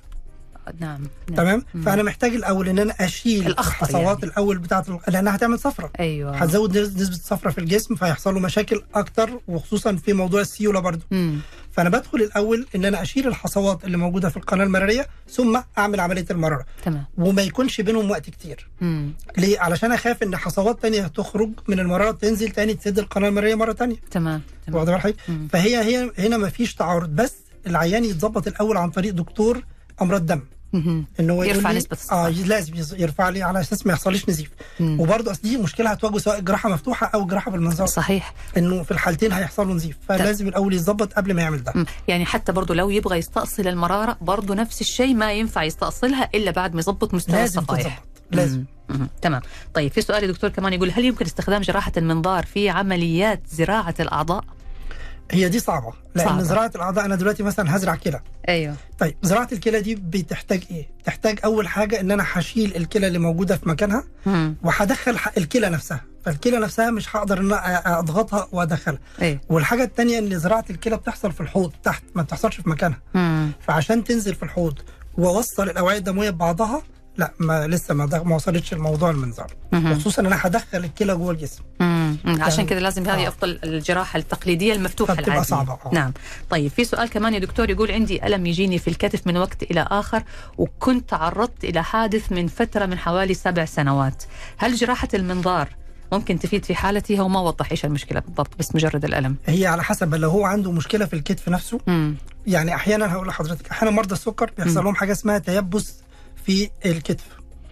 نعم, 0.79 1.01
نعم. 1.29 1.37
تمام 1.37 1.65
مم. 1.73 1.81
فأنا 1.81 2.03
محتاج 2.03 2.35
الأول 2.35 2.69
إن 2.69 2.79
أنا 2.79 2.93
أشيل 2.99 3.47
الأخطر 3.47 3.71
الحصوات 3.71 4.17
يعني. 4.19 4.31
الأول 4.33 4.57
بتاعة 4.57 4.85
ال- 4.89 5.13
لأنها 5.13 5.35
هتعمل 5.35 5.59
صفرة 5.59 5.91
أيوه 5.99 6.37
هتزود 6.37 6.73
نس- 6.77 6.77
نسبة 7.01 7.15
الصفرة 7.15 7.49
في 7.51 7.57
الجسم 7.57 7.95
فهيحصل 7.95 8.33
له 8.33 8.39
مشاكل 8.39 8.81
أكتر 8.93 9.39
وخصوصا 9.47 9.95
في 9.95 10.13
موضوع 10.13 10.41
السيولة 10.41 10.79
برضو 10.79 11.05
مم. 11.11 11.39
فأنا 11.71 11.89
بدخل 11.89 12.17
الأول 12.17 12.67
إن 12.75 12.85
أنا 12.85 13.01
أشيل 13.01 13.27
الحصوات 13.27 13.85
اللي 13.85 13.97
موجودة 13.97 14.29
في 14.29 14.37
القناة 14.37 14.63
المرارية 14.63 15.07
ثم 15.29 15.59
أعمل 15.77 15.99
عملية 15.99 16.25
المرارة 16.31 16.65
تمام 16.85 17.05
وما 17.17 17.41
يكونش 17.41 17.81
بينهم 17.81 18.11
وقت 18.11 18.29
كتير 18.29 18.69
مم. 18.81 19.13
ليه 19.37 19.59
علشان 19.59 19.91
أخاف 19.91 20.23
إن 20.23 20.37
حصوات 20.37 20.81
تانية 20.81 21.07
تخرج 21.07 21.49
من 21.67 21.79
المرارة 21.79 22.11
تنزل 22.11 22.49
تاني 22.49 22.73
تسد 22.73 22.99
القناة 22.99 23.27
المرارية 23.29 23.55
مرة 23.55 23.71
تانية 23.71 23.95
تمام 24.11 24.41
تمام 24.67 24.75
واخد 24.79 24.89
بال 24.91 24.99
حضرتك؟ 25.01 25.15
مم. 25.29 25.47
فهي 25.51 25.77
هي 25.83 26.11
هنا 26.17 26.37
ما 26.37 26.49
فيش 26.49 26.75
تعارض 26.75 27.09
بس 27.09 27.33
العيان 27.67 28.05
يتظبط 28.05 28.47
الأول 28.47 28.77
عن 28.77 28.89
طريق 28.89 29.13
دكتور 29.13 29.63
أمراض 30.01 30.25
دم. 30.25 30.41
ان 30.73 31.29
هو 31.29 31.43
يرفع 31.43 31.71
الصفائح. 31.71 32.13
آه 32.13 32.29
لازم 32.29 32.73
يرفع 32.97 33.29
لي 33.29 33.43
على 33.43 33.59
أساس 33.59 33.85
ما 33.87 33.93
يحصليش 33.93 34.29
نزيف. 34.29 34.49
وبرضه 34.81 35.31
أصل 35.31 35.41
دي 35.41 35.57
مشكلة 35.57 35.89
هتواجهه 35.89 36.17
سواء 36.17 36.39
جراحة 36.39 36.69
مفتوحة 36.69 37.11
أو 37.13 37.25
جراحة 37.25 37.51
بالمنظار. 37.51 37.87
صحيح. 37.87 38.33
إنه 38.57 38.83
في 38.83 38.91
الحالتين 38.91 39.31
هيحصل 39.31 39.67
له 39.67 39.73
نزيف. 39.73 39.97
فلازم 40.09 40.47
الأول 40.47 40.73
يتظبط 40.73 41.13
قبل 41.13 41.33
ما 41.33 41.41
يعمل 41.41 41.63
ده. 41.63 41.71
مم. 41.75 41.85
يعني 42.07 42.25
حتى 42.25 42.51
برضو 42.51 42.73
لو 42.73 42.89
يبغى 42.89 43.17
يستأصل 43.17 43.67
المرارة 43.67 44.17
برضو 44.21 44.53
نفس 44.53 44.81
الشيء 44.81 45.13
ما 45.13 45.33
ينفع 45.33 45.63
يستأصلها 45.63 46.29
إلا 46.35 46.51
بعد 46.51 46.73
ما 46.73 46.79
يضبط 46.79 47.13
مستوى 47.13 47.35
لازم 47.35 47.59
الصفائح 47.59 48.03
لازم. 48.31 48.63
تمام. 49.21 49.41
طيب 49.73 49.91
في 49.91 50.01
سؤال 50.01 50.27
دكتور 50.27 50.49
كمان 50.49 50.73
يقول 50.73 50.91
هل 50.91 51.05
يمكن 51.05 51.25
استخدام 51.25 51.61
جراحة 51.61 51.91
المنظار 51.97 52.45
في 52.45 52.69
عمليات 52.69 53.41
زراعة 53.51 53.95
الأعضاء؟ 53.99 54.43
هي 55.31 55.49
دي 55.49 55.59
صعبة 55.59 55.93
لأن 56.15 56.27
صعبة. 56.27 56.43
زراعة 56.43 56.71
الأعضاء 56.75 57.05
أنا 57.05 57.15
دلوقتي 57.15 57.43
مثلا 57.43 57.75
هزرع 57.75 57.95
كلى. 57.95 58.21
أيوه. 58.49 58.75
طيب 58.99 59.15
زراعة 59.23 59.47
الكلى 59.51 59.81
دي 59.81 59.95
بتحتاج 59.95 60.63
إيه؟ 60.71 60.87
تحتاج 61.03 61.39
أول 61.45 61.67
حاجة 61.67 61.99
إن 61.99 62.11
أنا 62.11 62.25
هشيل 62.33 62.75
الكلى 62.75 63.07
اللي 63.07 63.19
موجودة 63.19 63.57
في 63.57 63.69
مكانها. 63.69 64.03
وهدخل 64.63 65.17
الكلى 65.37 65.69
نفسها. 65.69 66.01
فالكلى 66.25 66.59
نفسها 66.59 66.91
مش 66.91 67.15
هقدر 67.15 67.39
إن 67.39 67.51
أضغطها 67.85 68.47
وأدخلها. 68.51 68.99
أيوه. 69.21 69.39
والحاجة 69.49 69.83
الثانية 69.83 70.19
إن 70.19 70.39
زراعة 70.39 70.65
الكلى 70.69 70.97
بتحصل 70.97 71.31
في 71.31 71.41
الحوض 71.41 71.71
تحت 71.83 72.03
ما 72.15 72.21
بتحصلش 72.21 72.61
في 72.61 72.69
مكانها. 72.69 72.99
مم. 73.13 73.51
فعشان 73.67 74.03
تنزل 74.03 74.35
في 74.35 74.43
الحوض 74.43 74.79
وأوصل 75.17 75.69
الأوعية 75.69 75.97
الدموية 75.97 76.29
ببعضها 76.29 76.81
لا 77.19 77.31
ما 77.39 77.67
لسه 77.67 77.93
ما, 77.93 78.23
ما 78.25 78.35
وصلتش 78.35 78.73
الموضوع 78.73 79.09
المنظار 79.09 79.51
ان 79.73 80.25
أنا 80.25 80.37
هدخل 80.41 80.77
الكلى 80.77 81.15
جوه 81.15 81.31
الجسم. 81.31 81.63
مم. 81.79 82.17
عشان 82.25 82.39
يعني- 82.59 82.65
كده 82.69 82.79
لازم 82.79 83.09
هذه 83.09 83.25
آه. 83.25 83.27
أفضل 83.27 83.59
الجراحة 83.63 84.19
التقليدية 84.19 84.73
المفتوحة 84.73 85.13
العادية 85.13 85.41
صعبة، 85.41 85.73
آه. 85.73 85.89
نعم 85.93 86.13
طيب 86.49 86.71
في 86.71 86.85
سؤال 86.85 87.09
كمان 87.09 87.33
يا 87.33 87.39
دكتور 87.39 87.69
يقول 87.69 87.91
عندي 87.91 88.27
ألم 88.27 88.45
يجيني 88.45 88.79
في 88.79 88.87
الكتف 88.87 89.27
من 89.27 89.37
وقت 89.37 89.63
إلى 89.63 89.87
آخر 89.91 90.23
وكنت 90.57 91.09
تعرضت 91.09 91.63
إلى 91.63 91.83
حادث 91.83 92.31
من 92.31 92.47
فترة 92.47 92.85
من 92.85 92.97
حوالي 92.97 93.33
سبع 93.33 93.65
سنوات 93.65 94.23
هل 94.57 94.75
جراحة 94.75 95.07
المنظار 95.13 95.69
ممكن 96.11 96.39
تفيد 96.39 96.65
في 96.65 96.75
حالتي 96.75 97.19
هو 97.19 97.27
ما 97.27 97.39
وضح 97.39 97.71
إيش 97.71 97.85
المشكلة 97.85 98.19
بالضبط 98.19 98.49
بس 98.59 98.75
مجرد 98.75 99.05
الألم 99.05 99.35
هي 99.45 99.67
على 99.67 99.83
حسب 99.83 100.15
لو 100.15 100.29
هو 100.29 100.45
عنده 100.45 100.71
مشكلة 100.71 101.05
في 101.05 101.13
الكتف 101.13 101.49
نفسه 101.49 101.79
مم. 101.87 102.15
يعني 102.47 102.75
أحيانا 102.75 103.13
هقول 103.13 103.27
لحضرتك 103.27 103.69
أحيانا 103.71 103.91
مرضى 103.95 104.13
السكر 104.13 104.51
بيحصل 104.57 104.83
لهم 104.83 104.95
حاجة 104.95 105.11
اسمها 105.11 105.37
تيبس 105.37 105.93
في 106.49 106.69
الكتف 106.85 107.23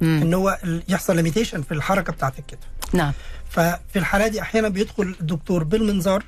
مم. 0.01 0.19
إن 0.21 0.33
هو 0.33 0.57
يحصل 0.89 1.15
limitation 1.15 1.61
في 1.61 1.71
الحركة 1.73 2.13
بتاعة 2.13 2.33
الكتف. 2.39 2.67
نعم. 2.93 3.13
ففي 3.49 3.95
الحالة 3.95 4.27
دي 4.27 4.41
أحيانا 4.41 4.69
بيدخل 4.69 5.15
الدكتور 5.21 5.63
بالمنظار 5.63 6.23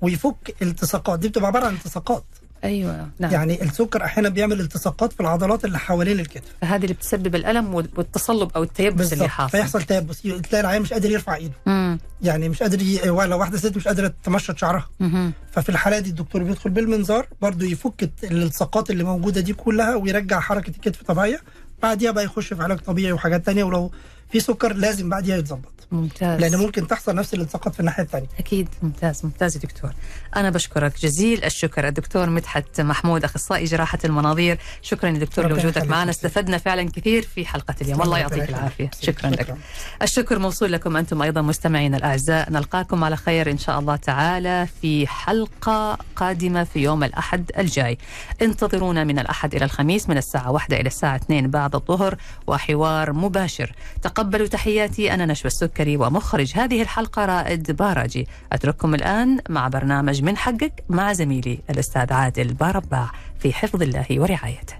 ويفك 0.00 0.56
التصاقات. 0.62 1.18
دي 1.18 1.28
بتبقى 1.28 1.46
عبارة 1.46 1.66
عن 1.66 1.74
التصاقات 1.74 2.24
أيوه 2.64 3.08
نعم. 3.18 3.32
يعني 3.32 3.62
السكر 3.62 4.04
أحيانا 4.04 4.28
بيعمل 4.28 4.60
التصاقات 4.60 5.12
في 5.12 5.20
العضلات 5.20 5.64
اللي 5.64 5.78
حوالين 5.78 6.20
الكتف. 6.20 6.48
فهذه 6.60 6.82
اللي 6.82 6.94
بتسبب 6.94 7.34
الألم 7.34 7.74
والتصلب 7.74 8.50
أو 8.56 8.62
التيبس 8.62 8.94
اللي 8.94 9.08
بالظبط. 9.08 9.28
حاصل. 9.30 9.50
فيحصل 9.50 9.82
تيبس. 9.82 10.22
تلاقي 10.22 10.60
العيان 10.60 10.82
مش 10.82 10.92
قادر 10.92 11.10
يرفع 11.10 11.34
إيده. 11.34 11.54
مم. 11.66 11.98
يعني 12.22 12.48
مش 12.48 12.62
قادر 12.62 12.82
ي... 12.82 13.10
ولا 13.10 13.34
واحدة 13.34 13.58
ست 13.58 13.76
مش 13.76 13.88
قادرة 13.88 14.14
تمشط 14.24 14.58
شعرها. 14.58 14.88
مهم. 15.00 15.32
ففي 15.52 15.68
الحالة 15.68 15.98
دي 15.98 16.10
الدكتور 16.10 16.42
بيدخل 16.42 16.70
بالمنظار 16.70 17.26
برضو 17.42 17.64
يفك 17.64 18.02
الت- 18.02 18.24
الالتصاقات 18.24 18.90
اللي 18.90 19.04
موجودة 19.04 19.40
دي 19.40 19.52
كلها 19.52 19.94
ويرجع 19.94 20.40
حركة 20.40 20.70
الكتف 20.70 21.02
طبيعية. 21.02 21.40
بعديها 21.82 22.10
بقى 22.10 22.24
يخش 22.24 22.52
في 22.52 22.62
علاج 22.62 22.78
طبيعي 22.78 23.12
وحاجات 23.12 23.46
تانية 23.46 23.64
ولو 23.64 23.90
في 24.32 24.40
سكر 24.40 24.72
لازم 24.72 25.08
بعديها 25.08 25.36
يتظبط. 25.36 25.72
ممتاز. 25.92 26.40
لأن 26.40 26.56
ممكن 26.56 26.86
تحصل 26.86 27.14
نفس 27.14 27.34
الالتصاقات 27.34 27.74
في 27.74 27.80
الناحية 27.80 28.02
الثانية. 28.02 28.26
أكيد. 28.38 28.68
ممتاز. 28.82 29.24
ممتاز 29.24 29.56
يا 29.56 29.60
دكتور. 29.60 29.90
أنا 30.36 30.50
بشكرك 30.50 31.00
جزيل 31.00 31.44
الشكر. 31.44 31.88
الدكتور 31.88 32.30
مدحت 32.30 32.80
محمود 32.80 33.24
أخصائي 33.24 33.64
جراحة 33.64 33.98
المناظير. 34.04 34.58
شكرا 34.82 35.10
يا 35.10 35.18
دكتور 35.18 35.48
لوجودك. 35.48 35.84
معنا. 35.84 36.10
استفدنا 36.10 36.58
فعلا 36.58 36.90
كثير 36.90 37.22
في 37.22 37.46
حلقة 37.46 37.74
اليوم. 37.80 38.02
الله 38.02 38.18
يعطيك 38.18 38.48
العافية. 38.48 38.90
شكرا. 39.02 39.30
لك. 39.30 39.56
الشكر 40.02 40.38
موصول 40.38 40.72
لكم 40.72 40.96
أنتم 40.96 41.22
أيضا 41.22 41.42
مستمعينا 41.42 41.96
الأعزاء. 41.96 42.50
نلقاكم 42.50 43.04
على 43.04 43.16
خير 43.16 43.50
إن 43.50 43.58
شاء 43.58 43.78
الله 43.78 43.96
تعالى 43.96 44.68
في 44.82 45.06
حلقة 45.06 45.98
قادمة 46.16 46.64
في 46.64 46.78
يوم 46.78 47.04
الأحد 47.04 47.50
الجاي. 47.58 47.98
انتظرونا 48.42 49.04
من 49.04 49.18
الأحد 49.18 49.54
إلى 49.54 49.64
الخميس 49.64 50.08
من 50.08 50.18
الساعة 50.18 50.50
واحدة 50.50 50.76
إلى 50.80 50.86
الساعة 50.86 51.16
2 51.16 51.50
بعد 51.50 51.74
الظهر 51.74 52.16
وحوار 52.46 53.12
مباشر. 53.12 53.72
تقبلوا 54.22 54.46
تحياتي 54.46 55.14
أنا 55.14 55.26
نشوى 55.26 55.46
السكري 55.46 55.96
ومخرج 55.96 56.52
هذه 56.54 56.82
الحلقة 56.82 57.24
رائد 57.24 57.72
باراجي. 57.72 58.28
أترككم 58.52 58.94
الآن 58.94 59.38
مع 59.48 59.68
برنامج 59.68 60.22
من 60.22 60.36
حقك 60.36 60.84
مع 60.88 61.12
زميلي 61.12 61.58
الأستاذ 61.70 62.12
عادل 62.12 62.54
بارباع 62.54 63.10
في 63.38 63.52
حفظ 63.52 63.82
الله 63.82 64.06
ورعايته. 64.10 64.74